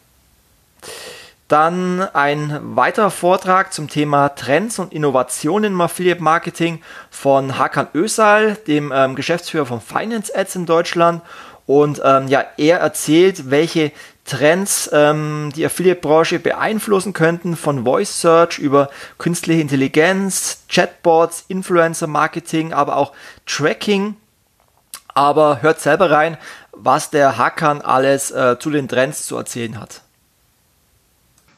Dann 1.48 2.02
ein 2.02 2.60
weiterer 2.76 3.10
Vortrag 3.10 3.72
zum 3.72 3.88
Thema 3.88 4.28
Trends 4.28 4.78
und 4.78 4.92
Innovationen 4.92 5.72
im 5.72 5.80
Affiliate 5.80 6.22
Marketing 6.22 6.82
von 7.10 7.58
Hakan 7.58 7.88
Ösal, 7.94 8.56
dem 8.66 8.92
ähm, 8.94 9.14
Geschäftsführer 9.14 9.64
von 9.64 9.80
Finance 9.80 10.30
Ads 10.34 10.56
in 10.56 10.66
Deutschland. 10.66 11.22
Und 11.64 12.02
ähm, 12.04 12.28
ja, 12.28 12.44
er 12.58 12.80
erzählt, 12.80 13.50
welche 13.50 13.92
Trends 14.26 14.90
ähm, 14.92 15.50
die 15.56 15.64
Affiliate-Branche 15.64 16.38
beeinflussen 16.38 17.14
könnten, 17.14 17.56
von 17.56 17.84
Voice 17.84 18.20
Search 18.20 18.58
über 18.58 18.90
künstliche 19.16 19.62
Intelligenz, 19.62 20.64
Chatbots, 20.68 21.46
Influencer-Marketing, 21.48 22.74
aber 22.74 22.98
auch 22.98 23.12
Tracking. 23.46 24.16
Aber 25.14 25.62
hört 25.62 25.80
selber 25.80 26.10
rein, 26.10 26.36
was 26.72 27.08
der 27.08 27.38
Hakan 27.38 27.80
alles 27.80 28.30
äh, 28.30 28.58
zu 28.58 28.68
den 28.68 28.86
Trends 28.86 29.26
zu 29.26 29.36
erzählen 29.36 29.80
hat. 29.80 30.02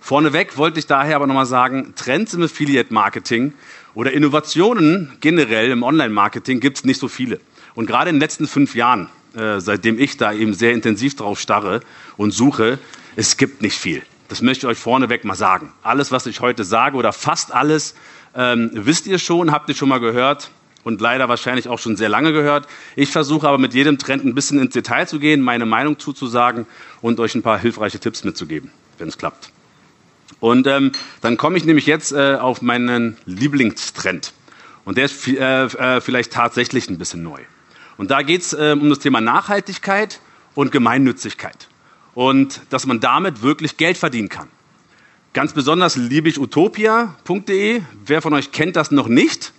Vorneweg 0.00 0.56
wollte 0.56 0.78
ich 0.78 0.86
daher 0.86 1.16
aber 1.16 1.26
nochmal 1.26 1.46
sagen, 1.46 1.92
Trends 1.94 2.34
im 2.34 2.42
Affiliate-Marketing 2.42 3.52
oder 3.94 4.12
Innovationen 4.12 5.12
generell 5.20 5.70
im 5.70 5.82
Online-Marketing 5.82 6.58
gibt 6.58 6.78
es 6.78 6.84
nicht 6.84 6.98
so 6.98 7.06
viele. 7.06 7.38
Und 7.74 7.86
gerade 7.86 8.10
in 8.10 8.16
den 8.16 8.20
letzten 8.20 8.46
fünf 8.46 8.74
Jahren, 8.74 9.10
äh, 9.36 9.60
seitdem 9.60 9.98
ich 9.98 10.16
da 10.16 10.32
eben 10.32 10.54
sehr 10.54 10.72
intensiv 10.72 11.16
drauf 11.16 11.38
starre 11.38 11.80
und 12.16 12.32
suche, 12.32 12.78
es 13.14 13.36
gibt 13.36 13.62
nicht 13.62 13.78
viel. 13.78 14.02
Das 14.28 14.42
möchte 14.42 14.66
ich 14.66 14.70
euch 14.70 14.78
vorneweg 14.78 15.24
mal 15.24 15.34
sagen. 15.34 15.72
Alles, 15.82 16.10
was 16.12 16.26
ich 16.26 16.40
heute 16.40 16.64
sage 16.64 16.96
oder 16.96 17.12
fast 17.12 17.52
alles, 17.52 17.94
ähm, 18.34 18.70
wisst 18.72 19.06
ihr 19.06 19.18
schon, 19.18 19.52
habt 19.52 19.68
ihr 19.68 19.74
schon 19.74 19.88
mal 19.88 20.00
gehört 20.00 20.50
und 20.82 21.00
leider 21.00 21.28
wahrscheinlich 21.28 21.68
auch 21.68 21.78
schon 21.78 21.96
sehr 21.96 22.08
lange 22.08 22.32
gehört. 22.32 22.66
Ich 22.96 23.10
versuche 23.10 23.46
aber 23.46 23.58
mit 23.58 23.74
jedem 23.74 23.98
Trend 23.98 24.24
ein 24.24 24.34
bisschen 24.34 24.58
ins 24.60 24.72
Detail 24.72 25.06
zu 25.06 25.18
gehen, 25.18 25.40
meine 25.42 25.66
Meinung 25.66 25.98
zuzusagen 25.98 26.66
und 27.02 27.20
euch 27.20 27.34
ein 27.34 27.42
paar 27.42 27.58
hilfreiche 27.58 27.98
Tipps 27.98 28.24
mitzugeben, 28.24 28.70
wenn 28.98 29.08
es 29.08 29.18
klappt. 29.18 29.52
Und 30.40 30.66
ähm, 30.66 30.92
dann 31.20 31.37
komme 31.37 31.59
ich 31.59 31.64
nämlich 31.64 31.87
jetzt 31.87 32.12
äh, 32.12 32.37
auf 32.40 32.62
meinen 32.62 33.16
Lieblingstrend. 33.26 34.33
Und 34.85 34.96
der 34.96 35.05
ist 35.05 35.29
äh, 35.29 35.64
äh, 35.64 36.00
vielleicht 36.00 36.33
tatsächlich 36.33 36.88
ein 36.88 36.98
bisschen 36.98 37.22
neu. 37.22 37.40
Und 37.98 38.11
da 38.11 38.22
geht 38.22 38.40
es 38.40 38.53
äh, 38.55 38.76
um 38.79 38.88
das 38.88 38.98
Thema 38.98 39.20
Nachhaltigkeit 39.20 40.20
und 40.55 40.72
Gemeinnützigkeit. 40.72 41.68
Und 42.14 42.62
dass 42.70 42.87
man 42.87 43.00
damit 43.00 43.42
wirklich 43.42 43.76
Geld 43.76 43.98
verdienen 43.98 44.31
kann. 44.31 44.48
Ganz 45.33 45.53
besonders 45.53 45.96
liebe 45.96 46.29
ich 46.29 46.40
utopia.de. 46.40 47.83
Wer 48.05 48.22
von 48.22 48.35
euch 48.35 48.50
kennt 48.50 48.74
das 48.74 48.90
noch 48.90 49.07
nicht? 49.07 49.53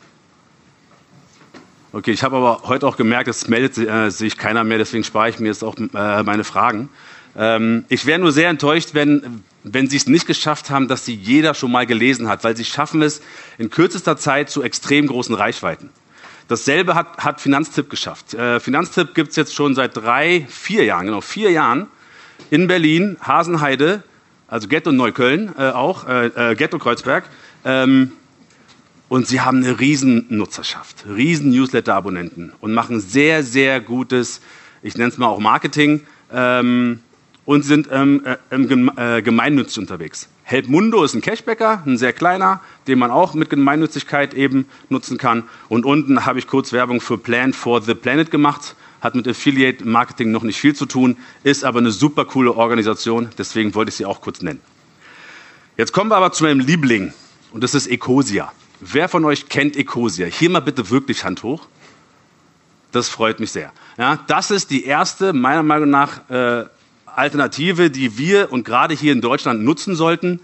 Okay, 1.93 2.11
ich 2.11 2.23
habe 2.23 2.37
aber 2.37 2.63
heute 2.65 2.87
auch 2.87 2.97
gemerkt, 2.97 3.27
es 3.27 3.47
meldet 3.47 3.77
äh, 3.77 4.09
sich 4.09 4.37
keiner 4.37 4.63
mehr, 4.63 4.77
deswegen 4.77 5.03
spare 5.03 5.29
ich 5.29 5.39
mir 5.39 5.47
jetzt 5.47 5.63
auch 5.63 5.75
äh, 5.77 6.23
meine 6.23 6.43
Fragen. 6.43 6.89
Ähm, 7.35 7.85
ich 7.89 8.05
wäre 8.05 8.19
nur 8.19 8.31
sehr 8.31 8.49
enttäuscht, 8.49 8.89
wenn, 8.93 9.43
wenn 9.63 9.87
sie 9.87 9.97
es 9.97 10.07
nicht 10.07 10.27
geschafft 10.27 10.69
haben, 10.69 10.87
dass 10.87 11.05
sie 11.05 11.15
jeder 11.15 11.53
schon 11.53 11.71
mal 11.71 11.85
gelesen 11.85 12.27
hat, 12.27 12.43
weil 12.43 12.55
sie 12.57 12.65
schaffen 12.65 13.01
es 13.01 13.21
in 13.57 13.69
kürzester 13.69 14.17
Zeit 14.17 14.49
zu 14.49 14.63
extrem 14.63 15.07
großen 15.07 15.35
Reichweiten. 15.35 15.89
Dasselbe 16.47 16.95
hat, 16.95 17.17
hat 17.19 17.39
Finanztipp 17.39 17.89
geschafft. 17.89 18.33
Äh, 18.33 18.59
Finanztipp 18.59 19.13
gibt 19.13 19.29
es 19.29 19.35
jetzt 19.37 19.55
schon 19.55 19.73
seit 19.75 19.95
drei, 19.95 20.45
vier 20.49 20.83
Jahren, 20.83 21.05
genau 21.05 21.21
vier 21.21 21.51
Jahren 21.51 21.87
in 22.49 22.67
Berlin, 22.67 23.17
Hasenheide, 23.21 24.03
also 24.47 24.67
Ghetto 24.67 24.91
Neukölln 24.91 25.53
äh, 25.57 25.69
auch, 25.69 26.07
äh, 26.07 26.51
äh 26.51 26.55
Ghetto 26.55 26.77
Kreuzberg. 26.77 27.23
Ähm, 27.63 28.11
und 29.07 29.27
sie 29.27 29.41
haben 29.41 29.57
eine 29.57 29.79
riesen 29.79 30.25
Nutzerschaft, 30.29 31.05
riesen 31.05 31.51
Newsletter-Abonnenten 31.51 32.53
und 32.59 32.73
machen 32.73 32.99
sehr, 33.01 33.43
sehr 33.43 33.79
gutes, 33.81 34.41
ich 34.83 34.95
nenne 34.95 35.09
es 35.09 35.17
mal 35.17 35.27
auch 35.27 35.39
Marketing. 35.39 36.05
Ähm, 36.33 37.01
und 37.45 37.63
sind 37.63 37.87
ähm, 37.91 38.23
äh, 38.25 39.17
äh, 39.17 39.21
gemeinnützig 39.21 39.79
unterwegs. 39.79 40.29
Helpmundo 40.43 41.03
ist 41.03 41.13
ein 41.13 41.21
Cashbacker, 41.21 41.83
ein 41.85 41.97
sehr 41.97 42.13
kleiner, 42.13 42.61
den 42.87 42.99
man 42.99 43.09
auch 43.09 43.33
mit 43.33 43.49
Gemeinnützigkeit 43.49 44.33
eben 44.33 44.65
nutzen 44.89 45.17
kann. 45.17 45.43
Und 45.69 45.85
unten 45.85 46.25
habe 46.25 46.39
ich 46.39 46.47
kurz 46.47 46.73
Werbung 46.73 47.01
für 47.01 47.17
Plan 47.17 47.53
for 47.53 47.81
the 47.81 47.95
Planet 47.95 48.31
gemacht. 48.31 48.75
Hat 48.99 49.15
mit 49.15 49.27
Affiliate 49.27 49.83
Marketing 49.85 50.31
noch 50.31 50.43
nicht 50.43 50.59
viel 50.59 50.75
zu 50.75 50.85
tun, 50.85 51.17
ist 51.43 51.63
aber 51.63 51.79
eine 51.79 51.91
super 51.91 52.25
coole 52.25 52.53
Organisation. 52.53 53.29
Deswegen 53.37 53.73
wollte 53.73 53.89
ich 53.89 53.95
sie 53.95 54.05
auch 54.05 54.21
kurz 54.21 54.41
nennen. 54.41 54.61
Jetzt 55.77 55.93
kommen 55.93 56.11
wir 56.11 56.17
aber 56.17 56.31
zu 56.31 56.43
meinem 56.43 56.59
Liebling. 56.59 57.13
Und 57.51 57.63
das 57.63 57.73
ist 57.73 57.87
Ecosia. 57.87 58.51
Wer 58.79 59.09
von 59.09 59.25
euch 59.25 59.49
kennt 59.49 59.75
Ecosia? 59.75 60.27
Hier 60.27 60.49
mal 60.49 60.59
bitte 60.59 60.89
wirklich 60.89 61.23
Hand 61.23 61.43
hoch. 61.43 61.67
Das 62.91 63.09
freut 63.09 63.39
mich 63.39 63.51
sehr. 63.51 63.71
Ja, 63.97 64.19
das 64.27 64.51
ist 64.51 64.69
die 64.69 64.83
erste, 64.83 65.33
meiner 65.33 65.63
Meinung 65.63 65.89
nach, 65.89 66.29
äh, 66.29 66.65
Alternative, 67.15 67.89
die 67.89 68.17
wir 68.17 68.51
und 68.51 68.63
gerade 68.63 68.93
hier 68.93 69.11
in 69.13 69.21
Deutschland 69.21 69.63
nutzen 69.63 69.95
sollten, 69.95 70.39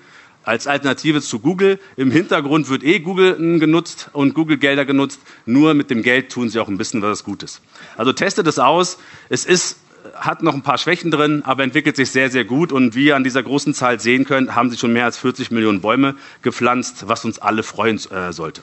als 0.47 0.65
Alternative 0.65 1.21
zu 1.21 1.39
Google. 1.39 1.79
Im 1.97 2.09
Hintergrund 2.09 2.69
wird 2.69 2.83
eh 2.83 2.99
Google 2.99 3.59
genutzt 3.59 4.09
und 4.13 4.33
Google 4.33 4.57
Gelder 4.57 4.85
genutzt. 4.85 5.19
Nur 5.45 5.73
mit 5.73 5.89
dem 5.89 6.03
Geld 6.03 6.31
tun 6.31 6.49
sie 6.49 6.59
auch 6.59 6.69
ein 6.69 6.77
bisschen 6.77 7.01
was 7.01 7.23
Gutes. 7.23 7.61
Also 7.97 8.13
testet 8.13 8.47
es 8.47 8.57
aus. 8.57 8.97
Es 9.27 9.45
ist, 9.45 9.79
hat 10.15 10.43
noch 10.43 10.53
ein 10.53 10.61
paar 10.61 10.77
Schwächen 10.77 11.11
drin, 11.11 11.41
aber 11.43 11.63
entwickelt 11.63 11.97
sich 11.97 12.11
sehr, 12.11 12.29
sehr 12.29 12.45
gut. 12.45 12.71
Und 12.71 12.95
wie 12.95 13.07
ihr 13.07 13.17
an 13.17 13.25
dieser 13.25 13.43
großen 13.43 13.73
Zahl 13.73 13.99
sehen 13.99 14.23
könnt, 14.23 14.55
haben 14.55 14.69
sie 14.69 14.77
schon 14.77 14.93
mehr 14.93 15.03
als 15.03 15.17
40 15.17 15.51
Millionen 15.51 15.81
Bäume 15.81 16.15
gepflanzt, 16.43 17.09
was 17.09 17.25
uns 17.25 17.39
alle 17.39 17.61
freuen 17.63 17.97
äh, 18.11 18.31
sollte. 18.31 18.61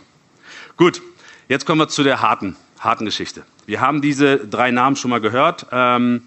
Gut, 0.79 1.03
jetzt 1.49 1.67
kommen 1.67 1.81
wir 1.81 1.89
zu 1.89 2.03
der 2.03 2.23
harten, 2.23 2.57
harten 2.81 3.05
Geschichte. 3.05 3.45
Wir 3.67 3.83
haben 3.83 4.01
diese 4.01 4.39
drei 4.39 4.71
Namen 4.71 4.97
schon 4.97 5.11
mal 5.11 5.21
gehört. 5.21 5.67
Ähm, 5.71 6.23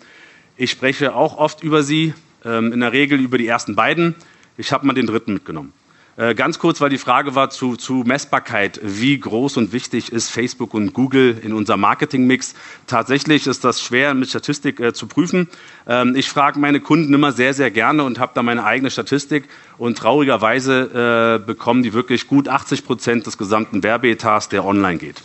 ich 0.58 0.72
spreche 0.72 1.16
auch 1.16 1.38
oft 1.38 1.64
über 1.64 1.84
sie, 1.84 2.14
ähm, 2.44 2.74
in 2.74 2.80
der 2.80 2.92
Regel 2.92 3.20
über 3.20 3.38
die 3.38 3.48
ersten 3.48 3.76
beiden. 3.76 4.16
Ich 4.58 4.72
habe 4.72 4.86
mal 4.86 4.94
den 4.94 5.08
dritten 5.08 5.34
mitgenommen. 5.34 5.74
Äh, 6.18 6.34
ganz 6.34 6.58
kurz, 6.58 6.82
weil 6.82 6.90
die 6.90 6.98
Frage 6.98 7.36
war 7.36 7.52
zu, 7.52 7.76
zu, 7.76 8.04
Messbarkeit. 8.04 8.80
Wie 8.82 9.20
groß 9.20 9.58
und 9.58 9.72
wichtig 9.72 10.12
ist 10.12 10.32
Facebook 10.32 10.74
und 10.74 10.94
Google 10.94 11.40
in 11.44 11.54
unserem 11.54 11.82
Marketingmix? 11.82 12.56
Tatsächlich 12.88 13.46
ist 13.46 13.64
das 13.64 13.84
schwer 13.84 14.16
mit 14.16 14.30
Statistik 14.30 14.80
äh, 14.80 14.94
zu 14.94 15.06
prüfen. 15.06 15.48
Ähm, 15.88 16.16
ich 16.16 16.28
frage 16.28 16.60
meine 16.60 16.80
Kunden 16.80 17.14
immer 17.14 17.34
sehr, 17.34 17.54
sehr 17.54 17.70
gerne 17.70 18.04
und 18.04 18.18
habe 18.18 18.32
da 18.34 18.42
meine 18.42 18.64
eigene 18.64 18.90
Statistik. 18.90 19.48
Und 19.78 20.00
traurigerweise 20.00 21.38
äh, 21.40 21.46
bekommen 21.46 21.84
die 21.84 21.94
wirklich 21.94 22.26
gut 22.26 22.48
80 22.48 22.84
Prozent 22.84 23.28
des 23.28 23.38
gesamten 23.38 23.84
Werbeetats, 23.84 24.50
der 24.50 24.66
online 24.66 24.98
geht. 24.98 25.22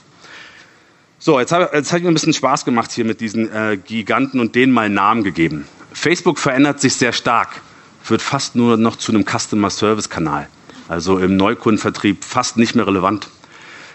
So, 1.25 1.39
jetzt 1.39 1.53
habe 1.53 1.71
jetzt 1.73 1.93
ich 1.93 2.03
mir 2.03 2.09
ein 2.09 2.15
bisschen 2.15 2.33
Spaß 2.33 2.65
gemacht 2.65 2.91
hier 2.91 3.05
mit 3.05 3.21
diesen 3.21 3.49
äh, 3.53 3.77
Giganten 3.77 4.41
und 4.41 4.57
denen 4.57 4.73
mal 4.73 4.89
Namen 4.89 5.23
gegeben. 5.23 5.69
Facebook 5.93 6.37
verändert 6.37 6.81
sich 6.81 6.95
sehr 6.97 7.13
stark, 7.13 7.61
wird 8.09 8.21
fast 8.21 8.57
nur 8.57 8.77
noch 8.77 8.97
zu 8.97 9.13
einem 9.13 9.25
Customer 9.25 9.71
Service 9.71 10.11
Kanal. 10.11 10.49
Also 10.89 11.19
im 11.19 11.37
Neukundenvertrieb 11.37 12.25
fast 12.25 12.57
nicht 12.57 12.75
mehr 12.75 12.89
relevant. 12.89 13.29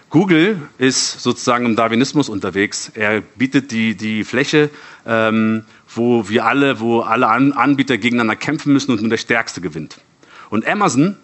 Google 0.10 0.70
ist 0.78 1.22
sozusagen 1.22 1.66
im 1.66 1.76
Darwinismus 1.76 2.30
unterwegs. 2.30 2.94
Er 2.94 3.20
bietet 3.20 3.72
die, 3.72 3.96
die 3.96 4.24
Fläche, 4.24 4.70
ähm, 5.06 5.66
wo 5.94 6.30
wir 6.30 6.46
alle, 6.46 6.80
wo 6.80 7.02
alle 7.02 7.28
An 7.28 7.52
Anbieter 7.52 7.98
gegeneinander 7.98 8.38
kämpfen 8.38 8.72
müssen 8.72 8.92
und 8.92 9.02
nur 9.02 9.10
der 9.10 9.18
Stärkste 9.18 9.60
gewinnt. 9.60 9.98
Und 10.50 10.66
Amazon 10.66 11.18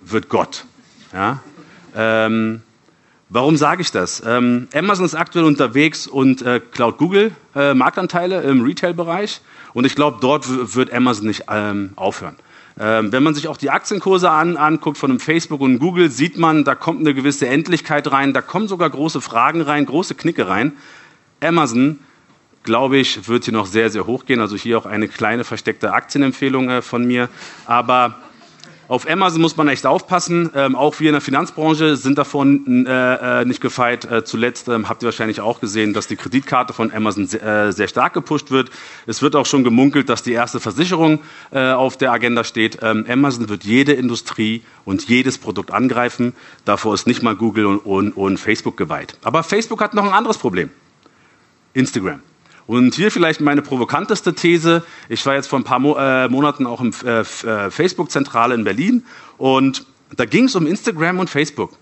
wird 0.00 0.28
Gott. 0.28 0.64
Ja? 1.12 1.40
Ähm, 1.94 2.62
Warum 3.30 3.56
sage 3.56 3.82
ich 3.82 3.90
das? 3.90 4.22
Ähm, 4.26 4.68
Amazon 4.74 5.06
ist 5.06 5.14
aktuell 5.14 5.44
unterwegs 5.44 6.06
und 6.06 6.42
äh, 6.42 6.60
klaut 6.60 6.98
Google 6.98 7.32
äh, 7.56 7.74
Marktanteile 7.74 8.42
im 8.42 8.62
Retail-Bereich 8.62 9.40
und 9.72 9.86
ich 9.86 9.94
glaube, 9.94 10.18
dort 10.20 10.46
wird 10.74 10.92
Amazon 10.92 11.26
nicht 11.26 11.44
ähm, 11.48 11.90
aufhören. 11.96 12.36
Ähm, 12.78 13.12
wenn 13.12 13.22
man 13.22 13.34
sich 13.34 13.48
auch 13.48 13.56
die 13.56 13.70
Aktienkurse 13.70 14.30
an, 14.30 14.56
anguckt 14.56 14.98
von 14.98 15.10
einem 15.10 15.20
Facebook 15.20 15.60
und 15.60 15.78
Google, 15.78 16.10
sieht 16.10 16.38
man, 16.38 16.64
da 16.64 16.74
kommt 16.74 17.00
eine 17.00 17.14
gewisse 17.14 17.46
Endlichkeit 17.46 18.10
rein, 18.10 18.32
da 18.32 18.42
kommen 18.42 18.68
sogar 18.68 18.90
große 18.90 19.20
Fragen 19.20 19.60
rein, 19.62 19.86
große 19.86 20.16
Knicke 20.16 20.48
rein. 20.48 20.72
Amazon, 21.40 22.00
glaube 22.64 22.96
ich, 22.96 23.28
wird 23.28 23.44
hier 23.44 23.54
noch 23.54 23.66
sehr, 23.66 23.90
sehr 23.90 24.06
hoch 24.06 24.26
gehen. 24.26 24.40
Also 24.40 24.56
hier 24.56 24.78
auch 24.78 24.86
eine 24.86 25.06
kleine 25.06 25.44
versteckte 25.44 25.92
Aktienempfehlung 25.92 26.68
äh, 26.68 26.82
von 26.82 27.06
mir. 27.06 27.28
Aber 27.66 28.16
auf 28.88 29.08
Amazon 29.08 29.40
muss 29.40 29.56
man 29.56 29.68
echt 29.68 29.86
aufpassen. 29.86 30.50
Ähm, 30.54 30.76
auch 30.76 31.00
wir 31.00 31.08
in 31.08 31.14
der 31.14 31.20
Finanzbranche 31.20 31.96
sind 31.96 32.18
davon 32.18 32.86
äh, 32.86 33.40
äh, 33.40 33.44
nicht 33.44 33.60
gefeit. 33.60 34.04
Äh, 34.04 34.24
zuletzt 34.24 34.68
ähm, 34.68 34.88
habt 34.88 35.02
ihr 35.02 35.06
wahrscheinlich 35.06 35.40
auch 35.40 35.60
gesehen, 35.60 35.94
dass 35.94 36.06
die 36.06 36.16
Kreditkarte 36.16 36.72
von 36.72 36.92
Amazon 36.92 37.26
sehr, 37.26 37.42
äh, 37.42 37.72
sehr 37.72 37.88
stark 37.88 38.12
gepusht 38.12 38.50
wird. 38.50 38.70
Es 39.06 39.22
wird 39.22 39.36
auch 39.36 39.46
schon 39.46 39.64
gemunkelt, 39.64 40.08
dass 40.08 40.22
die 40.22 40.32
erste 40.32 40.60
Versicherung 40.60 41.20
äh, 41.50 41.70
auf 41.70 41.96
der 41.96 42.12
Agenda 42.12 42.44
steht. 42.44 42.78
Ähm, 42.82 43.06
Amazon 43.08 43.48
wird 43.48 43.64
jede 43.64 43.92
Industrie 43.92 44.62
und 44.84 45.08
jedes 45.08 45.38
Produkt 45.38 45.70
angreifen. 45.70 46.34
Davor 46.64 46.94
ist 46.94 47.06
nicht 47.06 47.22
mal 47.22 47.36
Google 47.36 47.66
und, 47.66 47.78
und, 47.78 48.12
und 48.12 48.38
Facebook 48.38 48.76
geweiht. 48.76 49.16
Aber 49.22 49.42
Facebook 49.42 49.80
hat 49.80 49.94
noch 49.94 50.04
ein 50.04 50.12
anderes 50.12 50.38
Problem. 50.38 50.70
Instagram. 51.72 52.20
Und 52.66 52.94
hier 52.94 53.10
vielleicht 53.10 53.40
meine 53.40 53.62
provokanteste 53.62 54.34
These. 54.34 54.82
Ich 55.08 55.24
war 55.26 55.34
jetzt 55.34 55.48
vor 55.48 55.58
ein 55.58 55.64
paar 55.64 55.78
Mo 55.78 55.96
äh, 55.98 56.28
Monaten 56.28 56.66
auch 56.66 56.80
im 56.80 56.92
äh, 57.04 57.20
äh 57.20 57.70
Facebook-Zentrale 57.70 58.54
in 58.54 58.64
Berlin 58.64 59.04
und 59.36 59.84
da 60.16 60.24
ging 60.24 60.44
es 60.44 60.54
um 60.54 60.66
Instagram 60.66 61.18
und 61.18 61.28
Facebook. 61.28 61.72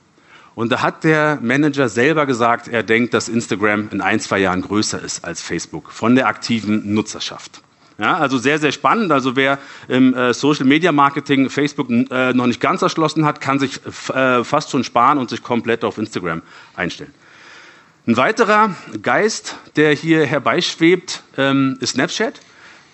Und 0.55 0.71
da 0.71 0.83
hat 0.83 1.05
der 1.05 1.39
Manager 1.41 1.89
selber 1.89 2.27
gesagt, 2.27 2.69
er 2.69 2.83
denkt, 2.83 3.15
dass 3.15 3.29
Instagram 3.29 3.89
in 3.91 4.01
ein, 4.01 4.21
zwei 4.21 4.39
Jahren 4.39 4.61
größer 4.61 5.01
ist 5.01 5.25
als 5.25 5.41
Facebook 5.41 5.91
von 5.91 6.15
der 6.15 6.27
aktiven 6.27 6.93
Nutzerschaft. 6.93 7.63
Ja, 7.99 8.17
also 8.17 8.37
sehr, 8.39 8.59
sehr 8.59 8.73
spannend. 8.73 9.13
Also 9.13 9.37
wer 9.37 9.59
im 9.89 10.15
äh, 10.15 10.35
Social 10.35 10.65
Media 10.65 10.93
Marketing 10.93 11.49
Facebook 11.51 11.89
äh, 11.89 12.33
noch 12.33 12.47
nicht 12.47 12.61
ganz 12.61 12.83
erschlossen 12.83 13.25
hat, 13.25 13.41
kann 13.41 13.59
sich 13.59 13.81
äh, 14.15 14.45
fast 14.45 14.71
schon 14.71 14.83
sparen 14.85 15.19
und 15.19 15.31
sich 15.31 15.43
komplett 15.43 15.85
auf 15.85 15.99
Instagram 15.99 16.43
einstellen. 16.75 17.15
Ein 18.05 18.17
weiterer 18.17 18.75
Geist, 19.01 19.55
der 19.77 19.95
hier 19.95 20.27
herbeischwebt, 20.27 21.23
ähm, 21.37 21.77
ist 21.79 21.91
Snapchat. 21.91 22.41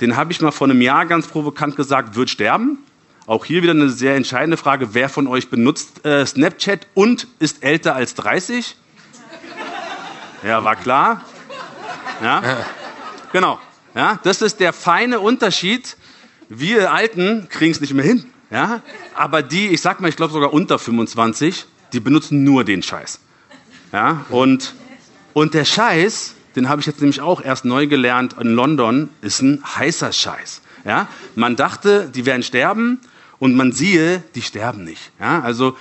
Den 0.03 0.17
habe 0.17 0.33
ich 0.33 0.41
mal 0.43 0.51
vor 0.51 0.67
einem 0.67 0.83
Jahr 0.83 1.07
ganz 1.07 1.27
provokant 1.27 1.77
gesagt, 1.77 2.15
wird 2.15 2.29
sterben. 2.29 2.85
Auch 3.27 3.47
hier 3.47 3.63
wieder 3.63 3.73
eine 3.73 3.89
sehr 3.89 4.17
entscheidende 4.17 4.59
Frage, 4.59 4.93
wer 4.93 5.09
von 5.09 5.27
euch 5.27 5.49
benutzt 5.49 6.05
äh, 6.05 6.27
Snapchat 6.27 6.87
und 6.93 7.27
ist 7.39 7.65
älter 7.65 7.95
als 7.95 8.17
30? 8.17 8.77
Ja, 10.43 10.63
war 10.63 10.77
klar. 10.77 11.25
Ja, 12.23 12.67
genau. 13.33 13.59
Ja, 13.95 14.21
das 14.25 14.43
ist 14.43 14.61
der 14.61 14.75
feine 14.75 15.21
Unterschied. 15.21 15.97
Wir 16.51 16.93
Alten 16.93 17.49
kriegen 17.49 17.73
es 17.73 17.81
nicht 17.81 17.95
mehr 17.95 18.05
hin. 18.05 18.27
Ja, 18.51 18.83
aber 19.15 19.41
die, 19.43 19.69
ich 19.69 19.81
sag 19.81 20.01
mal, 20.01 20.09
ich 20.09 20.17
glaube 20.17 20.35
sogar 20.35 20.53
unter 20.53 20.79
25, 20.79 21.65
die 21.95 22.01
benutzen 22.01 22.45
nur 22.45 22.65
den 22.65 22.83
Scheiß. 22.83 23.21
Ja, 23.91 24.27
und, 24.29 24.75
und 25.39 25.55
der 25.55 25.65
Scheiß, 25.65 26.35
den 26.57 26.69
habe 26.69 26.81
ich 26.81 26.89
jetzt 26.89 27.01
nämlich 27.01 27.21
auch 27.21 27.41
erst 27.41 27.65
neu 27.65 27.87
gelernt 27.87 28.35
in 28.41 28.49
London, 28.49 29.09
ist 29.21 29.41
ein 29.41 29.63
heißer 29.65 30.13
Scheiß. 30.13 30.63
Ja, 30.85 31.07
man 31.37 31.55
dachte, 31.55 32.11
die 32.13 32.27
werden 32.27 32.43
sterben 32.43 32.99
und 33.39 33.55
man 33.55 33.71
siehe, 33.71 34.25
die 34.35 34.43
sterben 34.43 34.83
nicht. 34.83 35.13
Ja, 35.21 35.41
also 35.41 35.77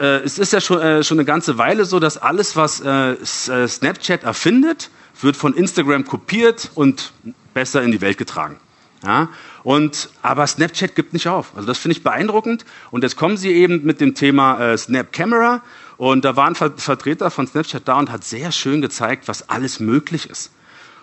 äh, 0.00 0.22
es 0.22 0.38
ist 0.38 0.54
ja 0.54 0.62
schon, 0.62 0.80
äh, 0.80 1.04
schon 1.04 1.18
eine 1.18 1.26
ganze 1.26 1.58
Weile 1.58 1.84
so, 1.84 2.00
dass 2.00 2.16
alles, 2.16 2.56
was 2.56 2.80
äh, 2.80 3.12
äh 3.12 3.68
Snapchat 3.68 4.22
erfindet, 4.22 4.88
wird 5.20 5.36
von 5.36 5.52
Instagram 5.52 6.06
kopiert 6.06 6.70
und 6.74 7.12
besser 7.52 7.82
in 7.82 7.92
die 7.92 8.00
Welt 8.00 8.16
getragen. 8.16 8.58
Ja? 9.04 9.28
Und, 9.62 10.08
aber 10.22 10.46
Snapchat 10.46 10.94
gibt 10.94 11.12
nicht 11.12 11.28
auf. 11.28 11.52
Also 11.54 11.66
das 11.66 11.76
finde 11.76 11.98
ich 11.98 12.02
beeindruckend. 12.02 12.64
Und 12.90 13.02
jetzt 13.02 13.16
kommen 13.16 13.36
sie 13.36 13.52
eben 13.52 13.84
mit 13.84 14.00
dem 14.00 14.14
Thema 14.14 14.72
äh, 14.72 14.78
Snap 14.78 15.12
Camera. 15.12 15.62
Und 16.02 16.24
da 16.24 16.34
war 16.34 16.48
ein 16.48 16.56
Ver 16.56 16.72
Vertreter 16.76 17.30
von 17.30 17.46
Snapchat 17.46 17.86
da 17.86 17.96
und 17.96 18.10
hat 18.10 18.24
sehr 18.24 18.50
schön 18.50 18.80
gezeigt, 18.80 19.28
was 19.28 19.48
alles 19.48 19.78
möglich 19.78 20.28
ist. 20.28 20.50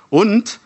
Und 0.09 0.59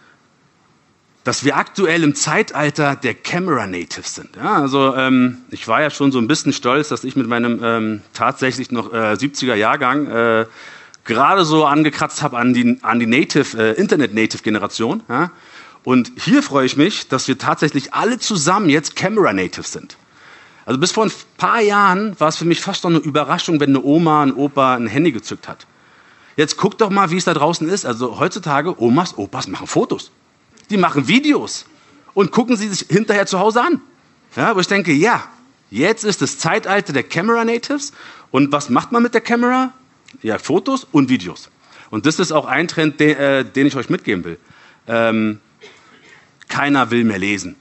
dass 1.23 1.43
wir 1.43 1.55
aktuell 1.55 2.03
im 2.03 2.15
Zeitalter 2.15 2.95
der 2.95 3.13
Camera 3.13 3.67
Natives 3.67 4.15
sind. 4.15 4.35
Ja, 4.35 4.55
also 4.55 4.95
ähm, 4.95 5.37
ich 5.51 5.67
war 5.67 5.83
ja 5.83 5.91
schon 5.91 6.11
so 6.11 6.17
ein 6.17 6.27
bisschen 6.27 6.51
stolz, 6.51 6.89
dass 6.89 7.03
ich 7.03 7.15
mit 7.15 7.27
meinem 7.27 7.59
ähm, 7.63 8.01
tatsächlich 8.13 8.71
noch 8.71 8.91
äh, 8.91 9.13
70er 9.13 9.53
Jahrgang 9.53 10.07
äh, 10.07 10.45
gerade 11.03 11.45
so 11.45 11.65
angekratzt 11.65 12.23
habe 12.23 12.35
an 12.39 12.55
die, 12.55 12.79
an 12.81 12.99
die 12.99 13.05
Native, 13.05 13.55
äh, 13.55 13.79
Internet-Native-Generation. 13.79 15.03
Ja? 15.09 15.29
Und 15.83 16.11
hier 16.17 16.41
freue 16.41 16.65
ich 16.65 16.75
mich, 16.75 17.07
dass 17.07 17.27
wir 17.27 17.37
tatsächlich 17.37 17.93
alle 17.93 18.17
zusammen 18.17 18.67
jetzt 18.67 18.95
Camera-Native 18.95 19.67
sind. 19.67 19.95
Also 20.65 20.79
bis 20.79 20.91
vor 20.91 21.05
ein 21.05 21.11
paar 21.37 21.61
Jahren 21.61 22.19
war 22.19 22.29
es 22.29 22.37
für 22.37 22.45
mich 22.45 22.61
fast 22.61 22.83
noch 22.83 22.91
eine 22.91 22.99
Überraschung, 22.99 23.59
wenn 23.59 23.69
eine 23.69 23.83
Oma, 23.83 24.23
ein 24.23 24.33
Opa 24.33 24.75
ein 24.75 24.87
Handy 24.87 25.11
gezückt 25.11 25.47
hat. 25.47 25.67
Jetzt 26.35 26.57
guckt 26.57 26.81
doch 26.81 26.89
mal, 26.89 27.11
wie 27.11 27.17
es 27.17 27.25
da 27.25 27.33
draußen 27.33 27.67
ist. 27.69 27.85
Also 27.85 28.19
heutzutage, 28.19 28.81
Omas, 28.81 29.17
Opas 29.17 29.47
machen 29.47 29.67
Fotos. 29.67 30.11
Die 30.69 30.77
machen 30.77 31.07
Videos 31.07 31.65
und 32.13 32.31
gucken 32.31 32.55
sie 32.55 32.69
sich 32.69 32.87
hinterher 32.87 33.25
zu 33.25 33.39
Hause 33.39 33.61
an. 33.61 33.81
Ja, 34.35 34.55
wo 34.55 34.59
ich 34.59 34.67
denke, 34.67 34.93
ja, 34.93 35.23
jetzt 35.69 36.03
ist 36.03 36.21
das 36.21 36.39
Zeitalter 36.39 36.93
der 36.93 37.03
Camera 37.03 37.43
Natives. 37.45 37.93
Und 38.31 38.51
was 38.51 38.69
macht 38.69 38.91
man 38.91 39.03
mit 39.03 39.13
der 39.13 39.21
Kamera? 39.21 39.73
Ja, 40.21 40.39
Fotos 40.39 40.87
und 40.91 41.09
Videos. 41.09 41.49
Und 41.91 42.05
das 42.07 42.19
ist 42.19 42.31
auch 42.31 42.45
ein 42.45 42.67
Trend, 42.67 42.99
den, 42.99 43.15
äh, 43.17 43.45
den 43.45 43.67
ich 43.67 43.75
euch 43.75 43.89
mitgeben 43.89 44.23
will. 44.23 44.39
Ähm, 44.87 45.39
keiner 46.47 46.89
will 46.89 47.03
mehr 47.03 47.19
lesen. 47.19 47.55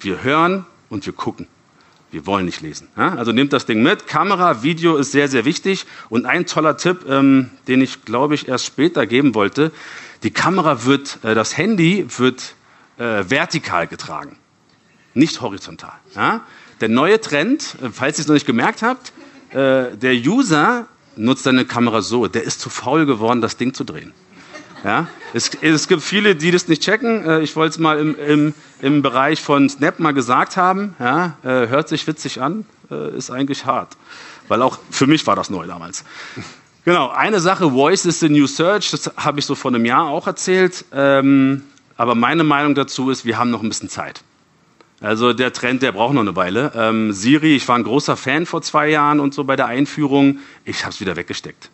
Wir 0.00 0.22
hören 0.22 0.66
und 0.88 1.04
wir 1.06 1.12
gucken. 1.12 1.48
Wir 2.10 2.24
wollen 2.26 2.46
nicht 2.46 2.60
lesen. 2.60 2.88
Also 2.94 3.32
nehmt 3.32 3.52
das 3.52 3.66
Ding 3.66 3.82
mit. 3.82 4.06
Kamera, 4.06 4.62
Video 4.62 4.96
ist 4.96 5.12
sehr, 5.12 5.28
sehr 5.28 5.44
wichtig. 5.44 5.86
Und 6.08 6.24
ein 6.24 6.46
toller 6.46 6.76
Tipp, 6.76 7.04
ähm, 7.08 7.50
den 7.66 7.80
ich, 7.82 8.04
glaube 8.04 8.34
ich, 8.34 8.48
erst 8.48 8.64
später 8.64 9.06
geben 9.06 9.34
wollte. 9.34 9.72
Die 10.22 10.30
Kamera 10.30 10.84
wird, 10.84 11.18
äh, 11.22 11.34
das 11.34 11.56
Handy 11.56 12.06
wird 12.18 12.54
äh, 12.98 13.24
vertikal 13.28 13.86
getragen, 13.86 14.38
nicht 15.14 15.40
horizontal. 15.40 15.92
Der 16.80 16.88
neue 16.88 17.20
Trend, 17.20 17.76
äh, 17.82 17.90
falls 17.90 18.18
ihr 18.18 18.22
es 18.22 18.28
noch 18.28 18.34
nicht 18.34 18.46
gemerkt 18.46 18.82
habt, 18.82 19.12
der 19.52 20.12
User 20.12 20.86
nutzt 21.14 21.44
seine 21.44 21.64
Kamera 21.64 22.02
so. 22.02 22.26
Der 22.26 22.42
ist 22.42 22.60
zu 22.60 22.68
faul 22.68 23.06
geworden, 23.06 23.40
das 23.40 23.56
Ding 23.56 23.72
zu 23.72 23.84
drehen. 23.84 24.12
Ja? 24.86 25.08
Es, 25.34 25.50
es 25.60 25.88
gibt 25.88 26.02
viele, 26.02 26.36
die 26.36 26.52
das 26.52 26.68
nicht 26.68 26.80
checken. 26.80 27.28
Äh, 27.28 27.40
ich 27.40 27.56
wollte 27.56 27.70
es 27.70 27.78
mal 27.78 27.98
im, 27.98 28.16
im, 28.16 28.54
im 28.80 29.02
Bereich 29.02 29.42
von 29.42 29.68
Snap 29.68 29.98
mal 29.98 30.12
gesagt 30.12 30.56
haben. 30.56 30.94
Ja? 31.00 31.36
Äh, 31.42 31.66
hört 31.66 31.88
sich 31.88 32.06
witzig 32.06 32.40
an, 32.40 32.64
äh, 32.90 33.16
ist 33.16 33.30
eigentlich 33.30 33.66
hart. 33.66 33.96
Weil 34.46 34.62
auch 34.62 34.78
für 34.90 35.08
mich 35.08 35.26
war 35.26 35.34
das 35.34 35.50
neu 35.50 35.66
damals. 35.66 36.04
Genau, 36.84 37.08
eine 37.08 37.40
Sache, 37.40 37.72
Voice 37.72 38.06
is 38.06 38.20
the 38.20 38.28
new 38.28 38.46
search, 38.46 38.92
das 38.92 39.10
habe 39.16 39.40
ich 39.40 39.44
so 39.44 39.56
vor 39.56 39.72
einem 39.72 39.84
Jahr 39.84 40.06
auch 40.06 40.28
erzählt. 40.28 40.84
Ähm, 40.92 41.64
aber 41.96 42.14
meine 42.14 42.44
Meinung 42.44 42.76
dazu 42.76 43.10
ist, 43.10 43.24
wir 43.24 43.38
haben 43.38 43.50
noch 43.50 43.64
ein 43.64 43.68
bisschen 43.68 43.88
Zeit. 43.88 44.20
Also 45.00 45.32
der 45.32 45.52
Trend, 45.52 45.82
der 45.82 45.90
braucht 45.90 46.14
noch 46.14 46.20
eine 46.20 46.36
Weile. 46.36 46.70
Ähm, 46.76 47.12
Siri, 47.12 47.56
ich 47.56 47.66
war 47.66 47.76
ein 47.76 47.82
großer 47.82 48.16
Fan 48.16 48.46
vor 48.46 48.62
zwei 48.62 48.88
Jahren 48.88 49.18
und 49.18 49.34
so 49.34 49.42
bei 49.42 49.56
der 49.56 49.66
Einführung. 49.66 50.38
Ich 50.64 50.84
habe 50.84 50.92
es 50.92 51.00
wieder 51.00 51.16
weggesteckt. 51.16 51.70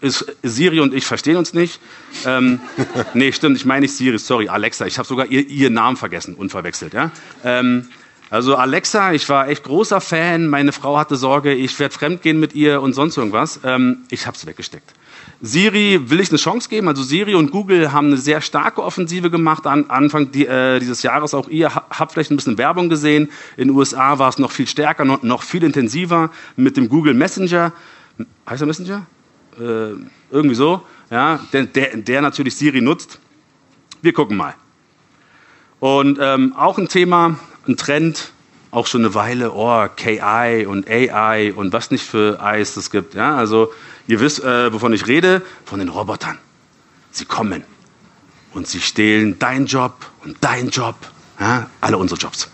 Es, 0.00 0.24
Siri 0.42 0.80
und 0.80 0.94
ich 0.94 1.04
verstehen 1.04 1.36
uns 1.36 1.52
nicht. 1.52 1.80
Ähm, 2.24 2.60
nee, 3.14 3.32
stimmt, 3.32 3.56
ich 3.56 3.64
meine 3.64 3.82
nicht 3.82 3.94
Siri, 3.94 4.18
sorry, 4.18 4.48
Alexa. 4.48 4.86
Ich 4.86 4.98
habe 4.98 5.06
sogar 5.06 5.26
ihr, 5.26 5.46
ihren 5.48 5.74
Namen 5.74 5.96
vergessen, 5.96 6.34
unverwechselt. 6.34 6.94
Ja? 6.94 7.10
Ähm, 7.44 7.88
also 8.30 8.54
Alexa, 8.54 9.12
ich 9.12 9.28
war 9.28 9.48
echt 9.48 9.64
großer 9.64 10.00
Fan. 10.00 10.46
Meine 10.46 10.70
Frau 10.70 10.96
hatte 10.96 11.16
Sorge, 11.16 11.52
ich 11.52 11.76
werde 11.80 11.92
fremdgehen 11.92 12.38
mit 12.38 12.54
ihr 12.54 12.80
und 12.80 12.92
sonst 12.92 13.16
irgendwas. 13.16 13.58
Ähm, 13.64 14.04
ich 14.08 14.26
habe 14.26 14.36
es 14.36 14.46
weggesteckt. 14.46 14.94
Siri 15.42 16.10
will 16.10 16.20
ich 16.20 16.28
eine 16.28 16.38
Chance 16.38 16.68
geben. 16.68 16.86
Also 16.86 17.02
Siri 17.02 17.34
und 17.34 17.50
Google 17.50 17.92
haben 17.92 18.08
eine 18.08 18.18
sehr 18.18 18.40
starke 18.40 18.84
Offensive 18.84 19.30
gemacht 19.30 19.66
an 19.66 19.86
Anfang 19.88 20.30
die, 20.30 20.46
äh, 20.46 20.78
dieses 20.78 21.02
Jahres. 21.02 21.34
Auch 21.34 21.48
ihr 21.48 21.74
habt 21.74 22.12
vielleicht 22.12 22.30
ein 22.30 22.36
bisschen 22.36 22.56
Werbung 22.56 22.88
gesehen. 22.88 23.30
In 23.56 23.68
den 23.68 23.76
USA 23.76 24.20
war 24.20 24.28
es 24.28 24.38
noch 24.38 24.52
viel 24.52 24.68
stärker, 24.68 25.04
noch, 25.04 25.24
noch 25.24 25.42
viel 25.42 25.64
intensiver 25.64 26.30
mit 26.56 26.76
dem 26.76 26.88
Google 26.88 27.14
Messenger. 27.14 27.72
Heißt 28.48 28.60
der 28.60 28.66
Messenger? 28.66 29.06
Äh, 29.58 29.94
irgendwie 30.30 30.54
so, 30.54 30.82
ja, 31.10 31.40
der, 31.52 31.66
der, 31.66 31.96
der, 31.96 32.22
natürlich 32.22 32.56
Siri 32.56 32.80
nutzt. 32.80 33.18
Wir 34.02 34.12
gucken 34.12 34.36
mal. 34.36 34.54
Und 35.80 36.18
ähm, 36.20 36.54
auch 36.56 36.78
ein 36.78 36.88
Thema, 36.88 37.38
ein 37.66 37.76
Trend, 37.76 38.32
auch 38.70 38.86
schon 38.86 39.04
eine 39.04 39.14
Weile, 39.14 39.52
oh, 39.52 39.86
KI 39.96 40.66
und 40.66 40.88
AI 40.88 41.52
und 41.54 41.72
was 41.72 41.90
nicht 41.90 42.04
für 42.04 42.38
Eyes 42.40 42.76
es 42.76 42.90
gibt. 42.90 43.14
Ja? 43.14 43.36
Also 43.36 43.72
ihr 44.06 44.20
wisst, 44.20 44.44
äh, 44.44 44.72
wovon 44.72 44.92
ich 44.92 45.06
rede, 45.06 45.42
von 45.64 45.80
den 45.80 45.88
Robotern. 45.88 46.38
Sie 47.10 47.24
kommen 47.24 47.64
und 48.52 48.68
sie 48.68 48.80
stehlen 48.80 49.38
deinen 49.38 49.66
Job 49.66 49.94
und 50.24 50.42
deinen 50.42 50.70
Job, 50.70 50.96
ja? 51.40 51.68
alle 51.80 51.98
unsere 51.98 52.20
Jobs. 52.20 52.48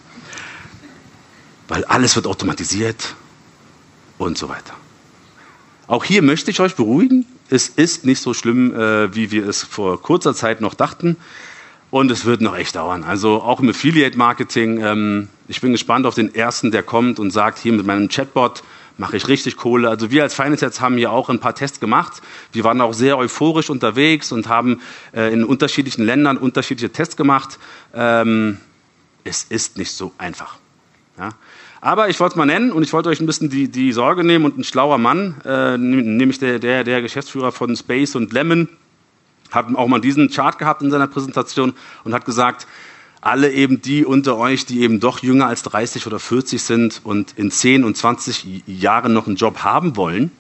Weil 1.69 1.85
alles 1.85 2.17
wird 2.17 2.27
automatisiert 2.27 3.15
und 4.19 4.39
so 4.39 4.49
weiter. 4.49 4.75
Auch 5.87 6.05
hier 6.05 6.23
möchte 6.23 6.51
ich 6.51 6.61
euch 6.61 6.75
beruhigen. 6.75 7.27
Es 7.49 7.69
ist 7.69 8.05
nicht 8.05 8.21
so 8.21 8.35
schlimm, 8.35 8.75
äh, 8.75 9.15
wie 9.15 9.31
wir 9.31 9.49
es 9.49 9.63
vor 9.63 10.03
kurzer 10.03 10.35
Zeit 10.35 10.61
noch 10.61 10.75
dachten. 10.75 11.17
Und 11.91 12.11
es 12.11 12.25
wird 12.25 12.41
noch 12.41 12.57
echt 12.57 12.75
dauern. 12.75 13.05
Also 13.05 13.41
auch 13.43 13.61
im 13.61 13.69
Affiliate-Marketing. 13.69 14.81
Ähm, 14.81 15.29
ich 15.47 15.61
bin 15.61 15.71
gespannt 15.71 16.05
auf 16.05 16.17
den 16.17 16.35
ersten, 16.35 16.73
der 16.73 16.83
kommt 16.83 17.21
und 17.21 17.31
sagt, 17.31 17.59
hier 17.59 17.73
mit 17.73 17.87
meinem 17.87 18.09
Chatbot 18.09 18.65
mache 18.99 19.17
ich 19.17 19.29
richtig 19.29 19.57
Kohle. 19.57 19.89
Also 19.89 20.11
wir 20.11 20.23
als 20.23 20.35
Finance 20.35 20.81
haben 20.81 20.97
hier 20.97 21.13
auch 21.13 21.29
ein 21.29 21.39
paar 21.39 21.55
Tests 21.55 21.79
gemacht. 21.79 22.23
Wir 22.53 22.65
waren 22.65 22.81
auch 22.81 22.95
sehr 22.95 23.17
euphorisch 23.19 23.71
unterwegs 23.71 24.33
und 24.33 24.49
haben 24.49 24.81
äh, 25.15 25.33
in 25.33 25.45
unterschiedlichen 25.45 26.05
Ländern 26.05 26.37
unterschiedliche 26.37 26.91
Tests 26.91 27.17
gemacht. 27.17 27.59
Ähm, 27.95 28.59
es 29.23 29.45
ist 29.45 29.77
nicht 29.77 29.93
so 29.93 30.13
einfach. 30.19 30.59
Ja? 31.19 31.31
Aber 31.87 32.09
ich 32.09 32.19
wollte 32.19 32.33
es 32.33 32.37
mal 32.37 32.47
nennen 32.47 32.73
und 32.73 32.83
ich 32.83 32.93
wollte 32.93 33.11
euch 33.11 33.21
ein 33.21 33.27
bisschen 33.27 33.49
die, 33.49 33.69
die 33.69 33.93
Sorge 33.93 34.25
nehmen 34.25 34.45
und 34.45 34.59
ein 34.59 34.65
schlauer 34.65 34.99
Mann, 34.99 35.37
äh, 35.45 35.79
nämlich 35.79 36.41
der, 36.41 36.59
der, 36.59 36.83
der 36.83 37.01
Geschäftsführer 37.01 37.53
von 37.53 37.77
Space 37.77 38.17
und 38.17 38.33
Lemon, 38.33 38.69
hat 39.53 39.73
auch 39.73 39.87
mal 39.87 40.01
diesen 40.01 40.29
Chart 40.29 40.59
gehabt 40.59 40.83
in 40.83 40.91
seiner 40.91 41.07
Präsentation 41.07 41.75
und 42.03 42.13
hat 42.13 42.25
gesagt, 42.25 42.67
alle 43.21 43.53
eben 43.53 43.83
die 43.83 44.05
unter 44.05 44.37
euch, 44.37 44.67
die 44.67 44.81
eben 44.81 44.99
doch 44.99 45.21
jünger 45.21 45.47
als 45.47 45.63
30 45.63 46.09
oder 46.09 46.19
40 46.19 46.61
sind 46.61 47.03
und 47.05 47.35
in 47.37 47.53
10 47.53 47.85
und 47.85 47.97
20 47.97 48.65
Jahren 48.67 49.13
noch 49.13 49.29
einen 49.29 49.37
Job 49.37 49.63
haben 49.63 49.95
wollen, 49.95 50.33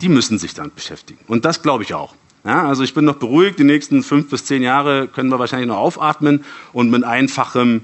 die 0.00 0.08
müssen 0.08 0.40
sich 0.40 0.54
dann 0.54 0.72
beschäftigen. 0.74 1.20
Und 1.28 1.44
das 1.44 1.62
glaube 1.62 1.84
ich 1.84 1.94
auch. 1.94 2.16
Ja, 2.42 2.66
also 2.66 2.82
ich 2.82 2.94
bin 2.94 3.04
noch 3.04 3.16
beruhigt, 3.16 3.60
die 3.60 3.64
nächsten 3.64 4.02
fünf 4.02 4.28
bis 4.28 4.44
zehn 4.44 4.64
Jahre 4.64 5.06
können 5.06 5.28
wir 5.28 5.38
wahrscheinlich 5.38 5.68
noch 5.68 5.76
aufatmen 5.76 6.44
und 6.72 6.90
mit 6.90 7.04
einfachem 7.04 7.82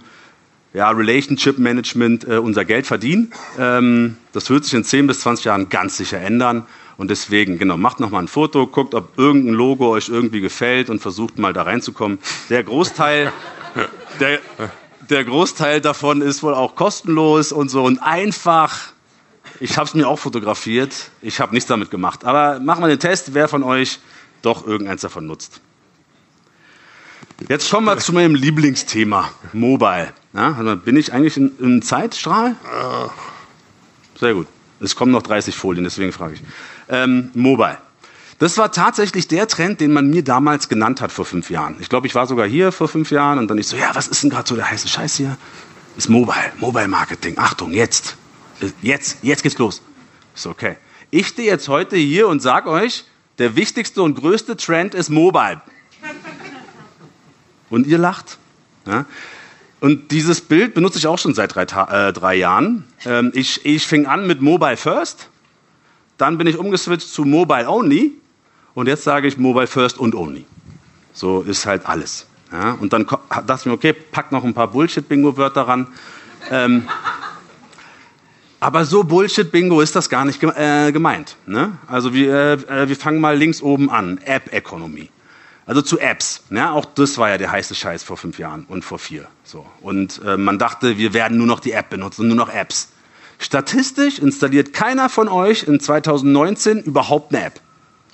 ja, 0.76 0.90
Relationship 0.90 1.56
Management 1.56 2.28
äh, 2.28 2.36
unser 2.36 2.66
Geld 2.66 2.86
verdienen. 2.86 3.32
Ähm, 3.58 4.18
das 4.32 4.50
wird 4.50 4.64
sich 4.64 4.74
in 4.74 4.84
10 4.84 5.06
bis 5.06 5.20
20 5.20 5.46
Jahren 5.46 5.68
ganz 5.70 5.96
sicher 5.96 6.20
ändern. 6.20 6.66
Und 6.98 7.10
deswegen, 7.10 7.58
genau, 7.58 7.78
macht 7.78 7.98
noch 7.98 8.10
mal 8.10 8.18
ein 8.18 8.28
Foto, 8.28 8.66
guckt, 8.66 8.94
ob 8.94 9.18
irgendein 9.18 9.54
Logo 9.54 9.88
euch 9.88 10.10
irgendwie 10.10 10.42
gefällt 10.42 10.90
und 10.90 11.00
versucht 11.00 11.38
mal 11.38 11.54
da 11.54 11.62
reinzukommen. 11.62 12.18
Der 12.50 12.62
Großteil, 12.62 13.32
der, 14.20 14.40
der 15.08 15.24
Großteil 15.24 15.80
davon 15.80 16.20
ist 16.20 16.42
wohl 16.42 16.52
auch 16.52 16.74
kostenlos 16.74 17.52
und 17.52 17.70
so 17.70 17.82
und 17.82 18.02
einfach. 18.02 18.92
Ich 19.60 19.78
habe 19.78 19.86
es 19.86 19.94
mir 19.94 20.06
auch 20.06 20.18
fotografiert. 20.18 21.10
Ich 21.22 21.40
habe 21.40 21.54
nichts 21.54 21.68
damit 21.68 21.90
gemacht. 21.90 22.26
Aber 22.26 22.60
machen 22.60 22.82
wir 22.82 22.88
den 22.88 23.00
Test, 23.00 23.32
wer 23.32 23.48
von 23.48 23.62
euch 23.62 23.98
doch 24.42 24.66
irgendeins 24.66 25.00
davon 25.00 25.26
nutzt. 25.26 25.62
Jetzt 27.48 27.70
kommen 27.70 27.86
wir 27.86 27.96
zu 27.96 28.12
meinem 28.12 28.34
Lieblingsthema, 28.34 29.30
Mobile. 29.54 30.12
Ja, 30.36 30.54
also 30.54 30.76
bin 30.76 30.96
ich 30.96 31.14
eigentlich 31.14 31.38
im 31.38 31.80
Zeitstrahl? 31.80 32.56
Sehr 34.20 34.34
gut. 34.34 34.46
Es 34.80 34.94
kommen 34.94 35.10
noch 35.10 35.22
30 35.22 35.56
Folien, 35.56 35.84
deswegen 35.84 36.12
frage 36.12 36.34
ich. 36.34 36.42
Ähm, 36.90 37.30
Mobile. 37.32 37.78
Das 38.38 38.58
war 38.58 38.70
tatsächlich 38.70 39.28
der 39.28 39.48
Trend, 39.48 39.80
den 39.80 39.94
man 39.94 40.10
mir 40.10 40.22
damals 40.22 40.68
genannt 40.68 41.00
hat 41.00 41.10
vor 41.10 41.24
fünf 41.24 41.48
Jahren. 41.48 41.76
Ich 41.80 41.88
glaube, 41.88 42.06
ich 42.06 42.14
war 42.14 42.26
sogar 42.26 42.46
hier 42.46 42.70
vor 42.70 42.86
fünf 42.86 43.10
Jahren 43.10 43.38
und 43.38 43.48
dann 43.48 43.56
ich 43.56 43.66
so, 43.66 43.78
ja, 43.78 43.94
was 43.94 44.08
ist 44.08 44.22
denn 44.22 44.28
gerade 44.28 44.46
so 44.46 44.56
der 44.56 44.70
heiße 44.70 44.88
Scheiß 44.88 45.16
hier? 45.16 45.38
Ist 45.96 46.10
Mobile, 46.10 46.52
Mobile 46.58 46.88
Marketing. 46.88 47.38
Achtung, 47.38 47.72
jetzt, 47.72 48.16
jetzt, 48.82 49.18
jetzt 49.22 49.42
geht's 49.42 49.56
los. 49.56 49.80
Ist 50.34 50.46
okay. 50.46 50.76
Ich 51.10 51.28
stehe 51.28 51.48
jetzt 51.48 51.68
heute 51.68 51.96
hier 51.96 52.28
und 52.28 52.42
sage 52.42 52.68
euch, 52.68 53.06
der 53.38 53.56
wichtigste 53.56 54.02
und 54.02 54.16
größte 54.16 54.58
Trend 54.58 54.94
ist 54.94 55.08
Mobile. 55.08 55.62
Und 57.70 57.86
ihr 57.86 57.96
lacht. 57.96 58.36
Ja? 58.86 59.06
Und 59.80 60.10
dieses 60.10 60.40
Bild 60.40 60.74
benutze 60.74 60.98
ich 60.98 61.06
auch 61.06 61.18
schon 61.18 61.34
seit 61.34 61.54
drei, 61.54 61.62
äh, 61.62 62.12
drei 62.12 62.34
Jahren. 62.34 62.84
Ähm, 63.04 63.30
ich, 63.34 63.64
ich 63.66 63.86
fing 63.86 64.06
an 64.06 64.26
mit 64.26 64.40
Mobile 64.40 64.76
First, 64.76 65.28
dann 66.18 66.38
bin 66.38 66.46
ich 66.46 66.56
umgeswitcht 66.56 67.08
zu 67.08 67.24
Mobile 67.24 67.68
Only 67.68 68.12
und 68.74 68.88
jetzt 68.88 69.04
sage 69.04 69.28
ich 69.28 69.36
Mobile 69.36 69.66
First 69.66 69.98
und 69.98 70.14
Only. 70.14 70.46
So 71.12 71.42
ist 71.42 71.66
halt 71.66 71.86
alles. 71.86 72.26
Ja? 72.52 72.72
Und 72.72 72.92
dann 72.92 73.06
dachte 73.06 73.56
ich 73.60 73.66
mir, 73.66 73.72
okay, 73.72 73.92
pack 73.92 74.32
noch 74.32 74.44
ein 74.44 74.54
paar 74.54 74.68
Bullshit-Bingo-Wörter 74.68 75.62
ran. 75.62 75.88
Ähm, 76.50 76.88
aber 78.60 78.84
so 78.84 79.04
Bullshit-Bingo 79.04 79.80
ist 79.80 79.94
das 79.94 80.08
gar 80.08 80.24
nicht 80.24 80.42
äh, 80.42 80.90
gemeint. 80.90 81.36
Ne? 81.46 81.78
Also 81.86 82.14
wir, 82.14 82.68
äh, 82.68 82.88
wir 82.88 82.96
fangen 82.96 83.20
mal 83.20 83.36
links 83.36 83.60
oben 83.60 83.90
an. 83.90 84.18
App-Ökonomie. 84.24 85.10
Also 85.66 85.82
zu 85.82 85.98
Apps. 85.98 86.42
Ja, 86.50 86.70
auch 86.72 86.84
das 86.84 87.18
war 87.18 87.28
ja 87.28 87.38
der 87.38 87.50
heiße 87.50 87.74
Scheiß 87.74 88.04
vor 88.04 88.16
fünf 88.16 88.38
Jahren 88.38 88.64
und 88.68 88.84
vor 88.84 89.00
vier. 89.00 89.26
So. 89.42 89.66
Und 89.80 90.20
äh, 90.24 90.36
man 90.36 90.58
dachte, 90.58 90.96
wir 90.96 91.12
werden 91.12 91.36
nur 91.36 91.46
noch 91.48 91.60
die 91.60 91.72
App 91.72 91.90
benutzen, 91.90 92.28
nur 92.28 92.36
noch 92.36 92.48
Apps. 92.48 92.90
Statistisch 93.38 94.18
installiert 94.18 94.72
keiner 94.72 95.08
von 95.08 95.28
euch 95.28 95.64
in 95.64 95.80
2019 95.80 96.82
überhaupt 96.82 97.34
eine 97.34 97.46
App. 97.46 97.60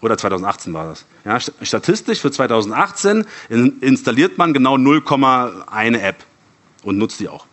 Oder 0.01 0.19
2018 0.19 0.73
war 0.73 0.89
das. 0.89 1.05
Ja, 1.25 1.39
statistisch 1.65 2.21
für 2.21 2.33
2018 2.33 3.25
in, 3.51 3.79
installiert 3.81 4.39
man 4.39 4.53
genau 4.53 4.75
0,1 4.75 5.99
App 5.99 6.25
und 6.83 6.99
nutzt 6.99 7.21
die 7.21 7.29
auch. 7.29 7.47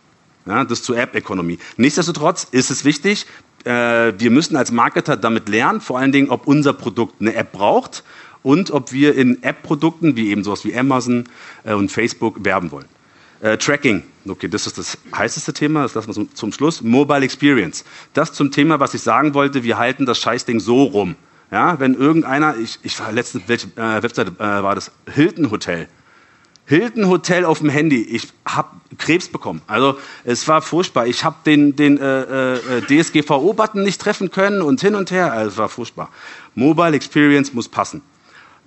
Ja, 0.46 0.64
das 0.64 0.82
zur 0.82 0.98
App-Ökonomie. 0.98 1.58
Nichtsdestotrotz 1.76 2.48
ist 2.50 2.70
es 2.70 2.84
wichtig, 2.84 3.26
äh, 3.64 4.14
wir 4.18 4.30
müssen 4.30 4.56
als 4.56 4.72
Marketer 4.72 5.16
damit 5.16 5.48
lernen, 5.48 5.80
vor 5.80 5.98
allen 5.98 6.10
Dingen, 6.10 6.30
ob 6.30 6.46
unser 6.46 6.72
Produkt 6.72 7.20
eine 7.20 7.34
App 7.34 7.52
braucht 7.52 8.02
und 8.42 8.70
ob 8.70 8.92
wir 8.92 9.14
in 9.16 9.42
App-Produkten 9.42 10.16
wie 10.16 10.30
eben 10.30 10.44
sowas 10.44 10.64
wie 10.64 10.76
Amazon 10.76 11.24
äh, 11.64 11.74
und 11.74 11.90
Facebook 11.90 12.44
werben 12.44 12.70
wollen. 12.70 12.86
Äh, 13.40 13.56
Tracking, 13.56 14.02
okay, 14.28 14.48
das 14.48 14.66
ist 14.66 14.76
das 14.76 14.98
heißeste 15.16 15.54
Thema, 15.54 15.82
das 15.82 15.94
lassen 15.94 16.08
wir 16.08 16.14
zum, 16.14 16.34
zum, 16.34 16.52
Schluss. 16.52 16.82
Mobile 16.82 17.24
Experience, 17.24 17.84
das 18.12 18.32
zum 18.32 18.50
Thema, 18.50 18.80
was 18.80 18.92
ich 18.94 19.00
sagen 19.00 19.34
wollte, 19.34 19.62
wir 19.62 19.78
halten 19.78 20.04
das 20.04 20.18
Scheißding 20.18 20.60
so 20.60 20.84
rum. 20.84 21.16
Ja, 21.50 21.80
wenn 21.80 21.94
irgendeiner, 21.94 22.56
ich, 22.56 22.78
ich 22.82 22.98
war 23.00 23.10
letztens, 23.10 23.44
welche 23.48 23.66
äh, 23.76 24.02
Webseite 24.02 24.32
äh, 24.38 24.62
war 24.62 24.74
das? 24.74 24.92
Hilton 25.12 25.50
Hotel. 25.50 25.88
Hilton 26.66 27.08
Hotel 27.08 27.44
auf 27.44 27.58
dem 27.58 27.68
Handy. 27.68 28.02
Ich 28.02 28.28
habe 28.44 28.68
Krebs 28.96 29.26
bekommen. 29.26 29.60
Also 29.66 29.98
es 30.24 30.46
war 30.46 30.62
furchtbar. 30.62 31.08
Ich 31.08 31.24
habe 31.24 31.34
den, 31.44 31.74
den 31.74 31.98
äh, 31.98 32.54
äh, 32.54 32.82
DSGVO-Button 32.82 33.82
nicht 33.82 34.00
treffen 34.00 34.30
können 34.30 34.62
und 34.62 34.80
hin 34.80 34.94
und 34.94 35.10
her. 35.10 35.32
Also 35.32 35.50
es 35.50 35.58
war 35.58 35.68
furchtbar. 35.68 36.10
Mobile 36.54 36.94
Experience 36.94 37.52
muss 37.52 37.68
passen. 37.68 38.02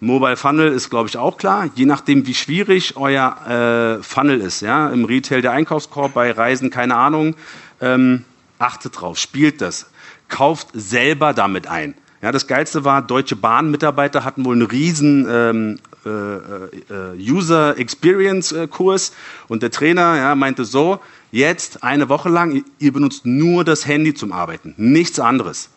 Mobile 0.03 0.35
Funnel 0.35 0.71
ist, 0.71 0.89
glaube 0.89 1.07
ich, 1.07 1.17
auch 1.17 1.37
klar. 1.37 1.69
Je 1.75 1.85
nachdem, 1.85 2.27
wie 2.27 2.33
schwierig 2.33 2.97
euer 2.97 3.99
äh, 3.99 4.03
Funnel 4.03 4.41
ist, 4.41 4.61
ja, 4.61 4.89
im 4.89 5.05
Retail 5.05 5.41
der 5.41 5.51
Einkaufskorb, 5.53 6.13
bei 6.13 6.31
Reisen, 6.31 6.69
keine 6.69 6.95
Ahnung, 6.95 7.35
ähm, 7.81 8.25
achtet 8.59 8.99
drauf, 8.99 9.17
spielt 9.17 9.61
das, 9.61 9.87
kauft 10.27 10.67
selber 10.73 11.33
damit 11.33 11.67
ein. 11.67 11.95
Ja, 12.21 12.31
das 12.31 12.47
Geilste 12.47 12.85
war, 12.85 13.01
Deutsche 13.01 13.35
Bahn-Mitarbeiter 13.35 14.23
hatten 14.23 14.45
wohl 14.45 14.55
einen 14.55 14.67
riesen 14.67 15.27
ähm, 15.29 15.79
äh, 16.05 16.09
äh, 16.09 16.69
User 17.17 17.77
Experience 17.77 18.51
äh, 18.51 18.67
Kurs 18.67 19.13
und 19.47 19.63
der 19.63 19.71
Trainer 19.71 20.17
ja, 20.17 20.35
meinte 20.35 20.65
so, 20.65 20.99
jetzt 21.31 21.83
eine 21.83 22.09
Woche 22.09 22.29
lang, 22.29 22.63
ihr 22.79 22.93
benutzt 22.93 23.25
nur 23.25 23.63
das 23.63 23.87
Handy 23.87 24.13
zum 24.13 24.31
Arbeiten, 24.31 24.73
nichts 24.77 25.19
anderes. 25.19 25.69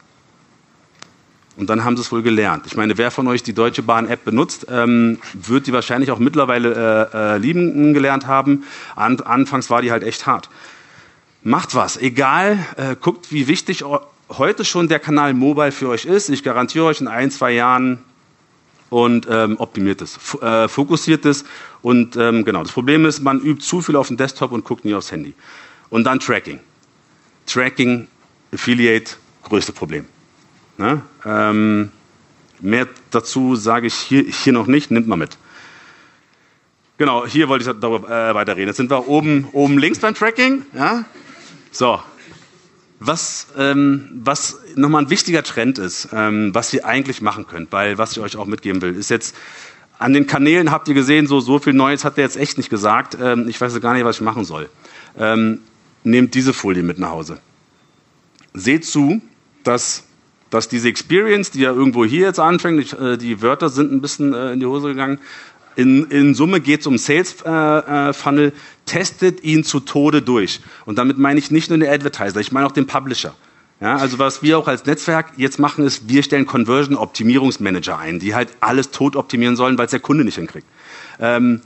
Und 1.57 1.71
dann 1.71 1.85
haben 1.85 1.97
sie 1.97 2.03
es 2.03 2.13
wohl 2.13 2.23
gelernt. 2.23 2.65
Ich 2.67 2.77
meine, 2.77 2.99
wer 2.99 3.11
von 3.11 3.27
euch 3.29 3.43
die 3.43 3.55
Deutsche 3.55 3.83
Bahn 3.83 4.09
App 4.09 4.25
benutzt, 4.25 4.67
ähm, 4.71 5.19
wird 5.33 5.67
die 5.67 5.73
wahrscheinlich 5.73 6.11
auch 6.11 6.19
mittlerweile 6.19 7.09
äh, 7.13 7.17
äh, 7.17 7.39
lieben 7.39 7.95
gelernt 7.95 8.27
haben. 8.27 8.65
An, 8.95 9.21
anfangs 9.21 9.71
war 9.71 9.81
die 9.81 9.91
halt 9.91 10.03
echt 10.03 10.27
hart. 10.27 10.51
Macht 11.43 11.75
was, 11.75 11.97
egal, 11.97 12.59
äh, 12.77 12.97
guckt, 13.01 13.33
wie 13.33 13.49
wichtig 13.49 13.85
heute 14.29 14.65
schon 14.65 14.89
der 14.89 14.99
Kanal 14.99 15.33
Mobile 15.33 15.73
für 15.73 15.89
euch 15.89 16.05
ist. 16.05 16.29
Ich 16.29 16.43
garantiere 16.43 16.85
euch 16.87 17.01
in 17.01 17.09
ein, 17.09 17.31
zwei 17.31 17.53
Jahren 17.53 18.01
und 18.91 19.27
ähm, 19.31 19.57
optimiert 19.59 20.03
es, 20.03 20.19
äh, 20.43 20.69
fokussiert 20.69 21.25
es. 21.25 21.45
Und 21.83 22.17
ähm, 22.17 22.45
genau, 22.45 22.63
das 22.63 22.73
Problem 22.73 23.07
ist, 23.07 23.23
man 23.23 23.41
übt 23.41 23.63
zu 23.63 23.81
viel 23.81 23.97
auf 23.97 24.09
dem 24.09 24.17
Desktop 24.17 24.53
und 24.53 24.65
guckt 24.65 24.85
nie 24.85 24.95
aufs 24.95 25.11
Handy. 25.11 25.35
Und 25.89 26.05
dann 26.05 26.21
Tracking. 26.21 26.61
Tracking, 27.47 28.09
Affiliate, 28.53 29.13
größte 29.45 29.73
Problem. 29.73 30.07
Ne? 30.79 31.03
Ähm, 31.25 31.91
mehr 32.61 32.87
dazu 33.11 33.57
sage 33.57 33.87
ich 33.87 33.95
hier, 33.95 34.23
hier 34.23 34.53
noch 34.53 34.67
nicht, 34.67 34.91
nimmt 34.91 35.07
mal 35.07 35.17
mit. 35.17 35.39
Genau, 36.99 37.27
hier 37.27 37.49
wollte 37.49 37.71
ich 37.71 37.81
darüber 37.81 38.09
äh, 38.09 38.35
weiterreden. 38.35 38.69
Jetzt 38.69 38.79
sind 38.79 38.91
wir 38.91 39.09
oben, 39.09 39.49
oben 39.53 39.79
links 39.79 39.99
beim 39.99 40.15
Tracking. 40.15 40.65
Ja? 40.75 41.05
So, 41.71 42.01
was, 42.99 43.49
ähm, 43.59 44.09
was 44.25 44.59
nochmal 44.75 45.03
ein 45.03 45.11
wichtiger 45.11 45.43
Trend 45.43 45.79
ist, 45.79 46.09
ähm, 46.13 46.55
was 46.55 46.73
ihr 46.73 46.87
eigentlich 46.87 47.21
machen 47.21 47.47
könnt, 47.47 47.71
weil 47.73 47.99
was 47.99 48.13
ich 48.13 48.21
euch 48.21 48.37
auch 48.37 48.47
mitgeben 48.47 48.81
will, 48.81 48.97
ist 48.97 49.11
jetzt, 49.11 49.37
an 49.99 50.13
den 50.13 50.27
Kanälen 50.27 50.71
habt 50.71 50.89
ihr 50.89 50.95
gesehen, 50.95 51.27
so, 51.27 51.41
so 51.41 51.59
viel 51.59 51.73
Neues 51.73 52.05
hat 52.05 52.17
der 52.17 52.25
jetzt 52.25 52.37
echt 52.37 52.59
nicht 52.59 52.71
gesagt. 52.71 53.17
Ähm, 53.21 53.49
ich 53.49 53.61
weiß 53.61 53.79
gar 53.81 53.95
nicht, 53.95 54.05
was 54.05 54.17
ich 54.17 54.23
machen 54.23 54.45
soll. 54.45 54.69
Ähm, 55.19 55.61
nehmt 56.05 56.35
diese 56.35 56.53
Folie 56.53 56.83
mit 56.83 56.99
nach 56.99 57.11
Hause. 57.11 57.39
Seht 58.53 58.85
zu, 58.85 59.21
dass 59.65 60.05
dass 60.51 60.69
diese 60.69 60.89
Experience, 60.89 61.51
die 61.51 61.61
ja 61.61 61.73
irgendwo 61.73 62.05
hier 62.05 62.27
jetzt 62.27 62.41
anfängt, 62.41 62.93
äh, 62.93 63.19
die 63.19 63.43
Wörter 63.43 63.69
sind 63.69 63.93
ein 63.93 64.01
bisschen 64.01 64.33
äh, 64.33 64.53
in 64.53 64.61
die 64.61 64.67
Hose 64.67 64.89
gegangen, 64.89 65.19
in, 65.75 66.07
in 66.07 66.35
Summe 66.35 66.61
geht 66.61 66.81
es 66.81 66.87
um 66.87 66.97
Sales 66.97 67.43
äh, 67.43 68.13
Funnel, 68.15 68.53
testet 68.87 69.45
ihn 69.45 69.63
zu 69.63 69.81
Tode 69.81 70.23
durch. 70.23 70.61
Und 70.87 70.97
damit 70.97 71.19
meine 71.19 71.39
ich 71.39 71.51
nicht 71.51 71.69
nur 71.69 71.79
den 71.79 71.89
Advertiser, 71.91 72.41
ich 72.41 72.51
meine 72.51 72.67
auch 72.67 72.73
den 72.73 72.87
Publisher. 72.87 73.35
Ja, 73.79 73.97
also 73.97 74.19
was 74.19 74.43
wir 74.43 74.59
auch 74.59 74.69
als 74.69 74.87
Netzwerk 74.87 75.33
jetzt 75.37 75.59
machen, 75.59 75.85
ist, 75.85 76.09
wir 76.09 76.23
stellen 76.23 76.47
Conversion 76.47 76.97
Optimierungsmanager 76.97 77.99
ein, 77.99 78.19
die 78.21 78.35
halt 78.35 78.49
alles 78.61 78.91
tot 78.91 79.17
optimieren 79.17 79.55
sollen, 79.55 79.77
weil 79.77 79.85
es 79.85 79.91
der 79.91 80.01
Kunde 80.01 80.25
nicht 80.25 80.37
hinkriegt. 80.37 80.67
Ähm, 81.21 81.61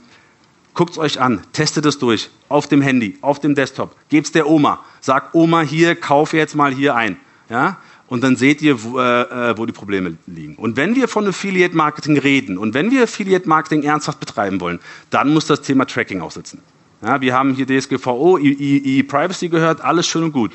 Guckt 0.73 0.91
es 0.91 0.97
euch 0.97 1.19
an, 1.19 1.41
testet 1.51 1.85
es 1.85 1.99
durch, 1.99 2.29
auf 2.47 2.67
dem 2.67 2.81
Handy, 2.81 3.17
auf 3.21 3.39
dem 3.39 3.55
Desktop, 3.55 3.95
gebt 4.07 4.27
es 4.27 4.31
der 4.31 4.47
Oma, 4.47 4.79
sag 5.01 5.35
Oma 5.35 5.61
hier, 5.61 5.95
kaufe 5.95 6.37
jetzt 6.37 6.55
mal 6.55 6.73
hier 6.73 6.95
ein. 6.95 7.17
Ja? 7.49 7.77
Und 8.11 8.25
dann 8.25 8.35
seht 8.35 8.61
ihr, 8.61 8.83
wo, 8.83 8.99
äh, 8.99 9.57
wo 9.57 9.65
die 9.65 9.71
Probleme 9.71 10.17
liegen. 10.27 10.55
Und 10.55 10.75
wenn 10.75 10.97
wir 10.97 11.07
von 11.07 11.25
Affiliate 11.25 11.73
Marketing 11.77 12.17
reden 12.17 12.57
und 12.57 12.73
wenn 12.73 12.91
wir 12.91 13.03
Affiliate 13.03 13.47
Marketing 13.47 13.83
ernsthaft 13.83 14.19
betreiben 14.19 14.59
wollen, 14.59 14.79
dann 15.11 15.29
muss 15.29 15.45
das 15.45 15.61
Thema 15.61 15.85
Tracking 15.85 16.19
auch 16.19 16.31
sitzen. 16.31 16.61
Ja, 17.01 17.21
wir 17.21 17.33
haben 17.33 17.53
hier 17.53 17.65
DSGVO, 17.65 18.37
E-Privacy 18.37 19.47
gehört, 19.47 19.79
alles 19.79 20.07
schön 20.07 20.23
und 20.25 20.33
gut. 20.33 20.51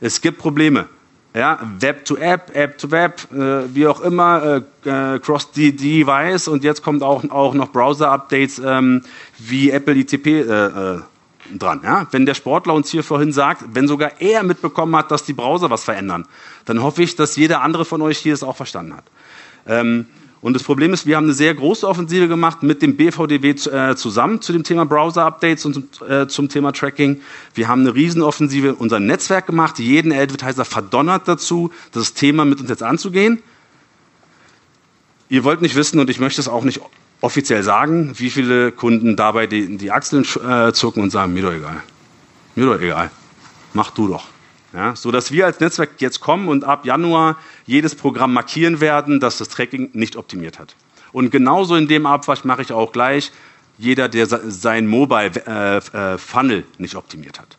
Es 0.00 0.20
gibt 0.20 0.38
Probleme. 0.38 0.88
Ja, 1.32 1.60
Web 1.78 2.06
to 2.06 2.16
App, 2.16 2.50
App 2.56 2.76
to 2.76 2.90
Web, 2.90 3.28
äh, 3.32 3.72
wie 3.72 3.86
auch 3.86 4.00
immer, 4.00 4.64
äh, 4.84 5.14
äh 5.14 5.20
Cross 5.20 5.52
Device 5.52 6.48
und 6.48 6.64
jetzt 6.64 6.82
kommt 6.82 7.04
auch, 7.04 7.22
auch 7.30 7.54
noch 7.54 7.70
Browser 7.70 8.10
Updates 8.10 8.58
ähm, 8.58 9.02
wie 9.38 9.70
Apple 9.70 9.94
ITP 9.94 10.26
äh, 10.26 10.40
äh, 10.40 11.00
dran. 11.54 11.80
Ja? 11.84 12.06
Wenn 12.10 12.26
der 12.26 12.34
Sportler 12.34 12.74
uns 12.74 12.90
hier 12.90 13.02
vorhin 13.02 13.32
sagt, 13.32 13.64
wenn 13.72 13.88
sogar 13.88 14.20
er 14.20 14.42
mitbekommen 14.42 14.94
hat, 14.96 15.10
dass 15.10 15.24
die 15.24 15.32
Browser 15.32 15.70
was 15.70 15.84
verändern, 15.84 16.26
dann 16.64 16.82
hoffe 16.82 17.02
ich, 17.02 17.16
dass 17.16 17.36
jeder 17.36 17.62
andere 17.62 17.84
von 17.84 18.02
euch 18.02 18.18
hier 18.18 18.34
es 18.34 18.42
auch 18.42 18.56
verstanden 18.56 18.94
hat. 18.94 19.04
Ähm, 19.66 20.06
und 20.42 20.52
das 20.52 20.62
Problem 20.62 20.92
ist, 20.92 21.06
wir 21.06 21.16
haben 21.16 21.24
eine 21.24 21.32
sehr 21.32 21.54
große 21.54 21.88
Offensive 21.88 22.28
gemacht 22.28 22.62
mit 22.62 22.82
dem 22.82 22.96
BVDW 22.96 23.50
äh, 23.50 23.96
zusammen 23.96 24.40
zu 24.40 24.52
dem 24.52 24.62
Thema 24.62 24.84
Browser-Updates 24.84 25.64
und 25.64 25.74
zum, 25.74 26.08
äh, 26.08 26.28
zum, 26.28 26.48
Thema 26.48 26.72
Tracking. 26.72 27.20
Wir 27.54 27.68
haben 27.68 27.80
eine 27.80 27.94
Riesenoffensive 27.94 28.68
in 28.68 28.74
unser 28.74 29.00
Netzwerk 29.00 29.46
gemacht, 29.46 29.78
jeden 29.78 30.12
Advertiser 30.12 30.64
verdonnert 30.64 31.26
dazu, 31.26 31.72
das 31.92 32.14
Thema 32.14 32.44
mit 32.44 32.60
uns 32.60 32.68
jetzt 32.68 32.82
anzugehen. 32.82 33.42
ihr 35.28 35.42
wollt 35.42 35.62
nicht 35.62 35.74
wissen 35.74 35.98
und 35.98 36.10
ich 36.10 36.20
möchte 36.20 36.40
es 36.40 36.48
auch 36.48 36.62
nicht 36.62 36.80
offiziell 37.20 37.62
sagen, 37.62 38.12
wie 38.16 38.30
viele 38.30 38.72
Kunden 38.72 39.16
dabei 39.16 39.46
die, 39.46 39.76
die 39.76 39.90
Achseln 39.90 40.24
äh, 40.46 40.72
zucken 40.72 41.02
und 41.02 41.10
sagen, 41.10 41.32
mir 41.32 41.42
doch 41.42 41.52
egal. 41.52 41.82
Mir 42.54 42.66
doch 42.66 42.80
egal. 42.80 43.10
Mach 43.72 43.90
du 43.90 44.08
doch. 44.08 44.24
Ja, 44.72 44.94
so 44.94 45.10
dass 45.10 45.32
wir 45.32 45.46
als 45.46 45.60
Netzwerk 45.60 46.00
jetzt 46.00 46.20
kommen 46.20 46.48
und 46.48 46.64
ab 46.64 46.84
Januar 46.84 47.36
jedes 47.64 47.94
Programm 47.94 48.34
markieren 48.34 48.80
werden, 48.80 49.20
das 49.20 49.38
das 49.38 49.48
Tracking 49.48 49.90
nicht 49.94 50.16
optimiert 50.16 50.58
hat. 50.58 50.76
Und 51.12 51.30
genauso 51.30 51.76
in 51.76 51.88
dem 51.88 52.04
Abwasch 52.04 52.44
mache 52.44 52.62
ich 52.62 52.72
auch 52.72 52.92
gleich 52.92 53.32
jeder, 53.78 54.08
der 54.08 54.26
sein 54.26 54.86
Mobile 54.86 55.32
äh, 55.46 55.76
äh, 55.78 56.18
Funnel 56.18 56.64
nicht 56.78 56.94
optimiert 56.94 57.40
hat. 57.40 57.56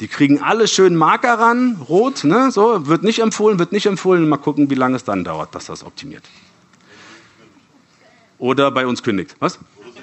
Die 0.00 0.08
kriegen 0.08 0.42
alle 0.42 0.66
schön 0.66 0.96
Marker 0.96 1.38
ran, 1.38 1.76
rot, 1.88 2.24
ne, 2.24 2.50
so, 2.50 2.86
wird 2.86 3.02
nicht 3.02 3.20
empfohlen, 3.20 3.58
wird 3.58 3.72
nicht 3.72 3.86
empfohlen. 3.86 4.28
Mal 4.28 4.38
gucken, 4.38 4.70
wie 4.70 4.74
lange 4.74 4.96
es 4.96 5.04
dann 5.04 5.24
dauert, 5.24 5.54
dass 5.54 5.66
das 5.66 5.84
optimiert. 5.84 6.24
Oder 8.40 8.70
bei 8.70 8.86
uns 8.86 9.02
kündigt. 9.02 9.36
Was? 9.38 9.58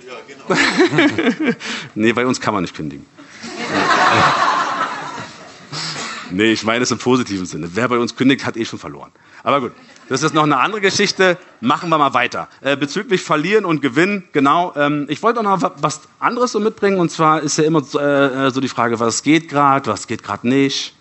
Ja, 0.08 0.14
genau. 0.28 1.56
nee, 1.96 2.14
bei 2.14 2.26
uns 2.26 2.40
kann 2.40 2.54
man 2.54 2.62
nicht 2.62 2.76
kündigen. 2.76 3.04
nee, 6.30 6.52
ich 6.52 6.64
meine 6.64 6.84
es 6.84 6.92
im 6.92 7.00
positiven 7.00 7.48
Sinne. 7.48 7.72
Wer 7.74 7.90
bei 7.90 7.98
uns 7.98 8.16
kündigt, 8.16 8.46
hat 8.46 8.56
eh 8.56 8.64
schon 8.64 8.78
verloren. 8.78 9.12
Aber 9.42 9.60
gut, 9.60 9.72
das 10.08 10.22
ist 10.22 10.36
noch 10.36 10.44
eine 10.44 10.58
andere 10.58 10.82
Geschichte. 10.82 11.40
Machen 11.62 11.90
wir 11.90 11.98
mal 11.98 12.14
weiter. 12.14 12.48
Äh, 12.62 12.78
bezüglich 12.78 13.24
Verlieren 13.24 13.66
und 13.66 13.82
Gewinnen, 13.82 14.26
genau. 14.34 14.72
Ähm, 14.76 15.08
ich 15.10 15.24
wollte 15.24 15.40
auch 15.40 15.44
noch 15.44 15.72
was 15.82 16.02
anderes 16.20 16.52
so 16.52 16.60
mitbringen. 16.60 17.00
Und 17.00 17.10
zwar 17.10 17.42
ist 17.42 17.58
ja 17.58 17.64
immer 17.64 17.84
so, 17.84 18.00
äh, 18.00 18.52
so 18.52 18.62
die 18.62 18.70
Frage, 18.70 19.00
was 19.00 19.24
geht 19.24 19.50
gerade, 19.50 19.90
was 19.90 20.06
geht 20.06 20.22
gerade 20.22 20.48
nicht 20.48 20.94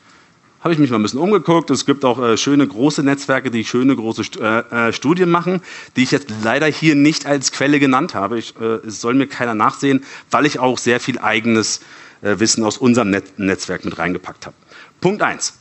habe 0.67 0.75
ich 0.75 0.81
mich 0.81 0.91
mal 0.91 0.99
ein 0.99 1.03
bisschen 1.03 1.21
umgeguckt. 1.21 1.71
Es 1.71 1.87
gibt 1.87 2.05
auch 2.05 2.21
äh, 2.21 2.37
schöne 2.37 2.67
große 2.67 3.05
Netzwerke, 3.05 3.53
die 3.53 3.65
schöne 3.65 3.95
große 3.95 4.25
St 4.25 4.41
äh, 4.41 4.89
äh, 4.89 4.93
Studien 4.93 5.31
machen, 5.31 5.61
die 5.95 6.03
ich 6.03 6.11
jetzt 6.11 6.27
leider 6.43 6.67
hier 6.67 6.97
nicht 6.97 7.25
als 7.25 7.53
Quelle 7.53 7.79
genannt 7.79 8.17
habe. 8.17 8.37
Ich, 8.37 8.53
äh, 8.61 8.85
es 8.85 9.01
soll 9.01 9.15
mir 9.15 9.29
keiner 9.29 9.55
nachsehen, 9.55 10.05
weil 10.33 10.45
ich 10.45 10.59
auch 10.59 10.77
sehr 10.77 10.99
viel 10.99 11.21
eigenes 11.21 11.83
äh, 12.21 12.41
Wissen 12.41 12.65
aus 12.65 12.79
unserem 12.79 13.11
Net 13.11 13.39
Netzwerk 13.39 13.85
mit 13.85 13.97
reingepackt 13.97 14.47
habe. 14.47 14.57
Punkt 15.01 15.23
eins: 15.23 15.57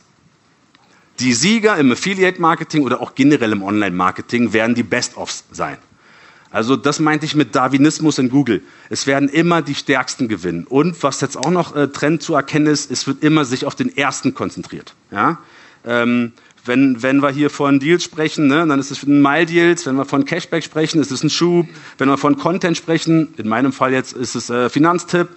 Die 1.20 1.34
Sieger 1.34 1.76
im 1.76 1.92
Affiliate-Marketing 1.92 2.82
oder 2.82 3.00
auch 3.00 3.14
generell 3.14 3.52
im 3.52 3.62
Online-Marketing 3.62 4.52
werden 4.52 4.74
die 4.74 4.82
Best-ofs 4.82 5.44
sein. 5.52 5.78
Also 6.56 6.74
das 6.74 7.00
meinte 7.00 7.26
ich 7.26 7.34
mit 7.34 7.54
Darwinismus 7.54 8.16
in 8.16 8.30
Google. 8.30 8.62
Es 8.88 9.06
werden 9.06 9.28
immer 9.28 9.60
die 9.60 9.74
Stärksten 9.74 10.26
gewinnen. 10.26 10.66
Und 10.66 11.02
was 11.02 11.20
jetzt 11.20 11.36
auch 11.36 11.50
noch 11.50 11.76
äh, 11.76 11.88
Trend 11.88 12.22
zu 12.22 12.34
erkennen 12.34 12.66
ist, 12.66 12.90
es 12.90 13.06
wird 13.06 13.22
immer 13.22 13.44
sich 13.44 13.66
auf 13.66 13.74
den 13.74 13.94
Ersten 13.94 14.32
konzentriert. 14.32 14.94
Ja? 15.10 15.38
Ähm, 15.84 16.32
wenn, 16.64 17.02
wenn 17.02 17.20
wir 17.20 17.28
hier 17.28 17.50
von 17.50 17.78
Deals 17.78 18.04
sprechen, 18.04 18.46
ne, 18.46 18.66
dann 18.66 18.80
ist 18.80 18.90
es 18.90 19.02
ein 19.02 19.20
Mile-Deals. 19.20 19.84
Wenn 19.84 19.96
wir 19.96 20.06
von 20.06 20.24
Cashback 20.24 20.64
sprechen, 20.64 20.98
ist 21.02 21.10
es 21.10 21.22
ein 21.22 21.28
Schub. 21.28 21.68
Wenn 21.98 22.08
wir 22.08 22.16
von 22.16 22.38
Content 22.38 22.78
sprechen, 22.78 23.34
in 23.36 23.48
meinem 23.48 23.74
Fall 23.74 23.92
jetzt 23.92 24.14
ist 24.14 24.34
es 24.34 24.48
äh, 24.48 24.70
Finanztipp. 24.70 25.28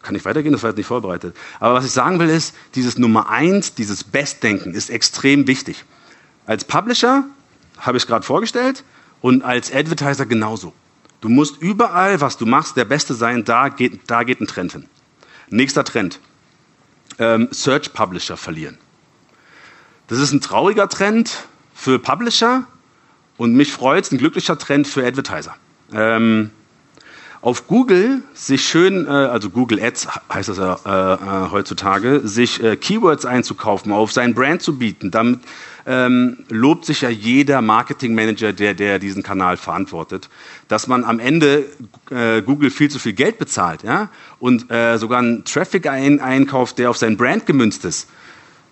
Kann 0.00 0.14
ich 0.14 0.24
weitergehen? 0.24 0.52
Das 0.52 0.62
war 0.62 0.70
jetzt 0.70 0.78
nicht 0.78 0.86
vorbereitet. 0.86 1.36
Aber 1.58 1.74
was 1.74 1.84
ich 1.84 1.92
sagen 1.92 2.18
will 2.18 2.30
ist, 2.30 2.54
dieses 2.76 2.96
Nummer 2.96 3.28
eins, 3.28 3.74
dieses 3.74 4.04
Bestdenken 4.04 4.72
ist 4.72 4.88
extrem 4.88 5.46
wichtig. 5.46 5.84
Als 6.46 6.64
Publisher 6.64 7.24
habe 7.78 7.98
ich 7.98 8.04
es 8.04 8.06
gerade 8.06 8.24
vorgestellt. 8.24 8.84
Und 9.20 9.42
als 9.42 9.72
Advertiser 9.72 10.26
genauso. 10.26 10.72
Du 11.20 11.28
musst 11.28 11.60
überall, 11.60 12.20
was 12.20 12.38
du 12.38 12.46
machst, 12.46 12.76
der 12.76 12.86
Beste 12.86 13.14
sein. 13.14 13.44
Da 13.44 13.68
geht, 13.68 14.00
da 14.06 14.22
geht 14.22 14.40
ein 14.40 14.46
Trend 14.46 14.72
hin. 14.72 14.86
Nächster 15.50 15.84
Trend. 15.84 16.20
Ähm, 17.18 17.48
Search 17.50 17.92
Publisher 17.92 18.36
verlieren. 18.36 18.78
Das 20.06 20.18
ist 20.18 20.32
ein 20.32 20.40
trauriger 20.40 20.88
Trend 20.88 21.46
für 21.74 21.98
Publisher 21.98 22.64
und 23.36 23.54
mich 23.54 23.72
freut 23.72 24.04
es, 24.04 24.12
ein 24.12 24.18
glücklicher 24.18 24.58
Trend 24.58 24.86
für 24.86 25.06
Advertiser. 25.06 25.54
Ähm, 25.92 26.50
auf 27.42 27.66
Google 27.66 28.22
sich 28.34 28.68
schön, 28.68 29.06
äh, 29.06 29.08
also 29.08 29.48
Google 29.48 29.80
Ads 29.82 30.08
heißt 30.32 30.50
das 30.50 30.58
ja 30.58 30.78
äh, 30.84 31.14
äh, 31.14 31.50
heutzutage, 31.50 32.20
sich 32.24 32.62
äh, 32.62 32.76
Keywords 32.76 33.24
einzukaufen, 33.24 33.92
auf 33.92 34.12
sein 34.12 34.34
Brand 34.34 34.62
zu 34.62 34.78
bieten, 34.78 35.10
damit 35.10 35.40
ähm, 35.90 36.44
lobt 36.50 36.84
sich 36.84 37.00
ja 37.00 37.08
jeder 37.08 37.60
Marketingmanager, 37.62 38.52
der, 38.52 38.74
der 38.74 39.00
diesen 39.00 39.24
Kanal 39.24 39.56
verantwortet, 39.56 40.28
dass 40.68 40.86
man 40.86 41.02
am 41.02 41.18
Ende 41.18 41.64
äh, 42.10 42.42
Google 42.42 42.70
viel 42.70 42.88
zu 42.88 43.00
viel 43.00 43.12
Geld 43.12 43.38
bezahlt 43.38 43.82
ja? 43.82 44.08
und 44.38 44.70
äh, 44.70 44.98
sogar 44.98 45.18
einen 45.18 45.44
Traffic 45.44 45.88
ein, 45.88 46.20
einkauft, 46.20 46.78
der 46.78 46.90
auf 46.90 46.96
sein 46.96 47.16
Brand 47.16 47.44
gemünzt 47.44 47.84
ist. 47.84 48.08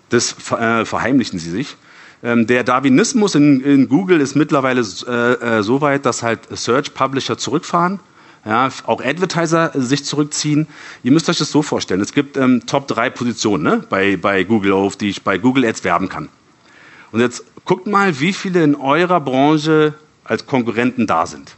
Das 0.07 0.33
äh, 0.51 0.85
verheimlichen 0.85 1.39
sie 1.39 1.49
sich. 1.49 1.75
Ähm, 2.23 2.47
der 2.47 2.63
Darwinismus 2.63 3.35
in, 3.35 3.59
in, 3.61 3.89
Google 3.89 4.21
ist 4.21 4.35
mittlerweile 4.35 4.81
äh, 4.81 5.57
äh, 5.57 5.63
so 5.63 5.81
weit, 5.81 6.05
dass 6.05 6.23
halt 6.23 6.39
Search 6.57 6.93
Publisher 6.93 7.37
zurückfahren. 7.37 7.99
Ja, 8.45 8.69
auch 8.85 9.03
Advertiser 9.03 9.71
sich 9.75 10.05
zurückziehen. 10.05 10.67
Ihr 11.03 11.11
müsst 11.11 11.27
euch 11.27 11.37
das 11.37 11.51
so 11.51 11.61
vorstellen. 11.61 11.99
Es 11.99 12.13
gibt 12.13 12.37
ähm, 12.37 12.65
Top 12.65 12.87
3 12.87 13.09
Positionen 13.09 13.63
ne, 13.63 13.83
bei, 13.89 14.15
bei 14.15 14.45
Google, 14.45 14.71
auf 14.71 14.95
die 14.95 15.09
ich 15.09 15.23
bei 15.23 15.37
Google 15.37 15.65
Ads 15.65 15.83
werben 15.83 16.07
kann. 16.07 16.29
Und 17.11 17.19
jetzt 17.19 17.43
guckt 17.65 17.87
mal, 17.87 18.19
wie 18.19 18.33
viele 18.33 18.63
in 18.63 18.75
eurer 18.75 19.19
Branche 19.19 19.93
als 20.23 20.45
Konkurrenten 20.45 21.07
da 21.07 21.25
sind. 21.25 21.55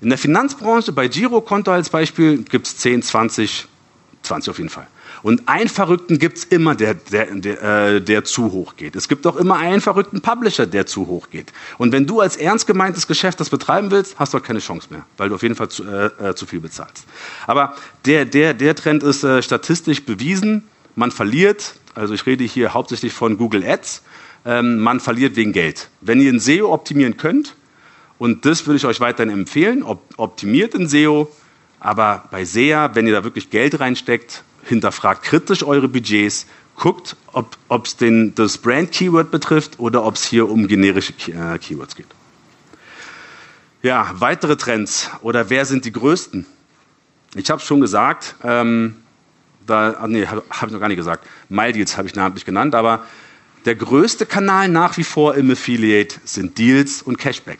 In 0.00 0.08
der 0.08 0.18
Finanzbranche, 0.18 0.92
bei 0.92 1.08
Girokonto 1.08 1.70
als 1.70 1.90
Beispiel, 1.90 2.42
gibt 2.42 2.66
es 2.66 2.76
10, 2.78 3.02
20, 3.02 3.66
20 4.22 4.50
auf 4.50 4.58
jeden 4.58 4.70
Fall. 4.70 4.86
Und 5.22 5.48
einen 5.48 5.68
Verrückten 5.68 6.18
gibt 6.18 6.38
es 6.38 6.44
immer, 6.44 6.74
der, 6.74 6.94
der, 6.94 7.26
der, 7.26 7.62
äh, 7.62 8.00
der 8.00 8.24
zu 8.24 8.52
hoch 8.52 8.76
geht. 8.76 8.96
Es 8.96 9.08
gibt 9.08 9.26
auch 9.26 9.36
immer 9.36 9.56
einen 9.56 9.80
verrückten 9.80 10.22
Publisher, 10.22 10.66
der 10.66 10.86
zu 10.86 11.06
hoch 11.06 11.28
geht. 11.30 11.52
Und 11.78 11.92
wenn 11.92 12.06
du 12.06 12.20
als 12.20 12.36
ernst 12.36 12.66
gemeintes 12.66 13.06
Geschäft 13.06 13.40
das 13.40 13.50
betreiben 13.50 13.90
willst, 13.90 14.18
hast 14.18 14.32
du 14.32 14.38
auch 14.38 14.42
keine 14.42 14.60
Chance 14.60 14.88
mehr, 14.90 15.04
weil 15.18 15.28
du 15.28 15.34
auf 15.34 15.42
jeden 15.42 15.56
Fall 15.56 15.68
zu, 15.68 15.84
äh, 15.84 16.30
äh 16.30 16.34
zu 16.34 16.46
viel 16.46 16.60
bezahlst. 16.60 17.04
Aber 17.46 17.74
der, 18.06 18.24
der, 18.24 18.54
der 18.54 18.74
Trend 18.74 19.02
ist 19.02 19.22
äh, 19.22 19.42
statistisch 19.42 20.04
bewiesen. 20.04 20.68
Man 20.96 21.10
verliert, 21.10 21.74
also 21.94 22.14
ich 22.14 22.24
rede 22.24 22.44
hier 22.44 22.72
hauptsächlich 22.72 23.12
von 23.12 23.36
Google 23.36 23.64
Ads, 23.64 24.02
man 24.44 25.00
verliert 25.00 25.36
wegen 25.36 25.52
Geld. 25.52 25.90
Wenn 26.00 26.20
ihr 26.20 26.32
ein 26.32 26.40
SEO 26.40 26.72
optimieren 26.72 27.16
könnt, 27.16 27.54
und 28.18 28.44
das 28.44 28.66
würde 28.66 28.76
ich 28.76 28.84
euch 28.84 29.00
weiterhin 29.00 29.32
empfehlen, 29.32 29.82
op 29.82 30.02
optimiert 30.16 30.74
in 30.74 30.88
SEO, 30.88 31.30
aber 31.78 32.24
bei 32.30 32.44
SEA, 32.44 32.94
wenn 32.94 33.06
ihr 33.06 33.14
da 33.14 33.24
wirklich 33.24 33.48
Geld 33.50 33.80
reinsteckt, 33.80 34.44
hinterfragt 34.64 35.22
kritisch 35.22 35.62
eure 35.62 35.88
Budgets, 35.88 36.46
guckt, 36.76 37.16
ob 37.32 37.86
es 37.86 37.96
das 38.34 38.58
Brand-Keyword 38.58 39.30
betrifft 39.30 39.78
oder 39.78 40.04
ob 40.04 40.14
es 40.14 40.24
hier 40.24 40.48
um 40.48 40.66
generische 40.66 41.12
äh, 41.30 41.58
Keywords 41.58 41.94
geht. 41.94 42.06
Ja, 43.82 44.10
weitere 44.14 44.56
Trends 44.56 45.10
oder 45.22 45.48
wer 45.48 45.64
sind 45.64 45.84
die 45.84 45.92
größten? 45.92 46.46
Ich 47.34 47.50
habe 47.50 47.60
es 47.60 47.66
schon 47.66 47.80
gesagt, 47.80 48.34
ähm, 48.42 48.96
da, 49.66 49.92
ah, 49.92 50.08
nee, 50.08 50.26
habe 50.26 50.42
hab 50.50 50.68
ich 50.68 50.72
noch 50.72 50.80
gar 50.80 50.88
nicht 50.88 50.96
gesagt. 50.96 51.26
MyDeals 51.48 51.96
habe 51.96 52.08
ich 52.08 52.14
namentlich 52.14 52.44
genannt, 52.44 52.74
aber 52.74 53.06
der 53.64 53.74
größte 53.74 54.26
Kanal 54.26 54.68
nach 54.68 54.96
wie 54.96 55.04
vor 55.04 55.34
im 55.34 55.50
Affiliate 55.50 56.20
sind 56.24 56.58
Deals 56.58 57.02
und 57.02 57.18
Cashback. 57.18 57.58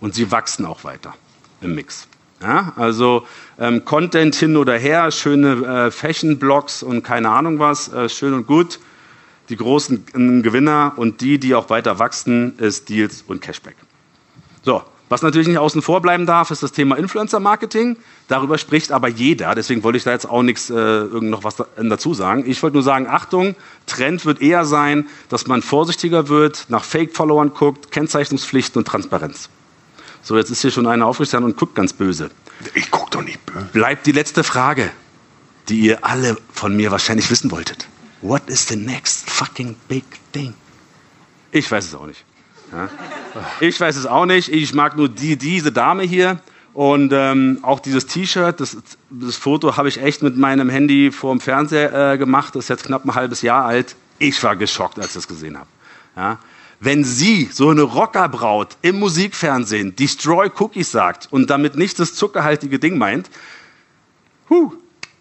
Und 0.00 0.14
sie 0.14 0.30
wachsen 0.30 0.66
auch 0.66 0.84
weiter 0.84 1.14
im 1.60 1.74
Mix. 1.74 2.06
Ja, 2.42 2.72
also 2.76 3.26
ähm, 3.58 3.84
Content 3.84 4.34
hin 4.34 4.56
oder 4.56 4.78
her, 4.78 5.10
schöne 5.10 5.86
äh, 5.86 5.90
Fashion-Blogs 5.90 6.82
und 6.82 7.02
keine 7.02 7.28
Ahnung 7.28 7.58
was, 7.58 7.92
äh, 7.92 8.08
schön 8.08 8.32
und 8.32 8.46
gut. 8.46 8.80
Die 9.50 9.56
großen 9.56 10.06
Gewinner 10.42 10.92
und 10.96 11.20
die, 11.20 11.38
die 11.38 11.54
auch 11.54 11.70
weiter 11.70 11.98
wachsen, 11.98 12.56
ist 12.58 12.88
Deals 12.88 13.22
und 13.26 13.40
Cashback. 13.42 13.74
So, 14.62 14.82
was 15.10 15.22
natürlich 15.22 15.48
nicht 15.48 15.58
außen 15.58 15.82
vor 15.82 16.00
bleiben 16.00 16.24
darf, 16.24 16.52
ist 16.52 16.62
das 16.62 16.70
Thema 16.70 16.96
Influencer-Marketing. 16.96 17.96
Darüber 18.28 18.58
spricht 18.58 18.92
aber 18.92 19.08
jeder. 19.08 19.56
Deswegen 19.56 19.82
wollte 19.82 19.98
ich 19.98 20.04
da 20.04 20.12
jetzt 20.12 20.24
auch 20.24 20.42
nichts, 20.42 20.70
äh, 20.70 20.74
irgend 20.74 21.30
noch 21.30 21.42
was 21.42 21.56
da, 21.56 21.66
dazu 21.76 22.14
sagen. 22.14 22.44
Ich 22.46 22.62
wollte 22.62 22.76
nur 22.76 22.84
sagen, 22.84 23.08
Achtung, 23.08 23.56
Trend 23.86 24.24
wird 24.24 24.40
eher 24.40 24.64
sein, 24.64 25.08
dass 25.28 25.48
man 25.48 25.62
vorsichtiger 25.62 26.28
wird, 26.28 26.66
nach 26.68 26.84
Fake-Followern 26.84 27.52
guckt, 27.54 27.90
Kennzeichnungspflichten 27.90 28.78
und 28.78 28.86
Transparenz. 28.86 29.50
So, 30.22 30.36
jetzt 30.36 30.50
ist 30.50 30.62
hier 30.62 30.70
schon 30.70 30.86
einer 30.86 31.06
aufgestanden 31.06 31.50
und 31.50 31.58
guckt 31.58 31.74
ganz 31.74 31.92
böse. 31.92 32.30
Ich 32.74 32.92
guck 32.92 33.10
doch 33.10 33.22
nicht 33.22 33.44
böse. 33.46 33.66
Bleibt 33.72 34.06
die 34.06 34.12
letzte 34.12 34.44
Frage, 34.44 34.92
die 35.68 35.80
ihr 35.80 36.04
alle 36.04 36.36
von 36.52 36.76
mir 36.76 36.92
wahrscheinlich 36.92 37.28
wissen 37.32 37.50
wolltet. 37.50 37.88
What 38.22 38.42
is 38.46 38.68
the 38.68 38.76
next 38.76 39.28
fucking 39.28 39.74
big 39.88 40.04
thing? 40.32 40.54
Ich 41.50 41.68
weiß 41.68 41.84
es 41.84 41.94
auch 41.96 42.06
nicht. 42.06 42.24
Ja. 42.72 42.88
Ich 43.60 43.80
weiß 43.80 43.96
es 43.96 44.06
auch 44.06 44.26
nicht. 44.26 44.48
Ich 44.50 44.74
mag 44.74 44.96
nur 44.96 45.08
die, 45.08 45.36
diese 45.36 45.72
Dame 45.72 46.02
hier. 46.02 46.40
Und 46.72 47.12
ähm, 47.12 47.58
auch 47.62 47.80
dieses 47.80 48.06
T-Shirt, 48.06 48.60
das, 48.60 48.76
das, 49.10 49.36
Foto 49.36 49.76
habe 49.76 49.88
ich 49.88 50.00
echt 50.00 50.22
mit 50.22 50.36
meinem 50.36 50.68
Handy 50.68 51.10
vor 51.10 51.34
dem 51.34 51.40
Fernseher 51.40 52.12
äh, 52.12 52.18
gemacht. 52.18 52.54
Das 52.54 52.64
ist 52.64 52.68
jetzt 52.68 52.84
knapp 52.84 53.04
ein 53.04 53.14
halbes 53.14 53.42
Jahr 53.42 53.64
alt. 53.64 53.96
Ich 54.18 54.42
war 54.44 54.54
geschockt, 54.54 54.98
als 54.98 55.08
ich 55.08 55.14
das 55.14 55.28
gesehen 55.28 55.58
habe. 55.58 55.68
Ja. 56.16 56.38
Wenn 56.78 57.04
sie, 57.04 57.50
so 57.52 57.70
eine 57.70 57.82
Rockerbraut 57.82 58.76
im 58.82 58.98
Musikfernsehen, 59.00 59.96
Destroy 59.96 60.50
Cookies 60.58 60.92
sagt 60.92 61.28
und 61.30 61.50
damit 61.50 61.76
nicht 61.76 61.98
das 61.98 62.14
zuckerhaltige 62.14 62.78
Ding 62.78 62.96
meint, 62.96 63.28
huh, 64.48 64.72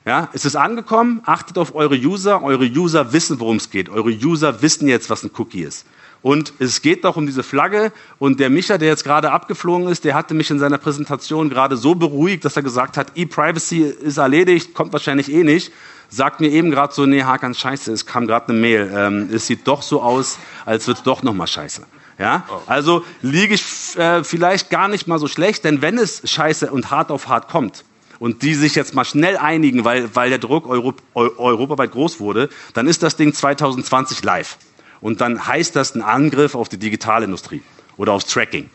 ja, 0.06 0.30
es 0.34 0.56
angekommen, 0.56 1.22
achtet 1.26 1.58
auf 1.58 1.76
eure 1.76 1.95
User, 1.95 2.41
eure 2.41 2.66
User 2.66 3.12
wissen, 3.12 3.39
worum 3.39 3.58
es 3.58 3.70
geht. 3.70 3.89
Eure 3.89 4.10
User 4.10 4.62
wissen 4.62 4.88
jetzt, 4.88 5.10
was 5.10 5.24
ein 5.24 5.32
Cookie 5.38 5.64
ist. 5.64 5.86
Und 6.22 6.53
es 6.59 6.82
geht 6.82 7.05
doch 7.05 7.15
um 7.15 7.26
diese 7.26 7.43
Flagge. 7.43 7.91
Und 8.17 8.39
der 8.39 8.49
Micha, 8.49 8.78
der 8.78 8.89
jetzt 8.89 9.03
gerade 9.03 9.32
abgeflogen 9.32 9.88
ist, 9.88 10.03
der 10.03 10.15
hatte 10.15 10.34
mich 10.34 10.49
in 10.49 10.59
seiner 10.59 10.78
Präsentation 10.78 11.49
gerade 11.49 11.78
so 11.78 11.95
beruhigt, 11.95 12.43
dass 12.45 12.55
er 12.55 12.63
gesagt 12.63 12.97
hat, 12.97 13.13
E-Privacy 13.15 13.84
ist 13.84 14.17
erledigt, 14.17 14.74
kommt 14.74 14.91
wahrscheinlich 14.93 15.32
eh 15.32 15.43
nicht. 15.43 15.72
Sagt 16.09 16.41
mir 16.41 16.49
eben 16.49 16.72
gerade 16.72 16.93
so, 16.93 17.05
nee, 17.05 17.24
Hakan, 17.24 17.53
scheiße, 17.53 17.91
es 17.93 18.05
kam 18.05 18.28
gerade 18.28 18.49
eine 18.49 18.59
Mail. 18.59 18.91
Ähm, 18.93 19.30
es 19.32 19.47
sieht 19.47 19.67
doch 19.67 19.82
so 19.82 20.01
aus, 20.01 20.39
als 20.65 20.88
wird 20.88 20.97
es 20.97 21.03
doch 21.03 21.24
nochmal 21.24 21.47
scheiße. 21.47 21.84
Ja? 22.17 22.45
Also 22.65 23.05
liege 23.22 23.53
ich 23.53 23.95
äh, 23.95 24.24
vielleicht 24.24 24.70
gar 24.70 24.88
nicht 24.88 25.07
mal 25.07 25.20
so 25.20 25.28
schlecht, 25.28 25.63
denn 25.63 25.82
wenn 25.82 25.97
es 25.97 26.30
scheiße 26.30 26.72
und 26.72 26.91
hart 26.91 27.11
auf 27.11 27.28
hart 27.28 27.47
kommt, 27.47 27.86
und 28.20 28.41
die 28.41 28.53
sich 28.53 28.76
jetzt 28.76 28.93
mal 28.93 29.05
schnell 29.05 29.38
einigen, 29.38 29.86
weil, 29.86 30.13
weil 30.13 30.30
der 30.30 30.39
Druck 30.39 30.67
Euro, 30.67 30.93
europaweit 31.13 31.91
groß 31.91 32.20
wurde, 32.20 32.49
dann 32.74 32.86
ist 32.86 33.01
das 33.01 33.15
Ding 33.15 33.34
2020 33.34 34.24
live. 34.24 34.57
Und 35.02 35.22
dann 35.22 35.47
heißt 35.47 35.76
das 35.76 35.95
ein 35.95 36.02
Angriff 36.02 36.56
auf 36.56 36.70
die 36.70 36.78
Digitalindustrie 36.78 37.64
oder 37.97 38.14
aufs 38.14 38.26
Tracking. 38.26 38.70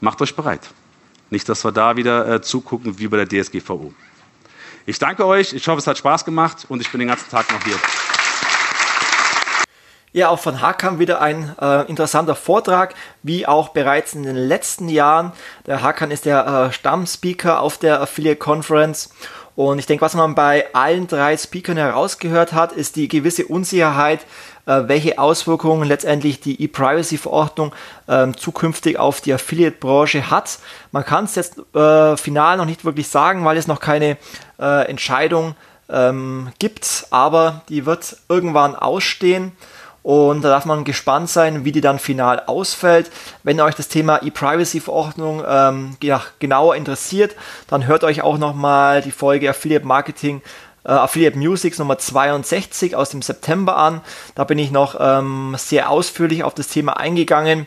Macht 0.00 0.20
euch 0.22 0.34
bereit. 0.34 0.68
Nicht, 1.30 1.48
dass 1.48 1.64
wir 1.64 1.72
da 1.72 1.96
wieder 1.96 2.28
äh, 2.28 2.40
zugucken 2.40 2.98
wie 2.98 3.08
bei 3.08 3.24
der 3.24 3.28
DSGVO. 3.28 3.92
Ich 4.86 4.98
danke 4.98 5.26
euch, 5.26 5.52
ich 5.52 5.66
hoffe, 5.66 5.78
es 5.78 5.86
hat 5.86 5.98
Spaß 5.98 6.24
gemacht 6.24 6.66
und 6.68 6.80
ich 6.80 6.90
bin 6.90 7.00
den 7.00 7.08
ganzen 7.08 7.28
Tag 7.28 7.50
noch 7.50 7.62
hier. 7.64 7.76
Ja, 10.12 10.28
auch 10.28 10.38
von 10.38 10.62
Hakan 10.62 10.98
wieder 10.98 11.20
ein 11.20 11.54
äh, 11.60 11.82
interessanter 11.88 12.36
Vortrag, 12.36 12.94
wie 13.22 13.46
auch 13.46 13.70
bereits 13.70 14.14
in 14.14 14.22
den 14.22 14.36
letzten 14.36 14.88
Jahren. 14.88 15.32
Der 15.66 15.82
Hakan 15.82 16.10
ist 16.10 16.24
der 16.24 16.46
äh, 16.46 16.72
Stammspeaker 16.72 17.60
auf 17.60 17.76
der 17.76 18.00
Affiliate 18.00 18.38
Conference. 18.38 19.10
Und 19.56 19.78
ich 19.78 19.86
denke, 19.86 20.02
was 20.04 20.14
man 20.14 20.34
bei 20.34 20.72
allen 20.74 21.06
drei 21.06 21.36
Speakern 21.36 21.76
herausgehört 21.76 22.52
hat, 22.52 22.72
ist 22.72 22.96
die 22.96 23.08
gewisse 23.08 23.46
Unsicherheit, 23.46 24.20
welche 24.66 25.18
Auswirkungen 25.18 25.88
letztendlich 25.88 26.40
die 26.40 26.62
E-Privacy-Verordnung 26.62 27.72
äh, 28.06 28.32
zukünftig 28.32 28.98
auf 28.98 29.20
die 29.20 29.32
Affiliate-Branche 29.32 30.30
hat. 30.30 30.58
Man 30.92 31.04
kann 31.04 31.24
es 31.24 31.36
jetzt 31.36 31.58
äh, 31.74 32.16
final 32.16 32.56
noch 32.56 32.66
nicht 32.66 32.84
wirklich 32.84 33.08
sagen, 33.08 33.44
weil 33.44 33.56
es 33.56 33.68
noch 33.68 33.80
keine 33.80 34.16
äh, 34.58 34.88
Entscheidung 34.88 35.54
ähm, 35.88 36.52
gibt, 36.58 37.06
aber 37.10 37.62
die 37.68 37.86
wird 37.86 38.16
irgendwann 38.28 38.74
ausstehen. 38.74 39.52
Und 40.02 40.42
da 40.42 40.50
darf 40.50 40.66
man 40.66 40.84
gespannt 40.84 41.28
sein, 41.28 41.64
wie 41.64 41.72
die 41.72 41.80
dann 41.80 41.98
final 41.98 42.44
ausfällt. 42.46 43.10
Wenn 43.42 43.60
euch 43.60 43.74
das 43.74 43.88
Thema 43.88 44.22
E-Privacy-Verordnung 44.22 45.42
ähm, 45.44 45.96
ja, 46.00 46.22
genauer 46.38 46.76
interessiert, 46.76 47.34
dann 47.66 47.88
hört 47.88 48.04
euch 48.04 48.22
auch 48.22 48.38
nochmal 48.38 49.02
die 49.02 49.10
Folge 49.10 49.50
Affiliate 49.50 49.84
Marketing 49.84 50.42
äh, 50.86 50.92
Affiliate 50.92 51.36
Musics 51.36 51.78
Nummer 51.78 51.98
62 51.98 52.96
aus 52.96 53.10
dem 53.10 53.20
September 53.22 53.76
an. 53.76 54.00
Da 54.34 54.44
bin 54.44 54.58
ich 54.58 54.70
noch 54.70 54.96
ähm, 54.98 55.54
sehr 55.58 55.90
ausführlich 55.90 56.44
auf 56.44 56.54
das 56.54 56.68
Thema 56.68 56.96
eingegangen. 56.96 57.66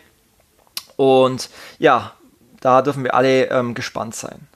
Und 0.96 1.50
ja, 1.78 2.14
da 2.60 2.82
dürfen 2.82 3.04
wir 3.04 3.14
alle 3.14 3.48
ähm, 3.50 3.74
gespannt 3.74 4.14
sein. 4.14 4.48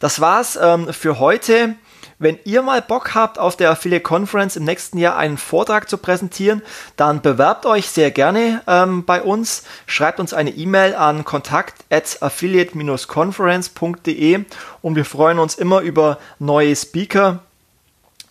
Das 0.00 0.20
war's 0.20 0.58
ähm, 0.60 0.92
für 0.92 1.18
heute. 1.18 1.76
Wenn 2.18 2.38
ihr 2.44 2.60
mal 2.62 2.82
Bock 2.82 3.14
habt, 3.14 3.38
auf 3.38 3.56
der 3.56 3.70
Affiliate 3.70 4.04
Conference 4.04 4.54
im 4.54 4.62
nächsten 4.62 4.96
Jahr 4.96 5.16
einen 5.16 5.38
Vortrag 5.38 5.90
zu 5.90 5.98
präsentieren, 5.98 6.62
dann 6.96 7.20
bewerbt 7.20 7.66
euch 7.66 7.88
sehr 7.88 8.12
gerne 8.12 8.62
ähm, 8.68 9.04
bei 9.04 9.22
uns. 9.22 9.64
Schreibt 9.86 10.20
uns 10.20 10.32
eine 10.32 10.50
E-Mail 10.50 10.94
an 10.94 11.24
kontakt 11.24 11.84
at 11.90 12.22
affiliate-conference.de 12.22 14.44
und 14.82 14.94
wir 14.94 15.04
freuen 15.04 15.40
uns 15.40 15.56
immer 15.56 15.80
über 15.80 16.20
neue 16.38 16.76
Speaker, 16.76 17.40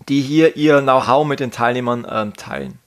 die 0.09 0.21
hier 0.21 0.55
ihr 0.55 0.81
Know-how 0.81 1.25
mit 1.25 1.39
den 1.39 1.51
Teilnehmern 1.51 2.07
ähm, 2.09 2.33
teilen. 2.33 2.79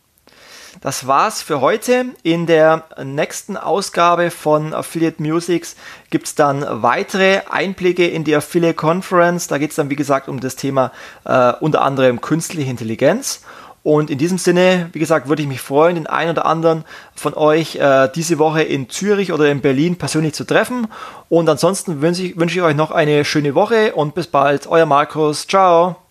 Das 0.81 1.07
war's 1.07 1.41
für 1.41 1.61
heute. 1.61 2.07
In 2.23 2.47
der 2.47 2.85
nächsten 3.03 3.57
Ausgabe 3.57 4.31
von 4.31 4.75
Affiliate 4.75 5.23
Musics 5.23 5.77
gibt 6.11 6.27
es 6.27 6.35
dann 6.35 6.65
weitere 6.69 7.41
Einblicke 7.49 8.07
in 8.07 8.25
die 8.25 8.37
Affiliate 8.37 8.75
Conference. 8.75 9.47
Da 9.47 9.59
geht 9.59 9.71
es 9.71 9.77
dann, 9.77 9.89
wie 9.89 9.97
gesagt, 9.97 10.29
um 10.29 10.41
das 10.41 10.57
Thema 10.57 10.93
äh, 11.25 11.53
unter 11.61 11.83
anderem 11.83 12.21
künstliche 12.21 12.71
Intelligenz. 12.71 13.41
Und 13.83 14.11
in 14.11 14.17
diesem 14.17 14.39
Sinne, 14.39 14.89
wie 14.93 14.99
gesagt, 14.99 15.29
würde 15.29 15.43
ich 15.43 15.49
mich 15.49 15.61
freuen, 15.61 15.95
den 15.95 16.07
einen 16.07 16.31
oder 16.31 16.47
anderen 16.47 16.85
von 17.15 17.35
euch 17.35 17.77
äh, 17.77 18.09
diese 18.15 18.39
Woche 18.39 18.63
in 18.63 18.89
Zürich 18.89 19.33
oder 19.33 19.51
in 19.51 19.61
Berlin 19.61 19.97
persönlich 19.97 20.33
zu 20.33 20.45
treffen. 20.45 20.87
Und 21.29 21.49
ansonsten 21.49 22.01
wünsche 22.01 22.23
ich, 22.23 22.39
wünsche 22.39 22.59
ich 22.59 22.63
euch 22.63 22.77
noch 22.77 22.91
eine 22.91 23.25
schöne 23.27 23.55
Woche 23.55 23.95
und 23.95 24.15
bis 24.15 24.27
bald. 24.27 24.67
Euer 24.67 24.87
Markus. 24.87 25.47
Ciao. 25.47 26.04